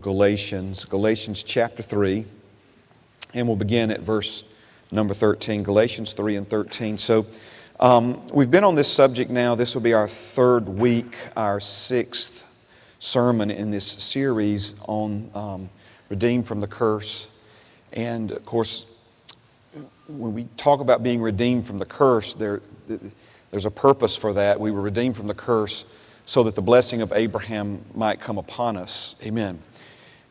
Galatians, 0.00 0.86
Galatians 0.86 1.42
chapter 1.42 1.82
3, 1.82 2.24
and 3.34 3.46
we'll 3.46 3.56
begin 3.56 3.90
at 3.90 4.00
verse 4.00 4.44
number 4.90 5.12
13, 5.12 5.62
Galatians 5.62 6.14
3 6.14 6.36
and 6.36 6.48
13. 6.48 6.96
So 6.96 7.26
um, 7.78 8.26
we've 8.28 8.50
been 8.50 8.64
on 8.64 8.74
this 8.74 8.90
subject 8.90 9.30
now. 9.30 9.54
This 9.54 9.74
will 9.74 9.82
be 9.82 9.92
our 9.92 10.08
third 10.08 10.68
week, 10.68 11.16
our 11.36 11.60
sixth 11.60 12.46
sermon 12.98 13.50
in 13.50 13.70
this 13.70 13.84
series 13.84 14.80
on 14.86 15.30
um, 15.34 15.70
redeemed 16.08 16.46
from 16.46 16.60
the 16.60 16.66
curse. 16.66 17.26
And 17.92 18.30
of 18.30 18.44
course, 18.46 18.86
when 20.08 20.32
we 20.32 20.48
talk 20.56 20.80
about 20.80 21.02
being 21.02 21.20
redeemed 21.20 21.66
from 21.66 21.76
the 21.76 21.86
curse, 21.86 22.32
there, 22.32 22.62
there's 23.50 23.66
a 23.66 23.70
purpose 23.70 24.16
for 24.16 24.32
that. 24.32 24.58
We 24.58 24.70
were 24.70 24.80
redeemed 24.80 25.16
from 25.16 25.26
the 25.26 25.34
curse 25.34 25.84
so 26.24 26.42
that 26.44 26.54
the 26.54 26.62
blessing 26.62 27.02
of 27.02 27.12
Abraham 27.12 27.84
might 27.94 28.20
come 28.20 28.38
upon 28.38 28.76
us. 28.76 29.14
Amen. 29.24 29.58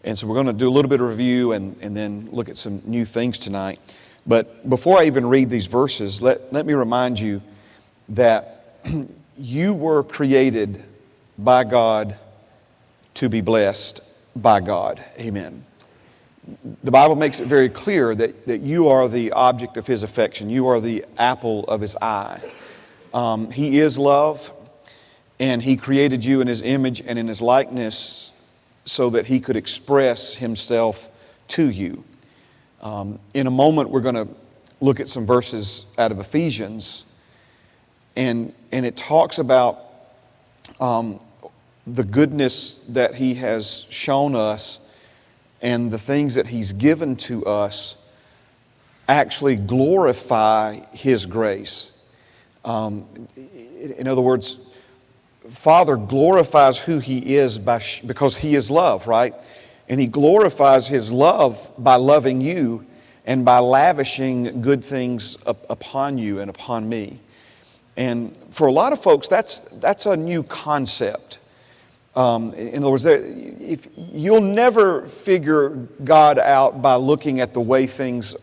And 0.04 0.18
so 0.18 0.27
we're 0.27 0.36
going 0.36 0.47
to 0.47 0.54
do 0.54 0.70
a 0.70 0.71
little 0.71 0.89
bit 0.89 1.02
of 1.02 1.07
review 1.07 1.52
and, 1.52 1.75
and 1.82 1.96
then 1.96 2.29
look 2.32 2.47
at 2.50 2.57
some 2.57 2.82
new 2.86 3.04
things 3.04 3.37
tonight. 3.37 3.79
But 4.25 4.69
before 4.69 5.00
I 5.00 5.06
even 5.06 5.25
read 5.25 5.50
these 5.50 5.65
verses, 5.65 6.21
let, 6.21 6.54
let 6.54 6.65
me 6.65 6.73
remind 6.73 7.19
you 7.19 7.42
that 8.09 8.79
you 9.37 9.73
were 9.73 10.04
created 10.04 10.83
by 11.37 11.64
God 11.64 12.15
to 13.15 13.29
be 13.29 13.42
blessed 13.42 14.01
by 14.36 14.61
God. 14.61 15.04
Amen. 15.20 15.65
The 16.84 16.92
Bible 16.92 17.15
makes 17.15 17.39
it 17.39 17.47
very 17.47 17.70
clear 17.70 18.15
that, 18.15 18.47
that 18.47 18.61
you 18.61 18.87
are 18.87 19.07
the 19.07 19.31
object 19.34 19.78
of 19.78 19.86
His 19.86 20.04
affection, 20.04 20.50
you 20.50 20.68
are 20.68 20.79
the 20.79 21.06
apple 21.18 21.65
of 21.65 21.81
His 21.81 21.95
eye. 21.97 22.42
Um, 23.14 23.51
he 23.51 23.79
is 23.79 23.97
love, 23.97 24.51
and 25.39 25.61
He 25.61 25.75
created 25.75 26.23
you 26.23 26.42
in 26.42 26.47
His 26.47 26.61
image 26.61 27.01
and 27.06 27.20
in 27.20 27.28
His 27.28 27.42
likeness 27.42 28.31
so 28.89 29.11
that 29.11 29.28
he 29.28 29.39
could 29.39 29.56
express 29.56 30.34
himself 30.34 31.10
to 31.48 31.70
you. 31.70 32.03
Um, 32.81 33.20
in 33.36 33.45
a 33.45 33.52
moment, 33.52 33.92
we're 33.92 34.02
going 34.02 34.16
to 34.16 34.28
look 34.81 35.00
at 35.00 35.08
some 35.08 35.28
verses 35.28 35.86
out 36.00 36.12
of 36.12 36.20
Ephesians, 36.20 37.06
and, 38.16 38.52
and 38.72 38.88
it 38.88 38.98
talks 38.98 39.38
about 39.38 39.86
um, 40.80 41.20
the 41.86 42.04
goodness 42.04 42.80
that 42.90 43.14
he 43.14 43.36
has 43.36 43.86
shown 43.92 44.36
us 44.36 44.80
and 45.62 45.92
the 45.92 46.00
things 46.00 46.34
that 46.34 46.48
he's 46.48 46.74
given 46.74 47.16
to 47.16 47.46
us 47.46 48.09
actually 49.08 49.56
glorify 49.56 50.80
his 50.94 51.28
grace. 51.28 52.03
Um, 52.66 53.06
in 53.36 54.08
other 54.08 54.22
words, 54.22 54.58
Father 55.50 55.97
glorifies 55.97 56.80
who 56.80 57.00
He 57.00 57.36
is 57.36 57.58
by, 57.58 57.81
because 58.05 58.38
He 58.38 58.55
is 58.55 58.69
love, 58.69 59.08
right? 59.08 59.33
And 59.88 60.00
He 60.00 60.08
glorifies 60.08 60.88
His 60.88 61.11
love 61.11 61.72
by 61.78 61.95
loving 61.95 62.39
you 62.39 62.86
and 63.25 63.44
by 63.44 63.59
lavishing 63.59 64.61
good 64.61 64.83
things 64.83 65.38
up, 65.45 65.66
upon 65.69 66.17
you 66.17 66.39
and 66.39 66.50
upon 66.50 66.88
me. 66.88 67.19
And 67.97 68.36
for 68.50 68.67
a 68.67 68.72
lot 68.72 68.94
of 68.94 69.02
folks, 69.02 69.28
that's, 69.28 69.59
that's 69.59 70.06
a 70.06 70.16
new 70.16 70.44
concept. 70.44 71.39
Um, 72.16 72.53
in 72.53 72.81
other 72.81 72.91
words, 72.91 73.06
if, 73.06 73.88
you'll 73.95 74.41
never 74.41 75.06
figure 75.06 75.69
God 76.03 76.39
out 76.39 76.81
by 76.81 76.95
looking 76.95 77.39
at 77.39 77.53
the 77.53 77.61
way 77.61 77.88
things 77.88 78.36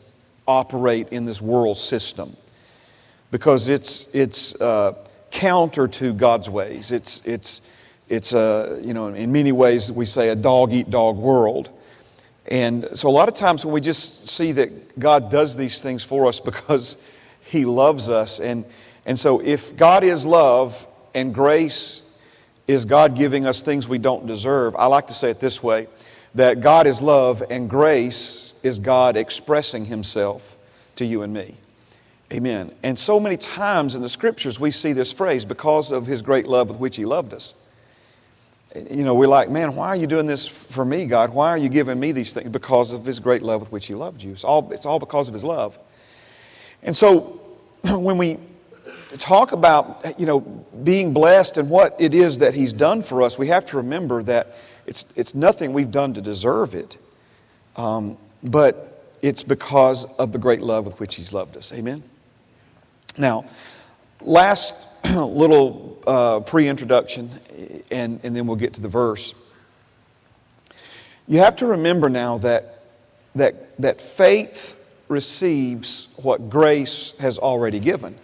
operate 0.47 1.09
in 1.11 1.25
this 1.25 1.41
world 1.41 1.79
system 1.79 2.37
because 3.31 3.69
it's, 3.69 4.15
it's, 4.15 4.61
uh, 4.61 4.95
counter 5.31 5.89
to 5.89 6.13
God's 6.13 6.49
ways. 6.49 6.91
It's, 6.91 7.21
it's, 7.25 7.63
it's 8.09 8.33
a, 8.33 8.81
you 8.83 8.95
know, 8.95 9.09
in 9.09 9.33
many 9.33 9.53
ways 9.53 9.91
we 9.91 10.07
say 10.07 10.29
a 10.29 10.37
dog 10.37 10.73
eat 10.73 10.91
dog 10.91 11.17
world. 11.17 11.71
And 12.49 12.89
so 12.95 13.09
a 13.09 13.11
lot 13.11 13.29
of 13.29 13.35
times 13.35 13.65
when 13.65 13.75
we 13.75 13.81
just 13.81 14.29
see 14.29 14.53
that 14.53 14.99
God 14.99 15.31
does 15.31 15.57
these 15.57 15.81
things 15.81 16.05
for 16.05 16.27
us 16.27 16.39
because 16.41 16.97
He 17.45 17.65
loves 17.65 18.09
us, 18.09 18.39
and, 18.41 18.65
and 19.05 19.19
so 19.19 19.41
if 19.41 19.77
God 19.77 20.05
is 20.05 20.25
love 20.25 20.87
and 21.15 21.35
grace 21.35 22.03
is 22.69 22.85
God 22.85 23.17
giving 23.17 23.47
us 23.47 23.63
things 23.63 23.89
we 23.89 23.99
don't 23.99 24.27
deserve, 24.27 24.77
I 24.77 24.87
like 24.87 25.09
to 25.09 25.15
say 25.15 25.31
it 25.31 25.41
this 25.41 25.63
way 25.63 25.89
that 26.35 26.61
God 26.61 26.87
is 26.87 27.01
love 27.01 27.43
and 27.51 27.69
grace 27.69 28.55
is 28.63 28.79
God 28.79 29.17
expressing 29.17 29.87
Himself 29.87 30.59
to 30.97 31.05
you 31.05 31.23
and 31.23 31.33
me. 31.33 31.57
Amen. 32.33 32.73
And 32.83 32.99
so 32.99 33.21
many 33.21 33.37
times 33.37 33.95
in 33.95 34.03
the 34.03 34.09
scriptures 34.09 34.59
we 34.59 34.71
see 34.71 34.93
this 34.93 35.13
phrase, 35.13 35.45
because 35.45 35.93
of 35.93 36.07
his 36.07 36.23
great 36.23 36.47
love 36.47 36.69
with 36.69 36.79
which 36.79 36.97
he 36.97 37.05
loved 37.05 37.33
us. 37.33 37.55
You 38.91 39.05
know, 39.05 39.15
we're 39.15 39.29
like, 39.29 39.49
man, 39.49 39.75
why 39.75 39.89
are 39.89 39.97
you 39.97 40.07
doing 40.07 40.27
this 40.27 40.47
for 40.47 40.85
me, 40.85 41.07
God? 41.07 41.33
Why 41.33 41.49
are 41.51 41.57
you 41.57 41.69
giving 41.69 41.99
me 41.99 42.13
these 42.13 42.33
things? 42.33 42.51
Because 42.51 42.93
of 42.93 43.07
his 43.07 43.21
great 43.21 43.43
love 43.43 43.61
with 43.61 43.73
which 43.73 43.87
he 43.87 43.95
loved 43.95 44.23
you. 44.23 44.33
It's 44.33 44.45
all, 44.45 44.71
it's 44.73 44.85
all 44.85 44.99
because 44.99 45.29
of 45.29 45.35
his 45.35 45.45
love. 45.45 45.79
And 46.83 46.95
so 46.95 47.41
when 47.85 48.19
we 48.19 48.39
talk 49.19 49.53
about, 49.53 50.19
you 50.19 50.27
know, 50.27 50.41
being 50.41 51.13
blessed 51.15 51.57
and 51.57 51.71
what 51.71 51.97
it 52.01 52.13
is 52.13 52.39
that 52.39 52.55
he's 52.55 52.73
done 52.73 53.03
for 53.03 53.23
us, 53.23 53.39
we 53.39 53.47
have 53.47 53.65
to 53.67 53.77
remember 53.77 54.23
that 54.25 54.57
it's, 54.85 55.07
it's 55.15 55.35
nothing 55.35 55.73
we've 55.73 55.91
done 55.93 56.13
to 56.15 56.21
deserve 56.21 56.75
it. 56.75 56.99
Um, 57.77 58.19
but 58.43 59.17
it's 59.23 59.43
because 59.43 60.05
of 60.05 60.33
the 60.33 60.39
great 60.39 60.61
love 60.61 60.87
with 60.87 60.99
which 61.01 61.15
he's 61.15 61.33
loved 61.33 61.57
us. 61.57 61.73
Amen? 61.73 62.03
Now, 63.19 63.45
last 64.21 64.75
little 65.15 66.03
uh, 66.07 66.41
pre 66.41 66.69
introduction, 66.69 67.31
and, 67.91 68.21
and 68.23 68.37
then 68.37 68.47
we'll 68.47 68.57
get 68.57 68.75
to 68.75 68.81
the 68.81 68.89
verse. 68.89 69.35
You 71.29 71.39
have 71.39 71.57
to 71.57 71.67
remember 71.67 72.09
now 72.09 72.39
that, 72.39 72.85
that, 73.35 73.77
that 73.81 74.01
faith 74.01 74.81
receives 75.09 76.09
what 76.17 76.51
grace 76.51 77.17
has 77.19 77.39
already 77.39 77.81
given. 77.81 78.17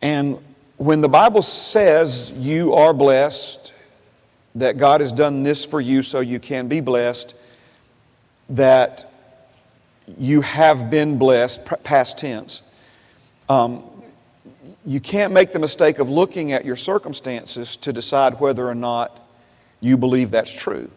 And 0.00 0.38
when 0.76 1.00
the 1.00 1.08
Bible 1.08 1.42
says 1.42 2.32
you 2.32 2.74
are 2.74 2.92
blessed, 2.92 3.72
that 4.54 4.78
God 4.78 5.00
has 5.00 5.12
done 5.12 5.42
this 5.42 5.64
for 5.64 5.80
you 5.80 6.02
so 6.02 6.20
you 6.20 6.38
can 6.38 6.68
be 6.68 6.80
blessed, 6.80 7.34
that 8.50 9.10
you 10.18 10.40
have 10.40 10.90
been 10.90 11.18
blessed, 11.18 11.64
past 11.84 12.18
tense, 12.18 12.62
um, 13.52 13.82
you 14.86 14.98
can't 14.98 15.32
make 15.32 15.52
the 15.52 15.58
mistake 15.58 15.98
of 15.98 16.08
looking 16.08 16.52
at 16.52 16.64
your 16.64 16.76
circumstances 16.76 17.76
to 17.76 17.92
decide 17.92 18.40
whether 18.40 18.66
or 18.66 18.74
not 18.74 19.20
you 19.80 19.98
believe 19.98 20.30
that's 20.30 20.52
true. 20.52 20.90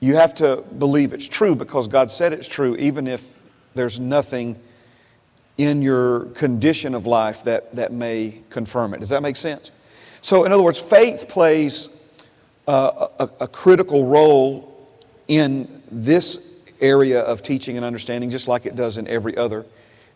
You 0.00 0.16
have 0.16 0.34
to 0.34 0.56
believe 0.78 1.14
it's 1.14 1.26
true 1.26 1.54
because 1.54 1.88
God 1.88 2.10
said 2.10 2.34
it's 2.34 2.46
true, 2.46 2.76
even 2.76 3.06
if 3.06 3.26
there's 3.74 3.98
nothing 3.98 4.60
in 5.56 5.80
your 5.80 6.26
condition 6.26 6.94
of 6.94 7.06
life 7.06 7.44
that, 7.44 7.74
that 7.74 7.92
may 7.92 8.40
confirm 8.50 8.92
it. 8.92 9.00
Does 9.00 9.08
that 9.08 9.22
make 9.22 9.36
sense? 9.36 9.70
So, 10.20 10.44
in 10.44 10.52
other 10.52 10.62
words, 10.62 10.78
faith 10.78 11.26
plays 11.28 11.88
uh, 12.68 13.08
a, 13.18 13.30
a 13.40 13.48
critical 13.48 14.06
role 14.06 14.88
in 15.28 15.82
this 15.90 16.54
area 16.82 17.20
of 17.20 17.42
teaching 17.42 17.76
and 17.76 17.84
understanding, 17.84 18.28
just 18.28 18.46
like 18.46 18.66
it 18.66 18.76
does 18.76 18.98
in 18.98 19.08
every 19.08 19.36
other 19.38 19.64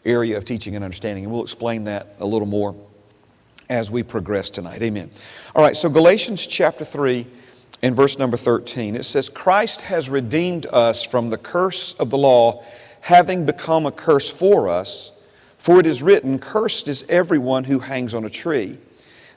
area 0.05 0.37
of 0.37 0.45
teaching 0.45 0.75
and 0.77 0.85
understanding. 0.85 1.25
And 1.25 1.33
we'll 1.33 1.43
explain 1.43 1.85
that 1.85 2.17
a 2.19 2.27
little 2.27 2.47
more 2.47 2.75
as 3.69 3.91
we 3.91 4.03
progress 4.03 4.51
tonight. 4.51 4.83
Amen. 4.83 5.11
All 5.55 5.63
right, 5.63 5.77
so 5.77 5.89
Galatians 5.89 6.47
chapter 6.47 6.85
3 6.85 7.27
and 7.83 7.95
verse 7.95 8.19
number 8.19 8.37
13, 8.37 8.97
it 8.97 9.05
says, 9.05 9.29
Christ 9.29 9.83
has 9.83 10.09
redeemed 10.09 10.67
us 10.67 11.05
from 11.05 11.29
the 11.29 11.39
curse 11.39 11.93
of 11.95 12.11
the 12.11 12.19
law, 12.19 12.65
having 13.01 13.47
become 13.47 13.87
a 13.87 13.93
curse 13.93 14.31
for 14.31 14.69
us. 14.69 15.13
For 15.59 15.81
it 15.81 15.87
is 15.87 16.03
written, 16.03 16.39
Cursed 16.39 16.89
is 16.89 17.05
everyone 17.09 17.65
who 17.65 17.81
hangs 17.81 18.15
on 18.15 18.25
a 18.25 18.31
tree, 18.31 18.79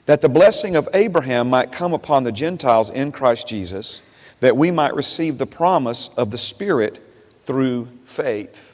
that 0.06 0.20
the 0.20 0.28
blessing 0.28 0.76
of 0.76 0.88
Abraham 0.94 1.50
might 1.50 1.72
come 1.72 1.92
upon 1.92 2.24
the 2.24 2.32
Gentiles 2.32 2.90
in 2.90 3.12
Christ 3.12 3.46
Jesus, 3.46 4.02
that 4.40 4.56
we 4.56 4.70
might 4.70 4.94
receive 4.94 5.38
the 5.38 5.46
promise 5.46 6.10
of 6.16 6.30
the 6.30 6.38
Spirit 6.38 7.00
through 7.44 7.88
faith. 8.04 8.71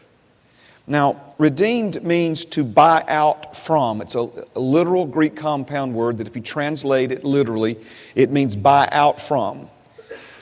Now, 0.88 1.20
redeemed 1.36 2.02
means 2.02 2.46
to 2.46 2.64
buy 2.64 3.04
out 3.06 3.54
from. 3.54 4.00
It's 4.00 4.14
a, 4.14 4.26
a, 4.56 4.60
literal 4.60 5.04
Greek 5.04 5.36
compound 5.36 5.92
word 5.92 6.16
that, 6.18 6.26
if 6.26 6.34
you 6.34 6.40
translate 6.40 7.12
it 7.12 7.24
literally, 7.24 7.76
it 8.14 8.30
means 8.30 8.56
buy 8.56 8.88
out 8.90 9.20
from. 9.20 9.68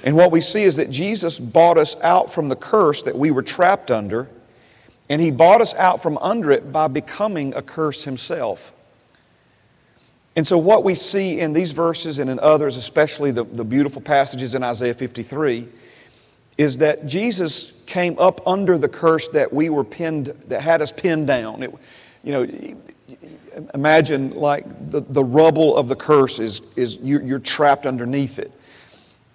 And 0.05 0.17
what 0.17 0.31
we 0.31 0.41
see 0.41 0.63
is 0.63 0.77
that 0.77 0.89
Jesus 0.89 1.41
bought 1.41 1.79
us 1.79 1.97
out 2.01 2.33
from 2.33 2.49
the 2.49 2.55
curse 2.55 3.03
that 3.03 3.17
we 3.17 3.33
were 3.33 3.43
trapped 3.43 3.91
under, 3.91 4.29
and 5.09 5.21
He 5.21 5.33
bought 5.33 5.61
us 5.61 5.75
out 5.75 6.01
from 6.01 6.17
under 6.19 6.53
it 6.53 6.71
by 6.71 6.87
becoming 6.87 7.53
a 7.55 7.63
curse 7.63 8.05
Himself. 8.05 8.73
And 10.37 10.47
so, 10.47 10.59
what 10.59 10.85
we 10.85 10.95
see 10.95 11.41
in 11.41 11.55
these 11.55 11.73
verses 11.73 12.21
and 12.21 12.31
in 12.31 12.39
others, 12.39 12.77
especially 12.77 13.33
the, 13.33 13.43
the 13.43 13.65
beautiful 13.65 14.01
passages 14.01 14.55
in 14.55 14.63
Isaiah 14.63 14.95
53, 14.95 15.67
is 16.59 16.79
that 16.79 17.07
Jesus 17.07 17.83
came 17.87 18.19
up 18.19 18.47
under 18.47 18.79
the 18.79 18.89
curse 18.89 19.29
that 19.29 19.53
we 19.53 19.69
were 19.71 19.85
pinned, 19.85 20.27
that 20.49 20.63
had 20.63 20.83
us 20.83 20.93
pinned 20.93 21.27
down. 21.27 21.63
It, 21.63 21.75
you 22.25 22.33
know, 22.33 22.77
imagine 23.75 24.31
like 24.31 24.65
the, 24.91 25.01
the 25.01 25.23
rubble 25.23 25.77
of 25.77 25.89
the 25.89 25.97
curse 25.97 26.39
is, 26.39 26.61
is 26.77 26.97
you're, 26.97 27.23
you're 27.23 27.39
trapped 27.39 27.87
underneath 27.87 28.39
it. 28.39 28.51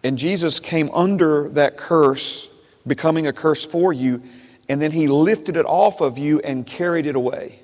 And 0.04 0.18
Jesus 0.18 0.60
came 0.60 0.90
under 0.94 1.50
that 1.50 1.78
curse, 1.78 2.50
becoming 2.88 3.28
a 3.28 3.34
curse 3.34 3.66
for 3.66 3.94
you, 3.94 4.22
and 4.68 4.82
then 4.82 4.92
he 4.92 5.08
lifted 5.08 5.58
it 5.58 5.66
off 5.66 6.02
of 6.02 6.18
you 6.18 6.40
and 6.40 6.66
carried 6.66 7.06
it 7.06 7.16
away. 7.16 7.60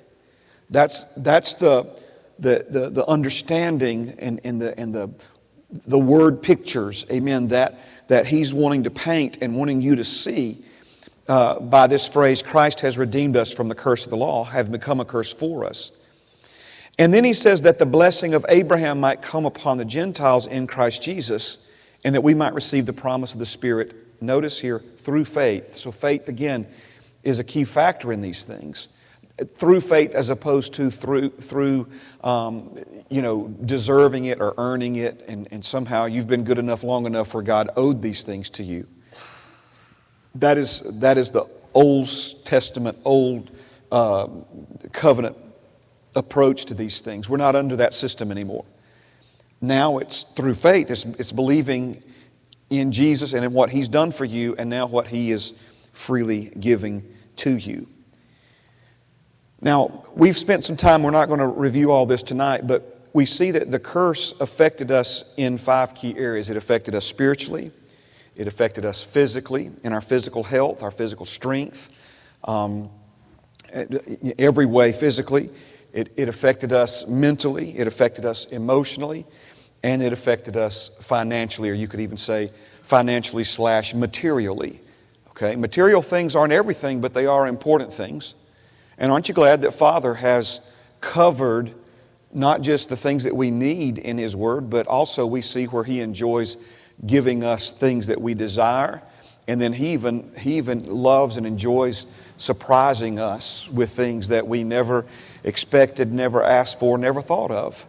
That's, 0.70 1.04
that's 1.14 1.54
the, 1.54 1.98
the, 2.38 2.66
the, 2.68 2.90
the 2.90 3.06
understanding 3.06 4.14
and, 4.18 4.40
and, 4.44 4.60
the, 4.60 4.78
and 4.78 4.94
the, 4.94 5.10
the 5.86 5.98
word 5.98 6.42
pictures, 6.42 7.06
amen, 7.10 7.48
that, 7.48 7.78
that 8.08 8.26
he's 8.26 8.52
wanting 8.52 8.84
to 8.84 8.90
paint 8.90 9.38
and 9.40 9.56
wanting 9.56 9.80
you 9.80 9.96
to 9.96 10.04
see 10.04 10.64
uh, 11.28 11.60
by 11.60 11.86
this 11.86 12.08
phrase 12.08 12.42
Christ 12.42 12.80
has 12.80 12.98
redeemed 12.98 13.36
us 13.36 13.52
from 13.52 13.68
the 13.68 13.74
curse 13.74 14.04
of 14.04 14.10
the 14.10 14.16
law, 14.16 14.44
having 14.44 14.72
become 14.72 14.98
a 15.00 15.04
curse 15.04 15.32
for 15.32 15.64
us. 15.64 15.92
And 16.98 17.14
then 17.14 17.22
he 17.22 17.32
says 17.32 17.62
that 17.62 17.78
the 17.78 17.86
blessing 17.86 18.34
of 18.34 18.44
Abraham 18.48 18.98
might 18.98 19.22
come 19.22 19.46
upon 19.46 19.78
the 19.78 19.84
Gentiles 19.84 20.46
in 20.46 20.66
Christ 20.66 21.00
Jesus, 21.02 21.70
and 22.04 22.14
that 22.14 22.22
we 22.22 22.34
might 22.34 22.54
receive 22.54 22.86
the 22.86 22.92
promise 22.92 23.34
of 23.34 23.38
the 23.38 23.46
Spirit. 23.46 23.94
Notice 24.20 24.58
here, 24.58 24.80
through 24.80 25.24
faith. 25.26 25.76
So, 25.76 25.92
faith, 25.92 26.28
again, 26.28 26.66
is 27.22 27.38
a 27.38 27.44
key 27.44 27.64
factor 27.64 28.12
in 28.12 28.20
these 28.20 28.42
things. 28.42 28.88
Through 29.46 29.82
faith, 29.82 30.14
as 30.14 30.30
opposed 30.30 30.74
to 30.74 30.90
through, 30.90 31.30
through 31.30 31.86
um, 32.24 32.76
you 33.08 33.22
know, 33.22 33.48
deserving 33.64 34.24
it 34.24 34.40
or 34.40 34.54
earning 34.58 34.96
it, 34.96 35.24
and, 35.28 35.46
and 35.52 35.64
somehow 35.64 36.06
you've 36.06 36.26
been 36.26 36.44
good 36.44 36.58
enough 36.58 36.82
long 36.82 37.06
enough 37.06 37.34
where 37.34 37.42
God 37.42 37.70
owed 37.76 38.02
these 38.02 38.24
things 38.24 38.50
to 38.50 38.64
you. 38.64 38.86
That 40.34 40.58
is, 40.58 41.00
that 41.00 41.18
is 41.18 41.30
the 41.30 41.44
Old 41.74 42.08
Testament, 42.44 42.98
Old 43.04 43.50
uh, 43.92 44.28
Covenant 44.92 45.36
approach 46.16 46.64
to 46.66 46.74
these 46.74 47.00
things. 47.00 47.28
We're 47.28 47.36
not 47.36 47.54
under 47.54 47.76
that 47.76 47.94
system 47.94 48.30
anymore. 48.30 48.64
Now 49.60 49.98
it's 49.98 50.24
through 50.24 50.54
faith, 50.54 50.90
it's, 50.90 51.04
it's 51.04 51.32
believing 51.32 52.02
in 52.70 52.92
Jesus 52.92 53.32
and 53.32 53.44
in 53.44 53.52
what 53.52 53.70
He's 53.70 53.88
done 53.88 54.10
for 54.10 54.24
you, 54.24 54.54
and 54.58 54.68
now 54.68 54.86
what 54.86 55.06
He 55.06 55.30
is 55.30 55.54
freely 55.92 56.52
giving 56.60 57.02
to 57.36 57.56
you. 57.56 57.86
Now, 59.60 60.04
we've 60.14 60.38
spent 60.38 60.64
some 60.64 60.76
time, 60.76 61.02
we're 61.02 61.10
not 61.10 61.26
going 61.26 61.40
to 61.40 61.46
review 61.46 61.90
all 61.90 62.06
this 62.06 62.22
tonight, 62.22 62.66
but 62.66 63.08
we 63.12 63.26
see 63.26 63.50
that 63.50 63.70
the 63.70 63.78
curse 63.78 64.38
affected 64.40 64.90
us 64.90 65.34
in 65.36 65.58
five 65.58 65.94
key 65.94 66.16
areas. 66.16 66.48
It 66.48 66.56
affected 66.56 66.94
us 66.94 67.04
spiritually, 67.04 67.72
it 68.36 68.46
affected 68.46 68.84
us 68.84 69.02
physically, 69.02 69.70
in 69.82 69.92
our 69.92 70.00
physical 70.00 70.44
health, 70.44 70.82
our 70.82 70.92
physical 70.92 71.26
strength, 71.26 71.90
um, 72.44 72.88
every 74.38 74.66
way 74.66 74.92
physically. 74.92 75.50
It, 75.92 76.12
it 76.16 76.28
affected 76.28 76.72
us 76.72 77.08
mentally, 77.08 77.76
it 77.76 77.88
affected 77.88 78.24
us 78.24 78.44
emotionally, 78.46 79.26
and 79.82 80.02
it 80.02 80.12
affected 80.12 80.56
us 80.56 80.88
financially, 81.00 81.70
or 81.70 81.74
you 81.74 81.88
could 81.88 82.00
even 82.00 82.16
say 82.16 82.52
financially 82.82 83.44
slash 83.44 83.92
materially. 83.92 84.80
Okay? 85.30 85.56
Material 85.56 86.02
things 86.02 86.36
aren't 86.36 86.52
everything, 86.52 87.00
but 87.00 87.14
they 87.14 87.26
are 87.26 87.48
important 87.48 87.92
things. 87.92 88.36
And 88.98 89.12
aren't 89.12 89.28
you 89.28 89.34
glad 89.34 89.62
that 89.62 89.72
Father 89.72 90.14
has 90.14 90.60
covered 91.00 91.72
not 92.32 92.60
just 92.60 92.88
the 92.88 92.96
things 92.96 93.24
that 93.24 93.34
we 93.34 93.50
need 93.50 93.98
in 93.98 94.18
His 94.18 94.36
Word, 94.36 94.68
but 94.68 94.86
also 94.86 95.26
we 95.26 95.40
see 95.40 95.64
where 95.66 95.84
He 95.84 96.00
enjoys 96.00 96.56
giving 97.06 97.44
us 97.44 97.70
things 97.70 98.08
that 98.08 98.20
we 98.20 98.34
desire. 98.34 99.02
And 99.46 99.60
then 99.60 99.72
he 99.72 99.88
even, 99.94 100.30
he 100.38 100.58
even 100.58 100.84
loves 100.86 101.38
and 101.38 101.46
enjoys 101.46 102.06
surprising 102.36 103.18
us 103.18 103.68
with 103.70 103.90
things 103.90 104.28
that 104.28 104.46
we 104.46 104.62
never 104.62 105.06
expected, 105.42 106.12
never 106.12 106.42
asked 106.42 106.78
for, 106.78 106.98
never 106.98 107.22
thought 107.22 107.50
of. 107.50 107.86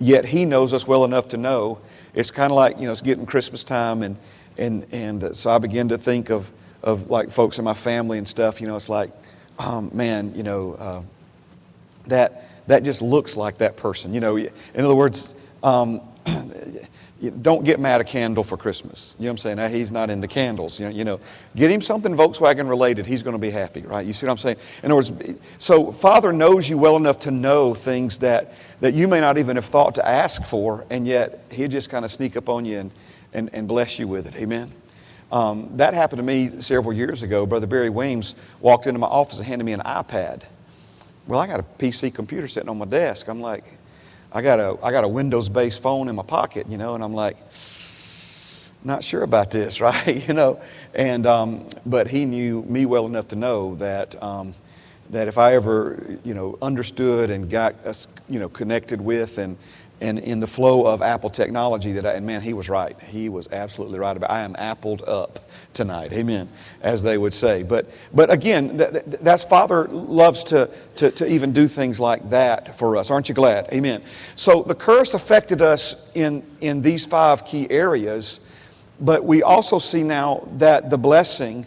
Yet 0.00 0.24
he 0.24 0.44
knows 0.44 0.72
us 0.72 0.86
well 0.86 1.04
enough 1.04 1.28
to 1.28 1.36
know. 1.36 1.78
It's 2.12 2.32
kind 2.32 2.50
of 2.50 2.56
like, 2.56 2.78
you 2.78 2.86
know, 2.86 2.92
it's 2.92 3.00
getting 3.00 3.24
Christmas 3.24 3.62
time, 3.62 4.02
and, 4.02 4.16
and, 4.58 4.84
and 4.92 5.36
so 5.36 5.50
I 5.50 5.58
begin 5.58 5.88
to 5.90 5.98
think 5.98 6.30
of, 6.30 6.50
of 6.82 7.08
like 7.08 7.30
folks 7.30 7.58
in 7.58 7.64
my 7.64 7.74
family 7.74 8.18
and 8.18 8.26
stuff. 8.26 8.60
You 8.60 8.66
know, 8.66 8.74
it's 8.74 8.88
like, 8.88 9.10
um, 9.58 9.90
man, 9.92 10.34
you 10.34 10.42
know, 10.42 10.74
uh, 10.74 11.02
that, 12.06 12.48
that 12.66 12.82
just 12.82 13.02
looks 13.02 13.36
like 13.36 13.58
that 13.58 13.76
person. 13.76 14.12
You 14.14 14.20
know, 14.20 14.36
in 14.36 14.50
other 14.76 14.94
words, 14.94 15.34
um, 15.62 16.00
don't 17.42 17.64
get 17.64 17.80
Matt 17.80 18.00
a 18.00 18.04
candle 18.04 18.44
for 18.44 18.56
Christmas. 18.56 19.14
You 19.18 19.24
know 19.24 19.28
what 19.28 19.32
I'm 19.32 19.38
saying? 19.38 19.56
Now, 19.56 19.68
he's 19.68 19.92
not 19.92 20.10
into 20.10 20.28
candles. 20.28 20.78
You 20.78 20.86
know, 20.86 20.92
you 20.92 21.04
know, 21.04 21.20
get 21.56 21.70
him 21.70 21.80
something 21.80 22.14
Volkswagen 22.14 22.68
related. 22.68 23.06
He's 23.06 23.22
going 23.22 23.34
to 23.34 23.40
be 23.40 23.50
happy, 23.50 23.82
right? 23.82 24.06
You 24.06 24.12
see 24.12 24.26
what 24.26 24.32
I'm 24.32 24.38
saying? 24.38 24.56
In 24.82 24.90
other 24.90 24.96
words, 24.96 25.12
so 25.58 25.92
Father 25.92 26.32
knows 26.32 26.68
you 26.68 26.78
well 26.78 26.96
enough 26.96 27.20
to 27.20 27.30
know 27.30 27.74
things 27.74 28.18
that, 28.18 28.54
that 28.80 28.94
you 28.94 29.08
may 29.08 29.20
not 29.20 29.38
even 29.38 29.56
have 29.56 29.66
thought 29.66 29.94
to 29.96 30.06
ask 30.06 30.42
for, 30.44 30.86
and 30.90 31.06
yet 31.06 31.40
He'll 31.50 31.68
just 31.68 31.90
kind 31.90 32.04
of 32.04 32.10
sneak 32.10 32.36
up 32.36 32.48
on 32.48 32.64
you 32.64 32.78
and, 32.78 32.90
and, 33.32 33.50
and 33.52 33.68
bless 33.68 33.98
you 33.98 34.08
with 34.08 34.26
it. 34.26 34.36
Amen? 34.36 34.72
Um, 35.34 35.68
that 35.78 35.94
happened 35.94 36.20
to 36.20 36.22
me 36.22 36.60
several 36.60 36.92
years 36.92 37.22
ago. 37.22 37.44
Brother 37.44 37.66
Barry 37.66 37.90
Weems 37.90 38.36
walked 38.60 38.86
into 38.86 39.00
my 39.00 39.08
office 39.08 39.38
and 39.38 39.44
handed 39.44 39.64
me 39.64 39.72
an 39.72 39.80
iPad. 39.80 40.42
Well, 41.26 41.40
I 41.40 41.48
got 41.48 41.58
a 41.58 41.64
PC 41.64 42.14
computer 42.14 42.46
sitting 42.46 42.68
on 42.68 42.78
my 42.78 42.84
desk. 42.84 43.26
I'm 43.26 43.40
like, 43.40 43.64
I 44.30 44.42
got 44.42 44.60
a, 44.60 44.78
I 44.80 44.92
got 44.92 45.02
a 45.02 45.08
Windows 45.08 45.48
based 45.48 45.82
phone 45.82 46.06
in 46.06 46.14
my 46.14 46.22
pocket, 46.22 46.68
you 46.68 46.78
know, 46.78 46.94
and 46.94 47.02
I'm 47.02 47.14
like, 47.14 47.36
not 48.84 49.02
sure 49.02 49.24
about 49.24 49.50
this, 49.50 49.80
right? 49.80 50.24
you 50.28 50.34
know, 50.34 50.60
and, 50.94 51.26
um, 51.26 51.66
but 51.84 52.06
he 52.06 52.26
knew 52.26 52.62
me 52.62 52.86
well 52.86 53.06
enough 53.06 53.26
to 53.28 53.36
know 53.36 53.74
that, 53.76 54.22
um, 54.22 54.54
that 55.10 55.26
if 55.26 55.36
I 55.36 55.56
ever, 55.56 56.16
you 56.22 56.34
know, 56.34 56.56
understood 56.62 57.30
and 57.30 57.50
got 57.50 57.74
you 58.28 58.38
know, 58.38 58.48
connected 58.48 59.00
with 59.00 59.38
and, 59.38 59.56
and 60.00 60.18
in 60.18 60.40
the 60.40 60.46
flow 60.46 60.86
of 60.86 61.02
Apple 61.02 61.30
technology 61.30 61.92
that 61.92 62.06
I, 62.06 62.12
and 62.12 62.26
man, 62.26 62.42
he 62.42 62.52
was 62.52 62.68
right. 62.68 62.98
He 63.00 63.28
was 63.28 63.48
absolutely 63.52 63.98
right 63.98 64.16
about 64.16 64.30
I 64.30 64.42
am 64.42 64.54
appled 64.54 65.06
up 65.06 65.48
tonight. 65.72 66.12
Amen, 66.12 66.48
as 66.82 67.02
they 67.02 67.18
would 67.18 67.34
say. 67.34 67.62
But, 67.62 67.90
but 68.12 68.30
again, 68.30 68.76
that, 68.78 69.22
that's 69.22 69.44
Father 69.44 69.84
loves 69.88 70.44
to, 70.44 70.70
to, 70.96 71.10
to 71.12 71.26
even 71.26 71.52
do 71.52 71.68
things 71.68 72.00
like 72.00 72.30
that 72.30 72.78
for 72.78 72.96
us. 72.96 73.10
Aren't 73.10 73.28
you 73.28 73.34
glad? 73.34 73.72
Amen. 73.72 74.02
So 74.36 74.62
the 74.62 74.74
curse 74.74 75.14
affected 75.14 75.62
us 75.62 76.12
in, 76.14 76.44
in 76.60 76.82
these 76.82 77.04
five 77.06 77.44
key 77.44 77.68
areas, 77.70 78.50
but 79.00 79.24
we 79.24 79.42
also 79.42 79.78
see 79.78 80.02
now 80.02 80.48
that 80.52 80.90
the 80.90 80.98
blessing 80.98 81.66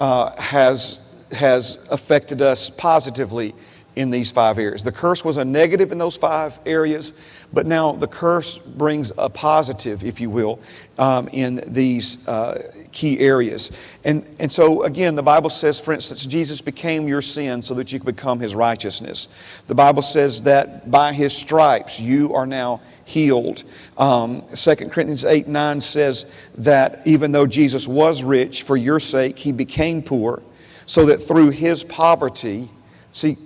uh, 0.00 0.38
has, 0.40 1.08
has 1.32 1.78
affected 1.90 2.42
us 2.42 2.70
positively 2.70 3.54
in 3.98 4.12
these 4.12 4.30
five 4.30 4.60
areas. 4.60 4.84
The 4.84 4.92
curse 4.92 5.24
was 5.24 5.38
a 5.38 5.44
negative 5.44 5.90
in 5.90 5.98
those 5.98 6.16
five 6.16 6.60
areas, 6.64 7.12
but 7.52 7.66
now 7.66 7.92
the 7.92 8.06
curse 8.06 8.56
brings 8.56 9.10
a 9.18 9.28
positive, 9.28 10.04
if 10.04 10.20
you 10.20 10.30
will, 10.30 10.60
um, 10.98 11.28
in 11.32 11.60
these 11.66 12.26
uh, 12.28 12.70
key 12.92 13.18
areas. 13.18 13.72
And, 14.04 14.24
and 14.38 14.52
so, 14.52 14.84
again, 14.84 15.16
the 15.16 15.22
Bible 15.24 15.50
says, 15.50 15.80
for 15.80 15.92
instance, 15.92 16.24
Jesus 16.26 16.60
became 16.60 17.08
your 17.08 17.20
sin 17.20 17.60
so 17.60 17.74
that 17.74 17.92
you 17.92 17.98
could 17.98 18.14
become 18.14 18.38
his 18.38 18.54
righteousness. 18.54 19.26
The 19.66 19.74
Bible 19.74 20.02
says 20.02 20.42
that 20.42 20.88
by 20.88 21.12
his 21.12 21.32
stripes 21.32 21.98
you 21.98 22.34
are 22.34 22.46
now 22.46 22.80
healed. 23.04 23.64
Um, 23.96 24.44
2 24.54 24.76
Corinthians 24.76 25.24
8 25.24 25.48
9 25.48 25.80
says 25.80 26.26
that 26.58 27.04
even 27.04 27.32
though 27.32 27.48
Jesus 27.48 27.88
was 27.88 28.22
rich, 28.22 28.62
for 28.62 28.76
your 28.76 29.00
sake 29.00 29.38
he 29.38 29.50
became 29.50 30.02
poor, 30.02 30.40
so 30.86 31.06
that 31.06 31.18
through 31.18 31.50
his 31.50 31.82
poverty, 31.82 32.70
see, 33.10 33.36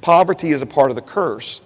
Poverty 0.00 0.52
is 0.52 0.62
a 0.62 0.66
part 0.66 0.90
of 0.90 0.96
the 0.96 1.02
curse. 1.02 1.60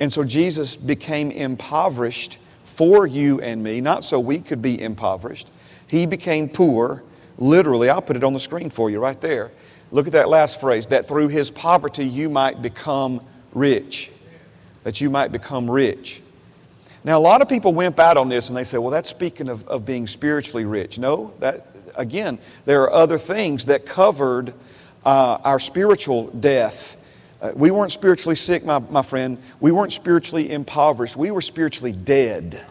And 0.00 0.12
so 0.12 0.24
Jesus 0.24 0.76
became 0.76 1.30
impoverished 1.30 2.38
for 2.64 3.06
you 3.06 3.40
and 3.40 3.62
me, 3.62 3.80
not 3.80 4.04
so 4.04 4.18
we 4.18 4.40
could 4.40 4.62
be 4.62 4.80
impoverished. 4.80 5.50
He 5.86 6.06
became 6.06 6.48
poor, 6.48 7.02
literally. 7.38 7.90
I'll 7.90 8.02
put 8.02 8.16
it 8.16 8.24
on 8.24 8.32
the 8.32 8.40
screen 8.40 8.70
for 8.70 8.90
you 8.90 8.98
right 8.98 9.20
there. 9.20 9.50
Look 9.90 10.06
at 10.06 10.14
that 10.14 10.28
last 10.28 10.60
phrase 10.60 10.86
that 10.88 11.06
through 11.06 11.28
his 11.28 11.50
poverty 11.50 12.04
you 12.04 12.30
might 12.30 12.62
become 12.62 13.20
rich. 13.52 14.10
That 14.84 15.00
you 15.00 15.10
might 15.10 15.32
become 15.32 15.70
rich. 15.70 16.22
Now, 17.04 17.18
a 17.18 17.20
lot 17.20 17.42
of 17.42 17.48
people 17.48 17.74
wimp 17.74 17.98
out 17.98 18.16
on 18.16 18.28
this 18.28 18.48
and 18.48 18.56
they 18.56 18.64
say, 18.64 18.78
well, 18.78 18.90
that's 18.90 19.10
speaking 19.10 19.48
of, 19.48 19.66
of 19.68 19.84
being 19.84 20.06
spiritually 20.06 20.64
rich. 20.64 20.98
No, 20.98 21.34
that, 21.40 21.66
again, 21.96 22.38
there 22.64 22.82
are 22.82 22.92
other 22.92 23.18
things 23.18 23.66
that 23.66 23.84
covered 23.84 24.54
uh, 25.04 25.38
our 25.44 25.58
spiritual 25.58 26.28
death 26.28 26.96
uh, 27.42 27.50
we 27.56 27.72
weren't 27.72 27.90
spiritually 27.90 28.36
sick, 28.36 28.64
my, 28.64 28.78
my 28.78 29.02
friend. 29.02 29.36
We 29.58 29.72
weren't 29.72 29.92
spiritually 29.92 30.52
impoverished. 30.52 31.16
We 31.16 31.32
were 31.32 31.40
spiritually 31.40 31.90
dead. 31.90 32.64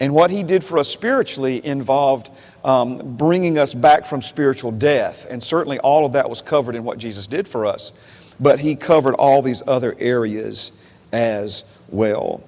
And 0.00 0.14
what 0.14 0.30
he 0.30 0.42
did 0.42 0.64
for 0.64 0.78
us 0.78 0.88
spiritually 0.88 1.64
involved 1.64 2.30
um, 2.64 3.16
bringing 3.16 3.58
us 3.58 3.74
back 3.74 4.06
from 4.06 4.22
spiritual 4.22 4.72
death. 4.72 5.26
And 5.30 5.42
certainly 5.42 5.78
all 5.80 6.06
of 6.06 6.14
that 6.14 6.28
was 6.28 6.40
covered 6.40 6.74
in 6.74 6.82
what 6.82 6.96
Jesus 6.96 7.26
did 7.26 7.46
for 7.46 7.66
us. 7.66 7.92
But 8.40 8.58
he 8.58 8.74
covered 8.74 9.14
all 9.14 9.42
these 9.42 9.62
other 9.66 9.94
areas 9.98 10.72
as 11.12 11.64
well. 11.90 12.42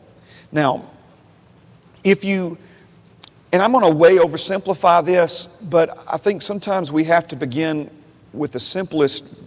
Now, 0.50 0.88
if 2.02 2.24
you, 2.24 2.56
and 3.52 3.62
I'm 3.62 3.72
going 3.72 3.84
to 3.84 3.90
way 3.90 4.16
oversimplify 4.16 5.04
this, 5.04 5.46
but 5.62 6.02
I 6.10 6.16
think 6.16 6.40
sometimes 6.40 6.90
we 6.90 7.04
have 7.04 7.28
to 7.28 7.36
begin 7.36 7.90
with 8.32 8.52
the 8.52 8.60
simplest 8.60 9.42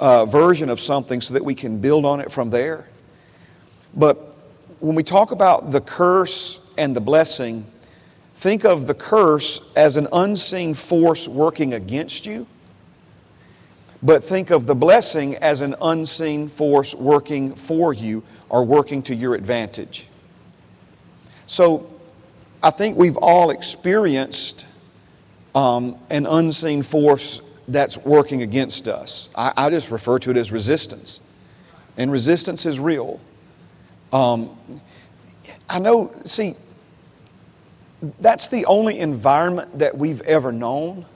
uh, 0.00 0.26
version 0.26 0.68
of 0.68 0.80
something 0.80 1.20
so 1.20 1.34
that 1.34 1.44
we 1.44 1.54
can 1.54 1.78
build 1.78 2.04
on 2.04 2.20
it 2.20 2.30
from 2.30 2.50
there. 2.50 2.86
But 3.94 4.16
when 4.80 4.94
we 4.94 5.02
talk 5.02 5.30
about 5.30 5.70
the 5.72 5.80
curse 5.80 6.60
and 6.76 6.94
the 6.94 7.00
blessing, 7.00 7.66
think 8.34 8.64
of 8.64 8.86
the 8.86 8.94
curse 8.94 9.60
as 9.74 9.96
an 9.96 10.08
unseen 10.12 10.74
force 10.74 11.26
working 11.26 11.74
against 11.74 12.26
you, 12.26 12.46
but 14.02 14.22
think 14.22 14.50
of 14.50 14.66
the 14.66 14.74
blessing 14.74 15.36
as 15.36 15.62
an 15.62 15.74
unseen 15.80 16.48
force 16.48 16.94
working 16.94 17.54
for 17.54 17.94
you 17.94 18.22
or 18.48 18.64
working 18.64 19.02
to 19.04 19.14
your 19.14 19.34
advantage. 19.34 20.06
So 21.46 21.88
I 22.62 22.70
think 22.70 22.98
we've 22.98 23.16
all 23.16 23.50
experienced 23.50 24.66
um, 25.54 25.96
an 26.10 26.26
unseen 26.26 26.82
force 26.82 27.40
that's 27.68 27.96
working 27.96 28.42
against 28.42 28.88
us. 28.88 29.28
I, 29.34 29.52
I, 29.56 29.70
just 29.70 29.90
refer 29.90 30.18
to 30.20 30.30
it 30.30 30.36
as 30.36 30.52
resistance. 30.52 31.20
And 31.96 32.12
resistance 32.12 32.66
is 32.66 32.78
real. 32.78 33.20
Um, 34.12 34.56
I 35.68 35.78
know, 35.78 36.14
see, 36.24 36.54
that's 38.20 38.46
the 38.48 38.66
only 38.66 38.98
environment 38.98 39.78
that 39.78 39.96
we've 39.96 40.20
ever 40.22 40.52
known. 40.52 41.06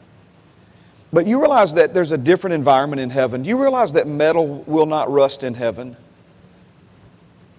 But 1.13 1.27
you 1.27 1.41
realize 1.41 1.75
that 1.75 1.93
there's 1.95 2.13
a 2.13 2.19
different 2.19 2.55
environment 2.55 3.01
in 3.01 3.11
heaven. 3.11 3.43
Do 3.43 3.49
you 3.49 3.61
realize 3.61 3.93
that 3.95 4.07
metal 4.07 4.63
will 4.67 4.87
not 4.87 5.11
rust 5.11 5.43
in 5.43 5.55
heaven? 5.55 5.97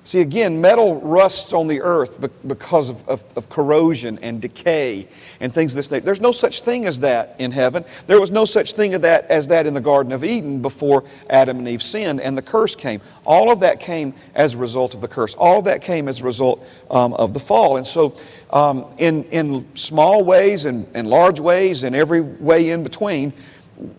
See, 0.03 0.19
again, 0.19 0.59
metal 0.59 0.99
rusts 0.99 1.53
on 1.53 1.67
the 1.67 1.81
earth 1.81 2.19
because 2.47 2.89
of, 2.89 3.07
of, 3.07 3.23
of, 3.35 3.49
corrosion 3.49 4.17
and 4.23 4.41
decay 4.41 5.07
and 5.39 5.53
things 5.53 5.73
of 5.73 5.75
this 5.75 5.91
nature. 5.91 6.05
There's 6.05 6.19
no 6.19 6.31
such 6.31 6.61
thing 6.61 6.87
as 6.87 7.01
that 7.01 7.35
in 7.37 7.51
heaven. 7.51 7.85
There 8.07 8.19
was 8.19 8.31
no 8.31 8.43
such 8.45 8.73
thing 8.73 8.95
as 8.95 9.01
that, 9.01 9.25
as 9.29 9.47
that 9.49 9.67
in 9.67 9.75
the 9.75 9.81
Garden 9.81 10.11
of 10.11 10.23
Eden 10.23 10.59
before 10.59 11.03
Adam 11.29 11.59
and 11.59 11.67
Eve 11.67 11.83
sinned 11.83 12.19
and 12.19 12.35
the 12.35 12.41
curse 12.41 12.75
came. 12.75 12.99
All 13.25 13.51
of 13.51 13.59
that 13.59 13.79
came 13.79 14.15
as 14.33 14.55
a 14.55 14.57
result 14.57 14.95
of 14.95 15.01
the 15.01 15.07
curse. 15.07 15.35
All 15.35 15.59
of 15.59 15.65
that 15.65 15.83
came 15.83 16.07
as 16.07 16.21
a 16.21 16.23
result 16.23 16.65
um, 16.89 17.13
of 17.13 17.35
the 17.35 17.39
fall. 17.39 17.77
And 17.77 17.85
so, 17.85 18.17
um, 18.49 18.87
in, 18.97 19.23
in 19.25 19.67
small 19.75 20.23
ways 20.23 20.65
and, 20.65 20.87
and 20.95 21.07
large 21.09 21.39
ways 21.39 21.83
and 21.83 21.95
every 21.95 22.21
way 22.21 22.71
in 22.71 22.81
between, 22.81 23.33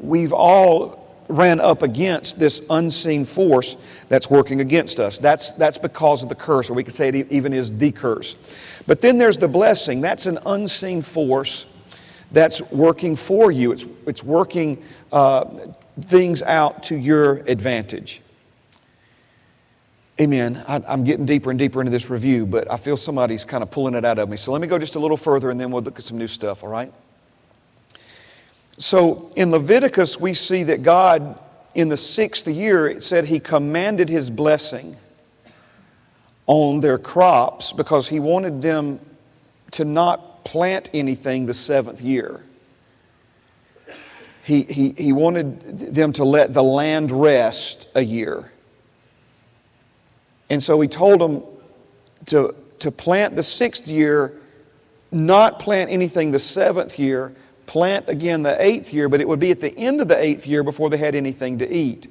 we've 0.01 0.33
all 0.33 1.02
ran 1.33 1.61
up 1.61 1.83
against 1.83 2.39
this 2.39 2.63
unseen 2.71 3.25
force 3.25 3.77
that's 4.09 4.31
working 4.31 4.61
against 4.61 5.01
us. 5.01 5.19
That's, 5.19 5.53
that's 5.53 5.79
because 5.79 6.23
of 6.23 6.29
the 6.29 6.35
curse, 6.35 6.71
or 6.71 6.75
we 6.75 6.85
could 6.85 6.95
say 6.95 7.09
it 7.09 7.33
even 7.33 7.53
is 7.53 7.77
the 7.77 7.91
curse. 7.91 8.37
But 8.87 9.01
then 9.01 9.19
there's 9.19 9.39
the 9.39 9.49
blessing. 9.49 10.01
That's 10.01 10.27
an 10.27 10.39
unseen 10.47 11.03
force 11.03 11.69
that's 12.31 12.61
working 12.71 13.15
for 13.15 13.53
you, 13.53 13.73
it's, 13.73 13.87
it's 14.07 14.25
working 14.25 14.83
uh, 15.13 15.45
things 16.01 16.43
out 16.43 16.83
to 16.85 16.97
your 16.97 17.37
advantage. 17.47 18.23
Amen. 20.21 20.63
I, 20.69 20.83
I'm 20.89 21.05
getting 21.05 21.27
deeper 21.27 21.51
and 21.51 21.59
deeper 21.59 21.81
into 21.81 21.91
this 21.91 22.09
review, 22.09 22.47
but 22.47 22.71
I 22.71 22.77
feel 22.77 22.97
somebody's 22.97 23.45
kind 23.45 23.63
of 23.63 23.71
pulling 23.71 23.95
it 23.95 24.05
out 24.05 24.19
of 24.19 24.29
me. 24.29 24.37
So 24.37 24.53
let 24.53 24.61
me 24.61 24.69
go 24.69 24.79
just 24.79 24.95
a 24.95 24.99
little 24.99 25.17
further 25.17 25.51
and 25.51 25.61
then 25.61 25.71
we'll 25.71 25.83
look 25.83 25.99
at 25.99 26.05
some 26.05 26.19
new 26.19 26.29
stuff, 26.29 26.63
all 26.63 26.69
right? 26.69 26.93
So 28.83 29.31
in 29.37 29.53
Leviticus, 29.53 30.19
we 30.19 30.35
see 30.35 30.65
that 30.65 30.83
God, 30.83 31.39
in 31.73 31.89
the 31.89 31.97
sixth 31.97 32.49
year, 32.49 32.89
it 32.89 33.05
said 33.05 33.27
He 33.27 33.39
commanded 33.39 34.09
His 34.09 34.29
blessing 34.29 34.97
on 36.49 36.81
their 36.81 36.99
crops 36.99 37.73
because 37.73 38.09
He 38.09 38.19
wanted 38.19 38.61
them 38.61 38.99
to 39.71 39.85
not 39.85 40.45
plant 40.45 40.91
anything 40.93 41.47
the 41.47 41.55
seventh 41.55 42.01
year. 42.01 42.41
He, 44.43 44.63
he, 44.63 44.91
he 44.91 45.13
wanted 45.13 45.79
them 45.95 46.13
to 46.15 46.25
let 46.25 46.53
the 46.53 46.65
land 46.65 47.13
rest 47.13 47.87
a 47.95 48.03
year. 48.03 48.51
And 50.51 50.61
so 50.61 50.81
He 50.81 50.89
told 50.89 51.21
them 51.21 51.45
to, 52.27 52.57
to 52.81 52.91
plant 52.91 53.37
the 53.37 53.45
sixth 53.45 53.87
year, 53.87 54.41
not 55.13 55.61
plant 55.61 55.93
anything 55.93 56.33
the 56.33 56.41
seventh 56.41 56.99
year 56.99 57.33
plant 57.73 58.11
again 58.11 58.43
the 58.43 58.63
eighth 58.63 58.93
year, 58.93 59.09
but 59.09 59.23
it 59.23 59.27
would 59.27 59.41
be 59.41 59.51
at 59.51 59.59
the 59.59 59.75
end 59.79 60.03
of 60.03 60.07
the 60.07 60.23
eighth 60.23 60.47
year 60.47 60.63
before 60.63 60.91
they 60.91 60.99
had 60.99 61.15
anything 61.15 61.59
to 61.61 61.75
eat. 61.75 62.07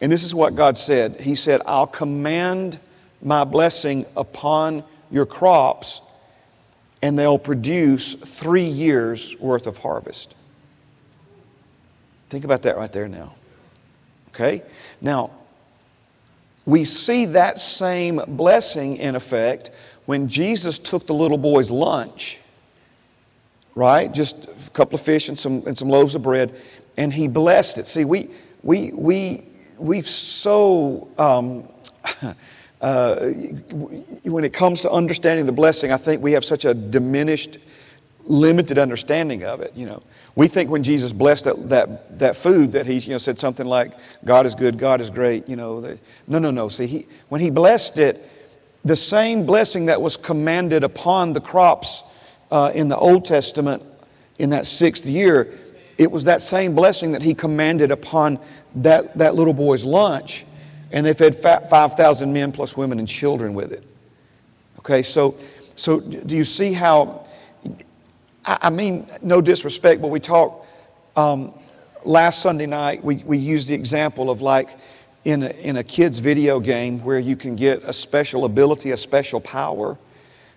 And 0.00 0.12
this 0.12 0.22
is 0.22 0.32
what 0.32 0.54
God 0.54 0.78
said 0.78 1.20
He 1.20 1.34
said, 1.34 1.60
I'll 1.66 1.88
command 1.88 2.78
my 3.20 3.42
blessing 3.42 4.06
upon 4.16 4.84
your 5.10 5.26
crops, 5.26 6.00
and 7.02 7.18
they'll 7.18 7.40
produce 7.40 8.14
three 8.14 8.68
years' 8.68 9.36
worth 9.40 9.66
of 9.66 9.78
harvest. 9.78 10.36
Think 12.28 12.44
about 12.44 12.62
that 12.62 12.76
right 12.76 12.92
there 12.92 13.08
now. 13.08 13.34
Okay? 14.28 14.62
Now, 15.00 15.32
we 16.66 16.84
see 16.84 17.24
that 17.24 17.58
same 17.58 18.20
blessing 18.28 18.98
in 18.98 19.16
effect 19.16 19.72
when 20.06 20.28
Jesus 20.28 20.78
took 20.78 21.08
the 21.08 21.14
little 21.14 21.38
boy's 21.38 21.68
lunch 21.68 22.38
right? 23.78 24.12
Just 24.12 24.48
a 24.68 24.70
couple 24.70 24.96
of 24.96 25.02
fish 25.02 25.28
and 25.28 25.38
some, 25.38 25.62
and 25.66 25.76
some 25.76 25.88
loaves 25.88 26.14
of 26.14 26.22
bread. 26.22 26.54
And 26.96 27.12
he 27.12 27.26
blessed 27.26 27.78
it. 27.78 27.86
See, 27.86 28.04
we, 28.04 28.28
we, 28.62 28.92
we, 28.92 29.44
we've 29.78 30.06
so, 30.06 31.08
um, 31.18 31.68
uh, 32.80 33.16
when 34.24 34.44
it 34.44 34.52
comes 34.52 34.82
to 34.82 34.90
understanding 34.90 35.46
the 35.46 35.52
blessing, 35.52 35.90
I 35.90 35.96
think 35.96 36.22
we 36.22 36.32
have 36.32 36.44
such 36.44 36.64
a 36.64 36.74
diminished, 36.74 37.58
limited 38.24 38.78
understanding 38.78 39.44
of 39.44 39.60
it. 39.60 39.72
You 39.74 39.86
know, 39.86 40.02
we 40.34 40.48
think 40.48 40.70
when 40.70 40.82
Jesus 40.82 41.12
blessed 41.12 41.44
that, 41.44 41.68
that, 41.70 42.18
that 42.18 42.36
food 42.36 42.72
that 42.72 42.86
he 42.86 42.98
you 42.98 43.10
know, 43.10 43.18
said 43.18 43.38
something 43.38 43.66
like, 43.66 43.92
God 44.24 44.44
is 44.44 44.54
good, 44.54 44.78
God 44.78 45.00
is 45.00 45.08
great. 45.08 45.48
You 45.48 45.56
know, 45.56 45.96
no, 46.26 46.38
no, 46.38 46.50
no. 46.50 46.68
See, 46.68 46.86
he, 46.86 47.06
when 47.30 47.40
he 47.40 47.50
blessed 47.50 47.98
it, 47.98 48.28
the 48.84 48.96
same 48.96 49.46
blessing 49.46 49.86
that 49.86 50.00
was 50.00 50.16
commanded 50.16 50.82
upon 50.82 51.32
the 51.32 51.40
crops 51.40 52.02
uh, 52.50 52.70
in 52.74 52.88
the 52.88 52.96
Old 52.96 53.24
Testament 53.24 53.82
in 54.38 54.50
that 54.50 54.66
sixth 54.66 55.06
year, 55.06 55.52
it 55.98 56.10
was 56.10 56.24
that 56.24 56.42
same 56.42 56.74
blessing 56.74 57.12
that 57.12 57.22
he 57.22 57.34
commanded 57.34 57.90
upon 57.90 58.38
that, 58.76 59.16
that 59.18 59.34
little 59.34 59.52
boy's 59.52 59.84
lunch. 59.84 60.44
And 60.92 61.04
they 61.04 61.12
fed 61.12 61.36
5,000 61.36 62.32
men 62.32 62.52
plus 62.52 62.76
women 62.76 62.98
and 62.98 63.06
children 63.06 63.52
with 63.52 63.72
it. 63.72 63.84
Okay, 64.78 65.02
so, 65.02 65.36
so 65.76 66.00
do 66.00 66.36
you 66.36 66.44
see 66.44 66.72
how, 66.72 67.26
I, 68.44 68.70
mean, 68.70 69.06
no 69.20 69.40
disrespect, 69.42 70.00
but 70.00 70.08
we 70.08 70.20
talked 70.20 70.66
um, 71.16 71.52
last 72.04 72.40
Sunday 72.40 72.66
night, 72.66 73.04
we, 73.04 73.16
we 73.16 73.36
used 73.36 73.68
the 73.68 73.74
example 73.74 74.30
of 74.30 74.40
like 74.40 74.70
in 75.24 75.42
a, 75.42 75.50
in 75.50 75.76
a 75.76 75.84
kid's 75.84 76.20
video 76.20 76.60
game 76.60 77.02
where 77.04 77.18
you 77.18 77.36
can 77.36 77.56
get 77.56 77.82
a 77.84 77.92
special 77.92 78.44
ability, 78.44 78.92
a 78.92 78.96
special 78.96 79.40
power 79.40 79.98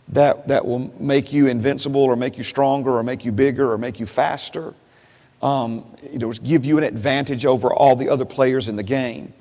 that, 0.10 0.48
that 0.48 0.66
will 0.66 0.94
make 1.00 1.32
you 1.32 1.48
invincible 1.48 2.02
or 2.02 2.16
make 2.16 2.38
you 2.38 2.44
stronger 2.44 2.98
or 2.98 3.04
make 3.04 3.24
you 3.26 3.32
bigger 3.32 3.72
or 3.72 3.78
make 3.78 4.00
you 4.00 4.06
faster. 4.06 4.74
Um, 5.42 5.86
it 6.14 6.24
will 6.24 6.34
give 6.34 6.66
you 6.66 6.78
an 6.78 6.84
advantage 6.84 7.46
over 7.46 7.74
all 7.74 7.96
the 7.96 8.10
other 8.10 8.26
players 8.26 8.68
in 8.68 8.76
the 8.76 8.84
game. 8.84 9.34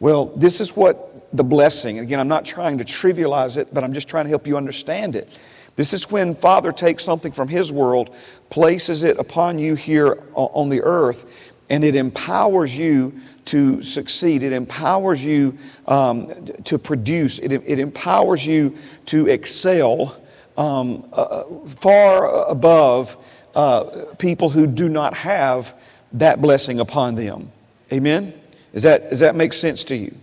Well, 0.00 0.26
this 0.26 0.60
is 0.60 0.76
what 0.76 1.36
the 1.36 1.44
blessing, 1.44 1.98
again, 1.98 2.20
I'm 2.20 2.28
not 2.28 2.44
trying 2.44 2.78
to 2.78 2.84
trivialize 2.84 3.56
it, 3.56 3.72
but 3.72 3.84
I'm 3.84 3.92
just 3.92 4.08
trying 4.08 4.24
to 4.24 4.28
help 4.28 4.46
you 4.46 4.56
understand 4.56 5.16
it. 5.16 5.38
This 5.76 5.92
is 5.92 6.10
when 6.10 6.34
Father 6.34 6.70
takes 6.70 7.02
something 7.02 7.32
from 7.32 7.48
His 7.48 7.72
world, 7.72 8.14
places 8.48 9.02
it 9.02 9.18
upon 9.18 9.58
you 9.58 9.74
here 9.74 10.22
on 10.34 10.68
the 10.68 10.82
earth, 10.82 11.52
and 11.70 11.84
it 11.84 11.94
empowers 11.94 12.76
you 12.76 13.20
to 13.46 13.82
succeed. 13.82 14.42
It 14.42 14.52
empowers 14.52 15.24
you 15.24 15.58
um, 15.86 16.46
to 16.64 16.78
produce. 16.78 17.38
It, 17.38 17.52
it, 17.52 17.78
empowers 17.78 18.46
you 18.46 18.76
to 19.06 19.28
excel 19.28 20.16
um, 20.56 21.08
uh, 21.12 21.22
uh, 21.22 21.66
far 21.66 22.48
above 22.48 23.16
uh, 23.54 24.04
people 24.18 24.50
who 24.50 24.66
do 24.66 24.88
not 24.88 25.14
have 25.14 25.74
that 26.12 26.40
blessing 26.40 26.80
upon 26.80 27.14
them. 27.14 27.50
Amen? 27.92 28.32
Is 28.72 28.82
that, 28.82 29.10
does 29.10 29.20
that 29.20 29.34
make 29.34 29.52
sense 29.52 29.84
to 29.84 29.96
you? 29.96 30.14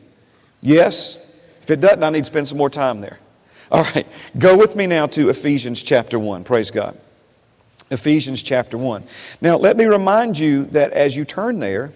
Yes? 0.62 1.34
If 1.62 1.70
it 1.70 1.82
doesn't, 1.82 2.04
I 2.04 2.10
need 2.10 2.22
to 2.22 2.26
spend 2.26 2.48
some 2.48 2.58
more 2.58 2.70
time 2.70 3.02
there. 3.02 3.20
All 3.72 3.84
right, 3.84 4.06
go 4.38 4.58
with 4.58 4.76
me 4.76 4.88
now 4.88 5.08
to 5.08 5.30
Ephesians 5.30 5.82
chapter 5.82 6.20
1. 6.20 6.44
Praise 6.44 6.72
God. 6.72 6.98
Ephesians 7.92 8.42
chapter 8.42 8.78
1. 8.78 9.04
Now, 9.42 9.58
let 9.58 9.78
me 9.78 9.86
remind 9.86 10.40
you 10.40 10.66
that 10.68 10.92
as 10.94 11.16
you 11.16 11.26
turn 11.26 11.60
there, 11.60 11.92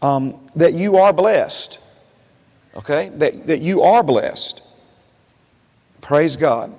um, 0.00 0.38
that 0.54 0.74
you 0.74 0.96
are 0.96 1.12
blessed. 1.12 1.78
Okay? 2.76 3.10
That, 3.16 3.48
that 3.48 3.60
you 3.60 3.82
are 3.82 4.02
blessed. 4.02 4.62
Praise 6.00 6.36
God. 6.36 6.72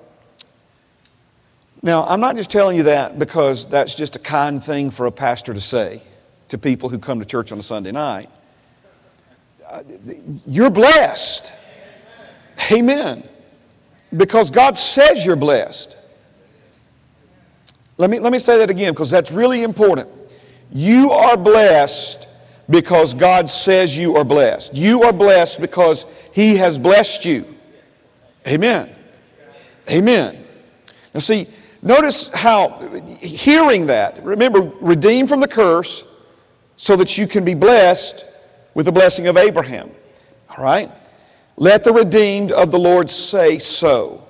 Now, 1.84 2.08
I'm 2.08 2.22
not 2.22 2.38
just 2.38 2.50
telling 2.50 2.78
you 2.78 2.84
that 2.84 3.20
because 3.20 3.68
that's 3.68 3.94
just 3.94 4.16
a 4.16 4.20
kind 4.20 4.64
thing 4.64 4.90
for 4.90 5.06
a 5.06 5.12
pastor 5.12 5.54
to 5.54 5.62
say 5.62 6.02
to 6.48 6.58
people 6.58 6.88
who 6.90 6.98
come 6.98 7.20
to 7.20 7.26
church 7.26 7.52
on 7.52 7.60
a 7.60 7.64
Sunday 7.64 7.92
night. 7.92 8.30
Uh, 9.68 9.84
you're 10.46 10.70
blessed. 10.70 11.52
Amen. 12.72 13.28
Because 14.16 14.50
God 14.50 14.78
says 14.78 15.26
you're 15.26 15.36
blessed. 15.36 15.98
Let 17.98 18.10
me, 18.10 18.20
let 18.20 18.32
me 18.32 18.40
say 18.40 18.58
that 18.60 18.70
again 18.70 18.94
because 18.94 19.10
that's 19.10 19.32
really 19.32 19.64
important. 19.64 20.10
You 20.72 21.12
are 21.12 21.38
blessed 21.38 22.28
because 22.70 23.14
God 23.14 23.50
says 23.50 23.98
you 23.98 24.18
are 24.18 24.24
blessed. 24.24 24.76
You 24.76 25.04
are 25.04 25.14
blessed 25.14 25.62
because 25.62 26.06
He 26.34 26.58
has 26.58 26.78
blessed 26.78 27.26
you. 27.26 27.46
Amen. 28.48 28.94
Amen. 29.90 30.46
Now, 31.14 31.20
see, 31.22 31.48
notice 31.82 32.32
how, 32.34 32.80
hearing 33.20 33.88
that, 33.88 34.24
remember, 34.24 34.62
redeemed 34.82 35.30
from 35.30 35.40
the 35.40 35.48
curse 35.48 36.04
so 36.76 36.96
that 36.98 37.18
you 37.18 37.28
can 37.28 37.44
be 37.44 37.54
blessed 37.54 38.26
with 38.74 38.86
the 38.86 38.92
blessing 38.92 39.28
of 39.28 39.38
Abraham. 39.38 39.90
All 40.50 40.64
right? 40.64 40.92
Let 41.56 41.84
the 41.84 41.94
redeemed 41.94 42.52
of 42.52 42.70
the 42.70 42.78
Lord 42.78 43.10
say 43.10 43.58
so. 43.58 44.24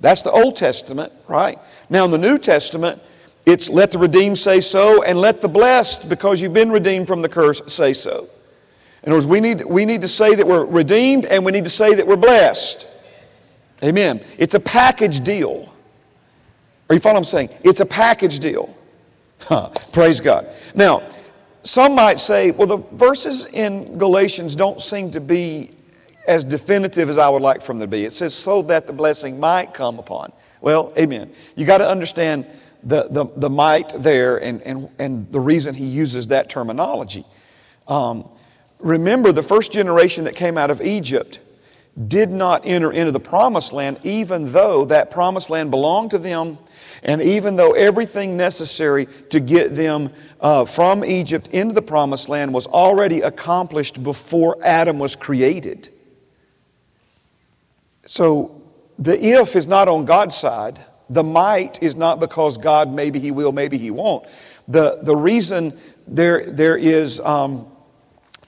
That's 0.00 0.20
the 0.22 0.30
Old 0.30 0.56
Testament, 0.56 1.12
right? 1.26 1.58
Now, 1.88 2.04
in 2.04 2.10
the 2.10 2.18
New 2.18 2.36
Testament, 2.36 3.00
it's 3.46 3.68
let 3.68 3.92
the 3.92 3.98
redeemed 3.98 4.38
say 4.38 4.60
so, 4.60 5.02
and 5.04 5.20
let 5.20 5.40
the 5.40 5.48
blessed, 5.48 6.08
because 6.08 6.40
you've 6.40 6.52
been 6.52 6.70
redeemed 6.70 7.06
from 7.06 7.22
the 7.22 7.28
curse, 7.28 7.62
say 7.72 7.94
so. 7.94 8.28
In 9.02 9.12
other 9.12 9.16
words, 9.18 9.26
we 9.26 9.40
need, 9.40 9.64
we 9.64 9.84
need 9.84 10.02
to 10.02 10.08
say 10.08 10.34
that 10.34 10.44
we're 10.44 10.64
redeemed 10.64 11.26
and 11.26 11.44
we 11.44 11.52
need 11.52 11.62
to 11.62 11.70
say 11.70 11.94
that 11.94 12.04
we're 12.04 12.16
blessed. 12.16 12.88
Amen. 13.84 14.20
It's 14.36 14.54
a 14.54 14.60
package 14.60 15.22
deal. 15.22 15.72
Are 16.90 16.94
you 16.94 17.00
following 17.00 17.14
what 17.14 17.20
I'm 17.20 17.24
saying? 17.24 17.50
It's 17.62 17.78
a 17.78 17.86
package 17.86 18.40
deal. 18.40 18.74
Huh. 19.40 19.70
Praise 19.92 20.18
God. 20.18 20.48
Now, 20.74 21.02
some 21.62 21.94
might 21.94 22.18
say, 22.18 22.50
well, 22.50 22.66
the 22.66 22.78
verses 22.96 23.46
in 23.46 23.96
Galatians 23.96 24.56
don't 24.56 24.80
seem 24.80 25.12
to 25.12 25.20
be 25.20 25.70
as 26.26 26.42
definitive 26.42 27.08
as 27.08 27.18
I 27.18 27.28
would 27.28 27.42
like 27.42 27.62
for 27.62 27.72
them 27.72 27.80
to 27.80 27.86
be. 27.86 28.04
It 28.04 28.12
says, 28.12 28.34
so 28.34 28.62
that 28.62 28.88
the 28.88 28.92
blessing 28.92 29.38
might 29.38 29.72
come 29.72 30.00
upon. 30.00 30.32
Well, 30.60 30.92
amen. 30.98 31.32
You 31.54 31.64
got 31.64 31.78
to 31.78 31.88
understand 31.88 32.46
the, 32.86 33.08
the, 33.10 33.26
the 33.36 33.50
might 33.50 33.88
there 33.90 34.36
and, 34.38 34.62
and, 34.62 34.88
and 34.98 35.30
the 35.32 35.40
reason 35.40 35.74
he 35.74 35.86
uses 35.86 36.28
that 36.28 36.48
terminology. 36.48 37.24
Um, 37.88 38.28
remember, 38.78 39.32
the 39.32 39.42
first 39.42 39.72
generation 39.72 40.24
that 40.24 40.36
came 40.36 40.56
out 40.56 40.70
of 40.70 40.80
Egypt 40.80 41.40
did 42.06 42.30
not 42.30 42.64
enter 42.64 42.92
into 42.92 43.10
the 43.10 43.20
promised 43.20 43.72
land, 43.72 43.98
even 44.04 44.52
though 44.52 44.84
that 44.84 45.10
promised 45.10 45.50
land 45.50 45.70
belonged 45.70 46.12
to 46.12 46.18
them, 46.18 46.58
and 47.02 47.20
even 47.20 47.56
though 47.56 47.72
everything 47.72 48.36
necessary 48.36 49.08
to 49.30 49.40
get 49.40 49.74
them 49.74 50.10
uh, 50.40 50.64
from 50.64 51.04
Egypt 51.04 51.48
into 51.48 51.74
the 51.74 51.82
promised 51.82 52.28
land 52.28 52.54
was 52.54 52.66
already 52.66 53.22
accomplished 53.22 54.02
before 54.02 54.56
Adam 54.64 54.98
was 54.98 55.16
created. 55.16 55.92
So 58.06 58.62
the 58.98 59.20
if 59.20 59.56
is 59.56 59.66
not 59.66 59.88
on 59.88 60.04
God's 60.04 60.36
side. 60.36 60.78
The 61.08 61.22
might 61.22 61.82
is 61.82 61.94
not 61.94 62.20
because 62.20 62.56
God, 62.56 62.92
maybe 62.92 63.18
He 63.18 63.30
will, 63.30 63.52
maybe 63.52 63.78
He 63.78 63.90
won't. 63.90 64.26
The, 64.68 64.98
the 65.02 65.14
reason 65.14 65.72
there, 66.06 66.44
there 66.44 66.76
is 66.76 67.20
um, 67.20 67.66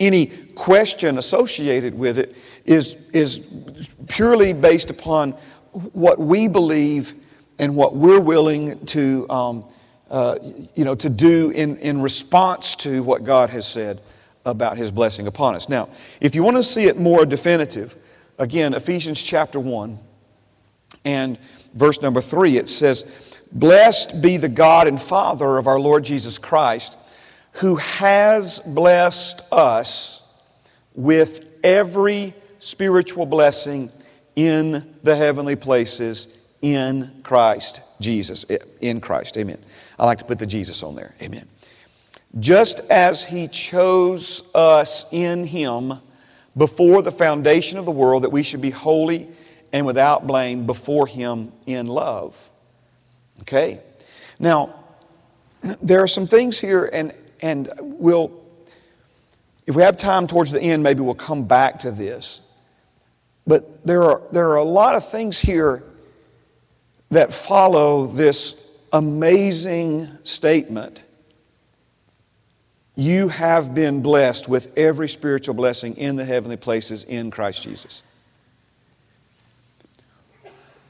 any 0.00 0.26
question 0.26 1.18
associated 1.18 1.94
with 1.94 2.18
it 2.18 2.36
is, 2.64 2.94
is 3.12 3.46
purely 4.08 4.52
based 4.52 4.90
upon 4.90 5.32
what 5.72 6.18
we 6.18 6.48
believe 6.48 7.14
and 7.58 7.74
what 7.74 7.94
we're 7.94 8.20
willing 8.20 8.84
to, 8.86 9.28
um, 9.30 9.64
uh, 10.10 10.38
you 10.74 10.84
know, 10.84 10.94
to 10.94 11.10
do 11.10 11.50
in, 11.50 11.76
in 11.78 12.00
response 12.00 12.74
to 12.76 13.02
what 13.02 13.24
God 13.24 13.50
has 13.50 13.66
said 13.66 14.00
about 14.44 14.76
His 14.76 14.90
blessing 14.90 15.26
upon 15.26 15.54
us. 15.54 15.68
Now, 15.68 15.88
if 16.20 16.34
you 16.34 16.42
want 16.42 16.56
to 16.56 16.62
see 16.62 16.84
it 16.84 16.98
more 16.98 17.26
definitive, 17.26 17.96
again, 18.38 18.74
Ephesians 18.74 19.22
chapter 19.22 19.60
1 19.60 19.98
and 21.04 21.38
verse 21.74 22.02
number 22.02 22.20
3, 22.20 22.56
it 22.56 22.68
says, 22.68 23.04
Blessed 23.52 24.20
be 24.20 24.36
the 24.36 24.48
God 24.48 24.88
and 24.88 25.00
Father 25.00 25.56
of 25.56 25.66
our 25.66 25.80
Lord 25.80 26.04
Jesus 26.04 26.38
Christ, 26.38 26.96
who 27.52 27.76
has 27.76 28.58
blessed 28.60 29.40
us 29.52 30.42
with 30.94 31.46
every 31.64 32.34
spiritual 32.58 33.26
blessing 33.26 33.90
in 34.36 34.94
the 35.02 35.16
heavenly 35.16 35.56
places 35.56 36.44
in 36.62 37.20
Christ 37.22 37.80
Jesus. 38.00 38.44
In 38.80 39.00
Christ, 39.00 39.36
amen. 39.36 39.58
I 39.98 40.06
like 40.06 40.18
to 40.18 40.24
put 40.24 40.38
the 40.38 40.46
Jesus 40.46 40.82
on 40.82 40.94
there, 40.94 41.14
amen. 41.22 41.48
Just 42.38 42.80
as 42.90 43.24
He 43.24 43.48
chose 43.48 44.42
us 44.54 45.06
in 45.12 45.44
Him 45.44 45.94
before 46.56 47.02
the 47.02 47.12
foundation 47.12 47.78
of 47.78 47.84
the 47.84 47.90
world, 47.90 48.24
that 48.24 48.30
we 48.30 48.42
should 48.42 48.60
be 48.60 48.70
holy 48.70 49.28
and 49.72 49.86
without 49.86 50.26
blame 50.26 50.66
before 50.66 51.06
Him 51.06 51.52
in 51.66 51.86
love. 51.86 52.50
Okay? 53.42 53.80
Now, 54.38 54.74
there 55.82 56.02
are 56.02 56.06
some 56.06 56.26
things 56.26 56.58
here, 56.58 56.88
and, 56.92 57.12
and 57.40 57.68
we'll, 57.80 58.30
if 59.66 59.74
we 59.76 59.82
have 59.82 59.96
time 59.96 60.26
towards 60.26 60.50
the 60.50 60.60
end, 60.60 60.82
maybe 60.82 61.00
we'll 61.00 61.14
come 61.14 61.44
back 61.44 61.80
to 61.80 61.90
this. 61.90 62.40
But 63.46 63.84
there 63.86 64.02
are, 64.02 64.22
there 64.30 64.50
are 64.50 64.56
a 64.56 64.64
lot 64.64 64.94
of 64.94 65.08
things 65.10 65.38
here 65.38 65.82
that 67.10 67.32
follow 67.32 68.06
this 68.06 68.62
amazing 68.92 70.08
statement. 70.24 71.02
You 72.94 73.28
have 73.28 73.74
been 73.74 74.02
blessed 74.02 74.48
with 74.48 74.76
every 74.76 75.08
spiritual 75.08 75.54
blessing 75.54 75.96
in 75.96 76.16
the 76.16 76.24
heavenly 76.24 76.56
places 76.56 77.04
in 77.04 77.30
Christ 77.30 77.62
Jesus. 77.62 78.02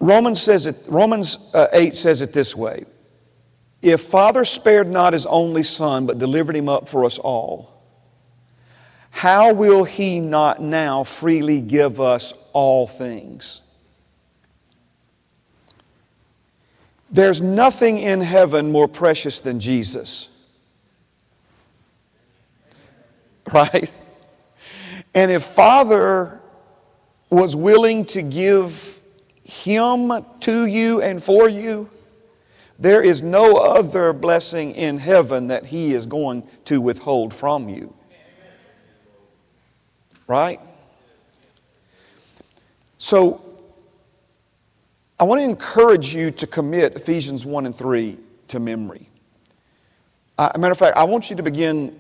Romans 0.01 0.41
says 0.41 0.67
it, 0.67 0.77
Romans 0.87 1.51
uh, 1.55 1.69
8 1.73 1.97
says 1.97 2.23
it 2.23 2.33
this 2.33 2.55
way 2.55 2.85
If 3.83 4.03
Father 4.03 4.45
spared 4.45 4.89
not 4.89 5.13
his 5.13 5.27
only 5.27 5.63
Son, 5.63 6.07
but 6.07 6.19
delivered 6.19 6.57
him 6.57 6.69
up 6.69 6.89
for 6.89 7.05
us 7.05 7.19
all, 7.19 7.79
how 9.11 9.53
will 9.53 9.85
he 9.85 10.21
not 10.21 10.63
now 10.63 11.03
freely 11.03 11.61
give 11.61 12.01
us 12.01 12.33
all 12.53 12.87
things? 12.87 13.65
There's 17.11 17.41
nothing 17.41 17.99
in 17.99 18.21
heaven 18.21 18.71
more 18.71 18.87
precious 18.87 19.41
than 19.41 19.61
Jesus. 19.61 20.29
Right? 23.53 23.91
And 25.15 25.31
if 25.31 25.43
Father 25.43 26.39
was 27.31 27.57
willing 27.57 28.05
to 28.05 28.23
give 28.23 28.98
Him 29.49 30.13
to 30.41 30.67
you 30.67 31.01
and 31.01 31.23
for 31.23 31.49
you, 31.49 31.89
there 32.79 33.03
is 33.03 33.23
no 33.23 33.57
other 33.57 34.13
blessing 34.13 34.73
in 34.73 34.99
heaven 34.99 35.47
that 35.47 35.65
He 35.65 35.95
is 35.95 36.05
going 36.07 36.47
to 36.67 36.83
withhold 36.83 37.33
from 37.33 37.71
you. 37.71 37.95
Right? 40.27 40.61
So, 42.99 43.43
I 45.19 45.25
want 45.25 45.41
to 45.41 45.45
encourage 45.45 46.15
you 46.15 46.31
to 46.33 46.47
commit 46.47 46.95
Ephesians 46.95 47.47
1 47.47 47.65
and 47.65 47.75
3 47.75 48.19
to 48.49 48.61
memory. 48.61 49.09
Uh, 50.37 50.51
a 50.55 50.59
matter 50.59 50.73
of 50.73 50.79
fact, 50.79 50.99
I 50.99 51.05
want 51.05 51.31
you 51.31 51.37
to 51.37 51.43
begin 51.43 51.99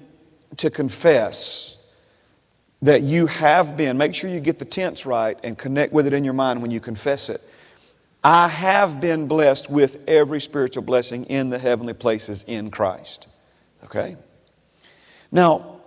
to 0.58 0.68
confess 0.68 1.77
that 2.82 3.02
you 3.02 3.26
have 3.26 3.76
been, 3.76 3.98
make 3.98 4.14
sure 4.14 4.30
you 4.30 4.40
get 4.40 4.58
the 4.58 4.64
tense 4.64 5.04
right 5.04 5.38
and 5.42 5.58
connect 5.58 5.92
with 5.92 6.06
it 6.06 6.12
in 6.12 6.24
your 6.24 6.34
mind 6.34 6.62
when 6.62 6.70
you 6.70 6.80
confess 6.80 7.28
it. 7.28 7.40
I 8.22 8.48
have 8.48 9.00
been 9.00 9.26
blessed 9.26 9.70
with 9.70 10.00
every 10.08 10.40
spiritual 10.40 10.82
blessing 10.82 11.24
in 11.26 11.50
the 11.50 11.58
heavenly 11.58 11.94
places 11.94 12.44
in 12.46 12.70
Christ. 12.70 13.26
Okay? 13.84 14.16
Now, 15.30 15.80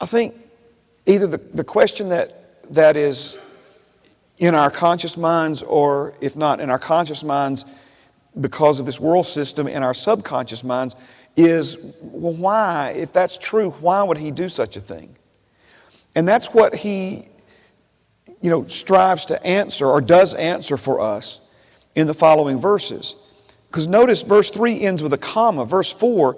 I 0.00 0.06
think 0.06 0.34
either 1.06 1.26
the, 1.26 1.38
the 1.38 1.64
question 1.64 2.08
that, 2.10 2.72
that 2.72 2.96
is 2.96 3.38
in 4.38 4.54
our 4.54 4.70
conscious 4.70 5.16
minds, 5.16 5.62
or 5.62 6.14
if 6.20 6.36
not 6.36 6.60
in 6.60 6.70
our 6.70 6.78
conscious 6.78 7.22
minds, 7.22 7.64
because 8.40 8.80
of 8.80 8.86
this 8.86 9.00
world 9.00 9.26
system, 9.26 9.66
in 9.66 9.82
our 9.82 9.92
subconscious 9.92 10.64
minds, 10.64 10.94
is 11.36 11.76
well, 12.00 12.32
why, 12.32 12.94
if 12.96 13.12
that's 13.12 13.36
true, 13.36 13.70
why 13.70 14.02
would 14.02 14.18
he 14.18 14.30
do 14.30 14.48
such 14.48 14.76
a 14.76 14.80
thing? 14.80 15.14
And 16.14 16.26
that's 16.26 16.46
what 16.46 16.74
he, 16.74 17.28
you 18.40 18.50
know, 18.50 18.66
strives 18.66 19.26
to 19.26 19.44
answer 19.46 19.86
or 19.86 20.00
does 20.00 20.34
answer 20.34 20.76
for 20.76 21.00
us 21.00 21.40
in 21.94 22.06
the 22.06 22.14
following 22.14 22.60
verses. 22.60 23.14
Because 23.68 23.86
notice 23.86 24.22
verse 24.22 24.50
3 24.50 24.80
ends 24.80 25.02
with 25.02 25.12
a 25.12 25.18
comma. 25.18 25.64
Verse 25.64 25.92
4 25.92 26.36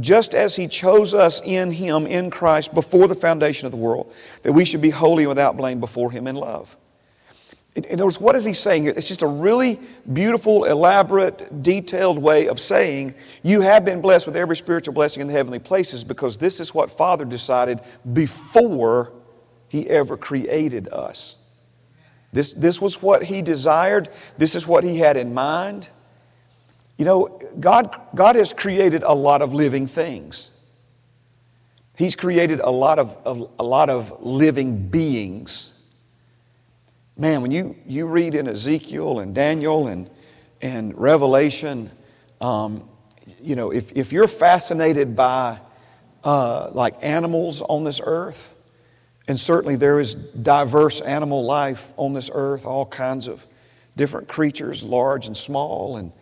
just 0.00 0.34
as 0.34 0.54
he 0.54 0.68
chose 0.68 1.14
us 1.14 1.40
in 1.44 1.70
him, 1.70 2.06
in 2.06 2.30
Christ, 2.30 2.74
before 2.74 3.08
the 3.08 3.14
foundation 3.14 3.66
of 3.66 3.72
the 3.72 3.78
world, 3.78 4.12
that 4.42 4.52
we 4.52 4.64
should 4.64 4.82
be 4.82 4.90
holy 4.90 5.24
and 5.24 5.28
without 5.28 5.56
blame 5.56 5.80
before 5.80 6.10
him 6.10 6.26
in 6.26 6.36
love. 6.36 6.76
In 7.86 7.94
other 7.94 8.04
words, 8.04 8.20
what 8.20 8.36
is 8.36 8.44
he 8.44 8.52
saying 8.52 8.82
here? 8.82 8.92
It's 8.96 9.08
just 9.08 9.22
a 9.22 9.26
really 9.26 9.78
beautiful, 10.12 10.64
elaborate, 10.64 11.62
detailed 11.62 12.18
way 12.18 12.48
of 12.48 12.58
saying 12.58 13.14
you 13.42 13.60
have 13.60 13.84
been 13.84 14.00
blessed 14.00 14.26
with 14.26 14.36
every 14.36 14.56
spiritual 14.56 14.94
blessing 14.94 15.20
in 15.20 15.26
the 15.26 15.32
heavenly 15.32 15.58
places 15.58 16.04
because 16.04 16.38
this 16.38 16.60
is 16.60 16.74
what 16.74 16.90
Father 16.90 17.24
decided 17.24 17.80
before 18.12 19.12
he 19.68 19.88
ever 19.88 20.16
created 20.16 20.88
us. 20.88 21.38
This, 22.32 22.52
this 22.52 22.80
was 22.80 23.00
what 23.02 23.24
he 23.24 23.42
desired, 23.42 24.10
this 24.36 24.54
is 24.54 24.66
what 24.66 24.84
he 24.84 24.98
had 24.98 25.16
in 25.16 25.32
mind. 25.32 25.88
You 26.98 27.04
know, 27.04 27.40
God, 27.60 28.00
God 28.14 28.36
has 28.36 28.52
created 28.52 29.02
a 29.02 29.14
lot 29.14 29.40
of 29.40 29.54
living 29.54 29.86
things. 29.86 30.50
He's 31.96 32.16
created 32.16 32.60
a 32.60 32.70
lot 32.70 32.98
of, 32.98 33.16
of 33.24 33.50
a 33.58 33.64
lot 33.64 33.88
of 33.90 34.24
living 34.24 34.88
beings. 34.88 35.77
Man, 37.18 37.42
when 37.42 37.50
you, 37.50 37.76
you 37.84 38.06
read 38.06 38.34
in 38.34 38.48
Ezekiel 38.48 39.18
and 39.18 39.34
Daniel 39.34 39.88
and 39.88 40.08
and 40.60 40.96
Revelation, 40.98 41.90
um, 42.40 42.88
you 43.40 43.56
know, 43.56 43.70
if, 43.70 43.92
if 43.92 44.12
you're 44.12 44.28
fascinated 44.28 45.14
by 45.14 45.58
uh, 46.24 46.70
like 46.72 46.96
animals 47.02 47.62
on 47.62 47.84
this 47.84 48.00
earth, 48.02 48.54
and 49.26 49.38
certainly 49.38 49.76
there 49.76 50.00
is 50.00 50.14
diverse 50.14 51.00
animal 51.00 51.44
life 51.44 51.92
on 51.96 52.14
this 52.14 52.30
earth, 52.32 52.64
all 52.66 52.86
kinds 52.86 53.28
of 53.28 53.46
different 53.96 54.28
creatures, 54.28 54.84
large 54.84 55.26
and 55.26 55.36
small, 55.36 55.96
and, 55.96 56.12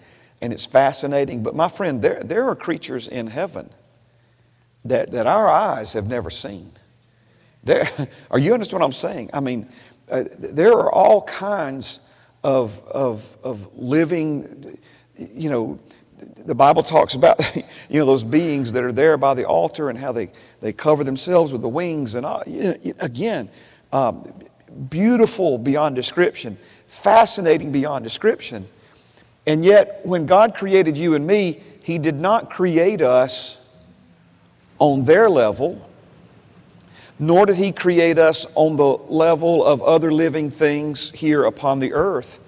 and 0.43 0.53
it's 0.53 0.67
fascinating. 0.67 1.43
But 1.43 1.55
my 1.55 1.69
friend, 1.69 2.03
there, 2.03 2.21
there 2.21 2.49
are 2.49 2.57
creatures 2.57 3.07
in 3.07 3.29
heaven 3.29 3.71
that, 4.85 5.13
that 5.13 5.27
our 5.27 5.49
eyes 5.49 5.93
have 5.93 6.09
never 6.09 6.31
seen. 6.31 6.73
There, 7.63 7.89
are 8.31 8.39
you 8.39 8.53
understand 8.53 8.81
what 8.81 8.87
I'm 8.87 8.93
saying? 8.93 9.31
I 9.33 9.41
mean, 9.41 9.69
uh, 10.11 10.25
there 10.39 10.73
are 10.73 10.91
all 10.91 11.23
kinds 11.23 12.01
of, 12.45 12.81
of, 12.87 13.37
of 13.43 13.69
living, 13.77 14.79
you 15.17 15.51
know, 15.51 15.79
the 16.47 16.55
Bible 16.55 16.83
talks 16.83 17.15
about, 17.15 17.41
you 17.89 17.99
know, 17.99 18.07
those 18.07 18.25
beings 18.25 18.73
that 18.73 18.85
are 18.85 18.93
there 18.93 19.17
by 19.17 19.35
the 19.35 19.45
altar 19.45 19.91
and 19.91 19.99
how 19.99 20.13
they, 20.13 20.31
they 20.61 20.73
cover 20.73 21.05
themselves 21.05 21.53
with 21.53 21.61
the 21.61 21.69
wings. 21.69 22.15
And 22.15 22.25
all, 22.25 22.43
again, 23.01 23.49
um, 23.93 24.33
beautiful 24.89 25.59
beyond 25.59 25.97
description, 25.97 26.57
fascinating 26.89 27.73
beyond 27.73 28.05
description. 28.05 28.67
And 29.47 29.65
yet, 29.65 30.01
when 30.05 30.27
God 30.27 30.55
created 30.55 30.97
you 30.97 31.15
and 31.15 31.27
me, 31.27 31.61
He 31.83 31.99
did 31.99 32.17
not 32.17 32.51
create 32.51 33.03
us 33.03 33.63
on 34.79 35.05
their 35.05 35.31
level, 35.31 35.86
nor 37.19 37.47
did 37.47 37.57
He 37.57 37.73
create 37.73 38.19
us 38.19 38.47
on 38.55 38.77
the 38.77 38.85
level 38.85 39.65
of 39.65 39.83
other 39.83 40.11
living 40.11 40.51
things 40.51 41.11
here 41.11 41.45
upon 41.45 41.81
the 41.81 41.93
earth. 41.93 42.41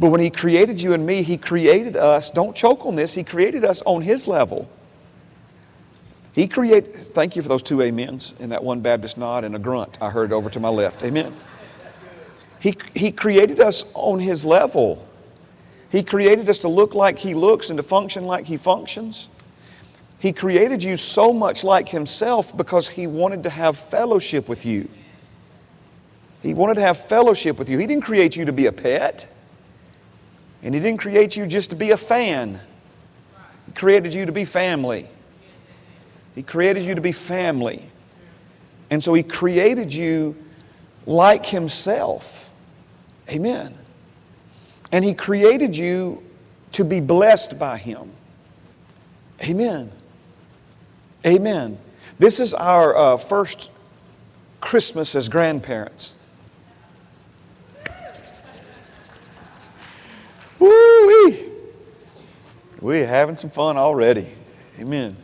But 0.00 0.10
when 0.10 0.20
He 0.20 0.30
created 0.30 0.80
you 0.80 0.92
and 0.92 1.06
me, 1.06 1.22
He 1.22 1.36
created 1.36 1.96
us, 1.96 2.30
don't 2.30 2.56
choke 2.56 2.86
on 2.86 2.96
this, 2.96 3.14
He 3.14 3.24
created 3.24 3.64
us 3.64 3.82
on 3.82 4.02
His 4.02 4.26
level. 4.26 4.68
He 6.32 6.48
created, 6.48 6.96
thank 6.96 7.36
you 7.36 7.42
for 7.42 7.48
those 7.48 7.62
two 7.62 7.80
amens 7.82 8.34
and 8.40 8.50
that 8.50 8.64
one 8.64 8.80
Baptist 8.80 9.16
nod 9.16 9.44
and 9.44 9.54
a 9.54 9.58
grunt 9.58 9.98
I 10.00 10.10
heard 10.10 10.32
over 10.32 10.50
to 10.50 10.58
my 10.58 10.68
left. 10.68 11.04
Amen. 11.04 11.34
He, 12.58 12.76
he 12.94 13.12
created 13.12 13.60
us 13.60 13.84
on 13.94 14.18
His 14.18 14.44
level. 14.44 15.06
He 15.90 16.02
created 16.02 16.48
us 16.48 16.58
to 16.60 16.68
look 16.68 16.94
like 16.94 17.18
He 17.18 17.34
looks 17.34 17.70
and 17.70 17.76
to 17.76 17.84
function 17.84 18.24
like 18.24 18.46
He 18.46 18.56
functions. 18.56 19.28
He 20.24 20.32
created 20.32 20.82
you 20.82 20.96
so 20.96 21.34
much 21.34 21.64
like 21.64 21.90
Himself 21.90 22.56
because 22.56 22.88
He 22.88 23.06
wanted 23.06 23.42
to 23.42 23.50
have 23.50 23.76
fellowship 23.76 24.48
with 24.48 24.64
you. 24.64 24.88
He 26.42 26.54
wanted 26.54 26.76
to 26.76 26.80
have 26.80 26.96
fellowship 26.96 27.58
with 27.58 27.68
you. 27.68 27.76
He 27.76 27.86
didn't 27.86 28.04
create 28.04 28.34
you 28.34 28.46
to 28.46 28.52
be 28.52 28.64
a 28.64 28.72
pet. 28.72 29.26
And 30.62 30.74
He 30.74 30.80
didn't 30.80 30.98
create 30.98 31.36
you 31.36 31.46
just 31.46 31.68
to 31.70 31.76
be 31.76 31.90
a 31.90 31.98
fan. 31.98 32.58
He 33.66 33.72
created 33.72 34.14
you 34.14 34.24
to 34.24 34.32
be 34.32 34.46
family. 34.46 35.06
He 36.34 36.42
created 36.42 36.84
you 36.84 36.94
to 36.94 37.02
be 37.02 37.12
family. 37.12 37.84
And 38.88 39.04
so 39.04 39.12
He 39.12 39.22
created 39.22 39.92
you 39.92 40.36
like 41.04 41.44
Himself. 41.44 42.50
Amen. 43.28 43.76
And 44.90 45.04
He 45.04 45.12
created 45.12 45.76
you 45.76 46.22
to 46.72 46.82
be 46.82 47.00
blessed 47.00 47.58
by 47.58 47.76
Him. 47.76 48.10
Amen. 49.42 49.92
Amen. 51.26 51.78
This 52.18 52.38
is 52.38 52.52
our 52.52 52.96
uh, 52.96 53.16
first 53.16 53.70
Christmas 54.60 55.14
as 55.14 55.28
grandparents. 55.28 56.14
Woo-wee. 60.58 61.46
We're 62.80 63.06
having 63.06 63.36
some 63.36 63.50
fun 63.50 63.76
already. 63.76 64.28
Amen. 64.78 65.16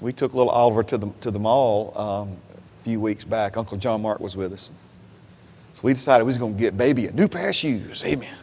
We 0.00 0.12
took 0.12 0.34
little 0.34 0.50
Oliver 0.50 0.82
to 0.84 0.98
the, 0.98 1.10
to 1.22 1.30
the 1.30 1.38
mall 1.38 1.92
um, 1.96 2.36
a 2.56 2.84
few 2.84 3.00
weeks 3.00 3.24
back. 3.24 3.56
Uncle 3.56 3.78
John 3.78 4.02
Mark 4.02 4.20
was 4.20 4.36
with 4.36 4.52
us. 4.52 4.70
So 5.74 5.80
we 5.82 5.92
decided 5.94 6.24
we 6.24 6.28
was 6.28 6.38
going 6.38 6.54
to 6.54 6.60
get 6.60 6.76
baby 6.76 7.06
a 7.06 7.12
new 7.12 7.28
pair 7.28 7.48
of 7.48 7.54
shoes. 7.54 8.04
Amen. 8.04 8.34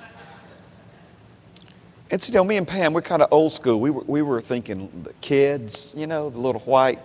And 2.13 2.21
so, 2.21 2.31
you 2.31 2.35
know, 2.35 2.43
me 2.43 2.57
and 2.57 2.67
Pam, 2.67 2.93
we're 2.93 3.01
kind 3.01 3.23
of 3.23 3.29
old 3.31 3.53
school. 3.53 3.79
We 3.79 3.89
were, 3.89 4.03
we 4.03 4.21
were 4.21 4.39
thinking 4.39 4.87
the 5.01 5.13
kids, 5.13 5.95
you 5.97 6.05
know, 6.05 6.29
the 6.29 6.37
little 6.37 6.61
white. 6.61 6.99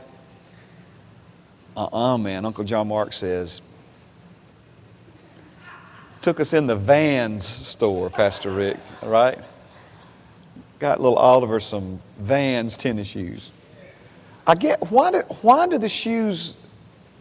Uh 1.74 1.84
uh-uh, 1.84 2.14
uh 2.14 2.18
man. 2.18 2.44
Uncle 2.44 2.62
John 2.62 2.88
Mark 2.88 3.14
says, 3.14 3.62
took 6.20 6.40
us 6.40 6.52
in 6.52 6.66
the 6.66 6.76
Vans 6.76 7.46
store, 7.46 8.10
Pastor 8.10 8.50
Rick, 8.50 8.76
all 9.00 9.08
right? 9.08 9.38
Got 10.78 11.00
little 11.00 11.16
Oliver 11.16 11.58
some 11.58 12.02
Vans 12.18 12.76
tennis 12.76 13.06
shoes. 13.06 13.50
I 14.46 14.56
get, 14.56 14.90
why 14.90 15.10
do, 15.10 15.20
why 15.40 15.68
do 15.68 15.78
the 15.78 15.88
shoes 15.88 16.54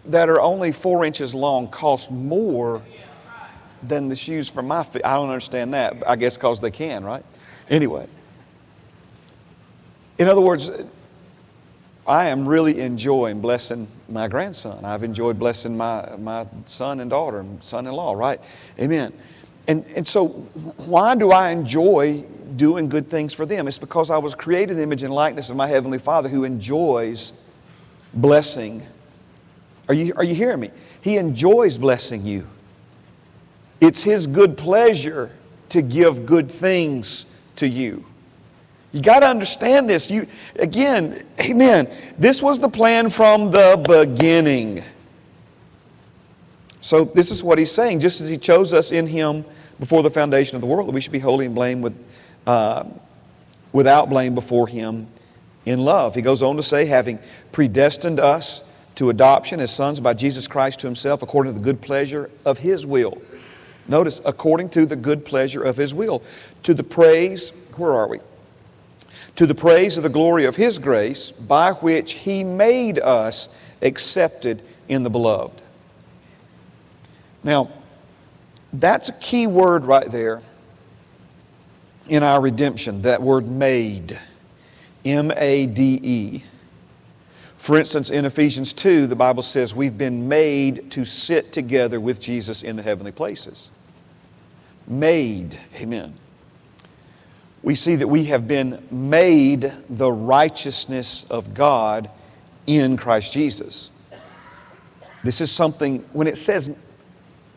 that 0.08 0.28
are 0.28 0.42
only 0.42 0.74
four 0.74 1.06
inches 1.06 1.34
long 1.34 1.70
cost 1.70 2.12
more 2.12 2.82
than 3.82 4.10
the 4.10 4.16
shoes 4.18 4.50
for 4.50 4.62
my 4.62 4.84
feet? 4.84 5.04
I 5.06 5.14
don't 5.14 5.30
understand 5.30 5.74
that. 5.74 6.04
I 6.06 6.18
guess 6.18 6.36
because 6.36 6.60
they 6.60 6.72
can, 6.72 7.06
right? 7.06 7.24
Anyway. 7.70 8.08
In 10.18 10.28
other 10.28 10.42
words, 10.42 10.72
I 12.08 12.30
am 12.30 12.48
really 12.48 12.80
enjoying 12.80 13.42
blessing 13.42 13.88
my 14.08 14.28
grandson. 14.28 14.86
I've 14.86 15.04
enjoyed 15.04 15.38
blessing 15.38 15.76
my, 15.76 16.16
my 16.18 16.48
son 16.66 17.02
and 17.02 17.10
daughter 17.10 17.40
and 17.40 17.62
son 17.64 17.86
in 17.86 17.94
law, 17.94 18.14
right? 18.14 18.40
Amen. 18.80 19.14
And, 19.68 19.86
and 19.96 20.08
so, 20.08 20.28
why 20.28 21.16
do 21.16 21.32
I 21.32 21.50
enjoy 21.50 22.26
doing 22.56 22.88
good 22.88 23.10
things 23.10 23.34
for 23.34 23.46
them? 23.46 23.68
It's 23.68 23.78
because 23.78 24.10
I 24.10 24.18
was 24.18 24.34
created 24.34 24.72
in 24.72 24.78
the 24.78 24.84
image 24.84 25.04
and 25.04 25.14
likeness 25.14 25.50
of 25.50 25.58
my 25.58 25.68
Heavenly 25.68 26.00
Father 26.00 26.30
who 26.30 26.46
enjoys 26.46 27.34
blessing. 28.14 28.82
Are 29.90 29.94
you, 29.94 30.14
are 30.16 30.24
you 30.24 30.34
hearing 30.34 30.62
me? 30.62 30.72
He 31.02 31.18
enjoys 31.18 31.78
blessing 31.78 32.26
you. 32.26 32.48
It's 33.82 34.04
His 34.04 34.26
good 34.26 34.58
pleasure 34.58 35.32
to 35.70 35.82
give 35.82 36.26
good 36.26 36.50
things 36.50 37.26
to 37.58 37.68
you. 37.68 38.06
You 38.92 39.02
got 39.02 39.20
to 39.20 39.28
understand 39.28 39.90
this. 39.90 40.10
You 40.10 40.28
again, 40.56 41.24
amen. 41.40 41.90
This 42.18 42.42
was 42.42 42.60
the 42.60 42.70
plan 42.70 43.10
from 43.10 43.52
the 43.52 43.84
beginning. 43.88 44.84
So 46.82 47.04
this 47.04 47.32
is 47.32 47.44
what 47.44 47.58
he's 47.60 47.72
saying. 47.72 48.00
Just 48.00 48.22
as 48.22 48.30
he 48.30 48.38
chose 48.38 48.74
us 48.74 48.92
in 48.92 49.08
him 49.08 49.44
before 49.80 50.04
the 50.04 50.10
foundation 50.10 50.56
of 50.56 50.62
the 50.62 50.68
world, 50.68 50.88
that 50.88 50.94
we 50.94 51.02
should 51.02 51.12
be 51.12 51.20
holy 51.20 51.46
and 51.46 51.54
blame 51.54 51.82
with, 51.82 51.96
uh, 52.46 52.86
without 53.74 54.10
blame 54.10 54.34
before 54.34 54.68
him 54.68 55.08
in 55.66 55.84
love. 55.84 56.16
He 56.16 56.22
goes 56.22 56.42
on 56.42 56.56
to 56.56 56.64
say, 56.64 56.86
having 56.86 57.20
predestined 57.52 58.20
us 58.20 58.64
to 58.96 59.10
adoption 59.10 59.60
as 59.60 59.72
sons 59.72 60.00
by 60.00 60.14
Jesus 60.14 60.48
Christ 60.48 60.80
to 60.80 60.88
himself 60.88 61.22
according 61.22 61.54
to 61.54 61.60
the 61.60 61.64
good 61.64 61.82
pleasure 61.82 62.32
of 62.46 62.58
his 62.58 62.86
will. 62.86 63.22
Notice, 63.88 64.20
according 64.26 64.70
to 64.70 64.86
the 64.86 64.96
good 64.96 65.24
pleasure 65.24 65.64
of 65.64 65.78
his 65.78 65.94
will, 65.94 66.24
to 66.68 66.74
the 66.74 66.84
praise, 66.84 67.52
where 67.78 67.94
are 67.94 68.10
we? 68.10 68.20
To 69.38 69.46
the 69.46 69.56
praise 69.56 69.96
of 69.96 70.04
the 70.04 70.10
glory 70.10 70.44
of 70.44 70.58
his 70.58 70.80
grace, 70.80 71.32
by 71.32 71.72
which 71.72 72.12
he 72.12 72.44
made 72.44 73.00
us 73.00 73.48
accepted 73.82 74.62
in 74.90 75.04
the 75.04 75.10
beloved. 75.10 75.62
Now, 77.42 77.70
that's 78.74 79.08
a 79.08 79.14
key 79.14 79.48
word 79.48 79.86
right 79.86 80.12
there 80.12 80.42
in 82.10 82.22
our 82.22 82.42
redemption, 82.42 83.04
that 83.04 83.22
word 83.22 83.48
made. 83.48 84.20
M 85.06 85.32
A 85.38 85.68
D 85.68 86.02
E. 86.04 86.44
For 87.56 87.78
instance, 87.78 88.10
in 88.10 88.26
Ephesians 88.26 88.74
2, 88.74 89.08
the 89.08 89.16
Bible 89.16 89.44
says 89.44 89.74
we've 89.74 89.98
been 89.98 90.28
made 90.28 90.92
to 90.92 91.06
sit 91.06 91.54
together 91.54 92.02
with 92.02 92.20
Jesus 92.20 92.62
in 92.62 92.76
the 92.76 92.84
heavenly 92.84 93.14
places 93.14 93.72
made. 94.86 95.58
Amen. 95.76 96.14
We 97.68 97.76
see 97.76 97.98
that 97.98 98.08
we 98.08 98.24
have 98.28 98.48
been 98.48 98.82
made 98.90 99.74
the 99.90 100.10
righteousness 100.10 101.26
of 101.30 101.54
God 101.54 102.10
in 102.66 102.96
Christ 102.96 103.34
Jesus. 103.34 103.92
This 105.22 105.42
is 105.42 105.52
something, 105.52 106.00
when 106.14 106.28
it 106.28 106.38
says 106.38 106.74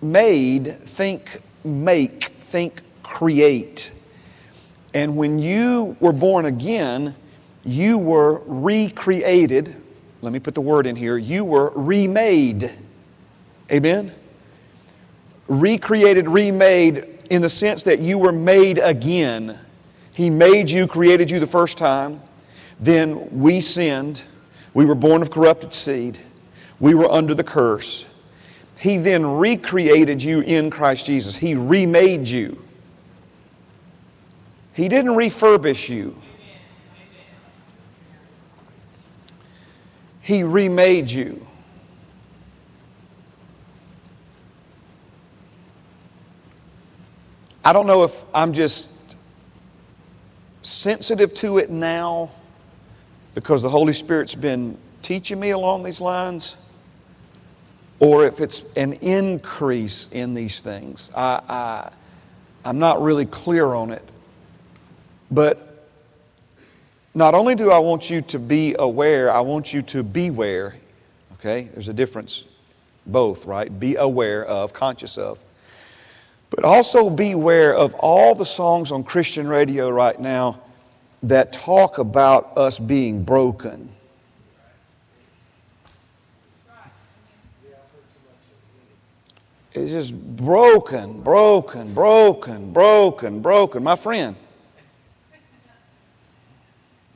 made, 0.03 0.67
think 0.81 1.41
make, 1.63 2.25
think 2.25 2.83
create. 3.05 3.93
And 4.95 5.17
when 5.17 5.39
you 5.39 5.97
were 6.01 6.11
born 6.11 6.45
again, 6.45 7.15
you 7.65 7.97
were 7.97 8.43
recreated. 8.47 9.77
Let 10.23 10.33
me 10.33 10.41
put 10.41 10.57
the 10.57 10.61
word 10.61 10.89
in 10.89 10.97
here. 10.97 11.19
You 11.19 11.45
were 11.45 11.71
remade. 11.77 12.73
Amen? 13.71 14.13
Recreated, 15.47 16.29
remade 16.29 17.07
in 17.31 17.43
the 17.43 17.49
sense 17.49 17.85
that 17.85 18.01
you 18.01 18.19
were 18.19 18.33
made 18.33 18.79
again. 18.79 19.57
He 20.13 20.31
made 20.31 20.71
you, 20.71 20.87
created 20.87 21.31
you 21.31 21.41
the 21.41 21.47
first 21.47 21.79
time. 21.79 22.21
Then 22.79 23.41
we 23.41 23.61
sinned. 23.61 24.23
We 24.75 24.85
were 24.85 24.95
born 24.95 25.23
of 25.23 25.31
corrupted 25.31 25.73
seed. 25.73 26.19
We 26.79 26.95
were 26.95 27.11
under 27.11 27.35
the 27.35 27.45
curse. 27.45 28.07
He 28.79 28.97
then 28.97 29.27
recreated 29.27 30.23
you 30.23 30.41
in 30.41 30.71
Christ 30.71 31.07
Jesus. 31.07 31.37
He 31.37 31.55
remade 31.55 32.27
you. 32.27 32.65
He 34.73 34.89
didn't 34.89 35.13
refurbish 35.13 35.89
you. 35.89 36.21
He 40.23 40.43
remade 40.43 41.11
you. 41.11 41.47
I 47.63 47.75
don't 47.75 47.87
know 47.87 48.05
if 48.05 48.25
I'm 48.33 48.53
just 48.53 49.00
sensitive 50.63 51.35
to 51.35 51.59
it 51.59 51.71
now 51.71 52.31
because 53.35 53.63
the 53.63 53.69
Holy 53.69 53.93
Spirit's 53.93 54.35
been 54.35 54.77
teaching 55.03 55.41
me 55.41 55.51
along 55.51 55.83
these 55.83 56.01
lines, 56.01 56.57
or 57.99 58.25
if 58.27 58.41
it's 58.41 58.75
an 58.77 58.95
increase 58.95 60.09
in 60.13 60.35
these 60.35 60.61
things. 60.61 61.11
I, 61.17 61.41
I, 61.49 61.93
I'm 62.65 62.79
not 62.79 63.01
really 63.03 63.27
clear 63.27 63.67
on 63.67 63.91
it. 63.91 64.03
But 65.31 65.87
not 67.15 67.35
only 67.35 67.55
do 67.55 67.71
I 67.71 67.79
want 67.79 68.11
you 68.11 68.21
to 68.23 68.39
be 68.39 68.75
aware, 68.79 69.31
I 69.31 69.41
want 69.41 69.73
you 69.73 69.83
to 69.83 70.03
beware. 70.03 70.75
Okay? 71.35 71.63
There's 71.73 71.89
a 71.89 71.93
difference, 71.95 72.45
both, 73.07 73.47
right? 73.47 73.79
Be 73.79 73.97
aware 73.97 74.45
of, 74.45 74.73
conscious 74.73 75.17
of. 75.19 75.39
But 76.51 76.65
also 76.65 77.09
beware 77.09 77.75
of 77.75 77.95
all 77.95 78.35
the 78.35 78.45
songs 78.45 78.91
on 78.91 79.05
Christian 79.05 79.47
radio 79.47 79.89
right 79.89 80.19
now 80.19 80.61
that 81.23 81.53
talk 81.53 81.99
about 81.99 82.57
us 82.59 82.79
being 82.79 83.23
broken. 83.23 83.89
It's 89.73 89.93
just 89.93 90.13
broken, 90.37 91.23
broken, 91.23 91.95
broken, 91.95 92.73
broken, 92.73 93.41
broken. 93.41 93.85
My 93.85 93.95
friend, 93.95 94.35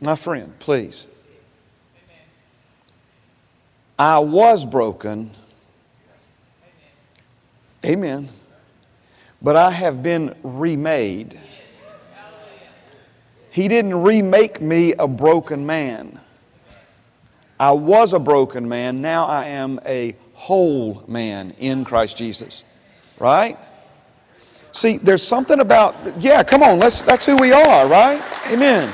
my 0.00 0.14
friend, 0.14 0.56
please. 0.60 1.08
I 3.98 4.20
was 4.20 4.64
broken. 4.64 5.32
Amen 7.84 8.28
but 9.44 9.56
I 9.56 9.70
have 9.70 10.02
been 10.02 10.34
remade. 10.42 11.38
He 13.50 13.68
didn't 13.68 14.02
remake 14.02 14.62
me 14.62 14.94
a 14.94 15.06
broken 15.06 15.66
man. 15.66 16.18
I 17.60 17.72
was 17.72 18.14
a 18.14 18.18
broken 18.18 18.66
man, 18.66 19.02
now 19.02 19.26
I 19.26 19.48
am 19.48 19.78
a 19.84 20.16
whole 20.32 21.04
man 21.06 21.54
in 21.58 21.84
Christ 21.84 22.16
Jesus. 22.16 22.64
Right? 23.18 23.58
See, 24.72 24.96
there's 24.96 25.22
something 25.22 25.60
about, 25.60 25.94
yeah, 26.18 26.42
come 26.42 26.62
on, 26.62 26.78
let's, 26.78 27.02
that's 27.02 27.26
who 27.26 27.36
we 27.36 27.52
are, 27.52 27.86
right? 27.86 28.20
Amen. 28.50 28.92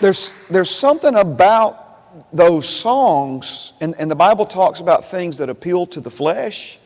There's, 0.00 0.32
there's 0.48 0.70
something 0.70 1.14
about 1.14 2.32
those 2.34 2.66
songs, 2.66 3.74
and, 3.82 3.94
and 3.98 4.10
the 4.10 4.16
Bible 4.16 4.46
talks 4.46 4.80
about 4.80 5.04
things 5.04 5.36
that 5.36 5.50
appeal 5.50 5.86
to 5.88 6.00
the 6.00 6.10
flesh 6.10 6.78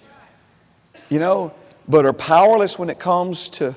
you 1.09 1.19
know, 1.19 1.53
but 1.89 2.05
are 2.05 2.13
powerless 2.13 2.79
when 2.79 2.91
it 2.91 2.99
comes 2.99 3.49
to, 3.49 3.75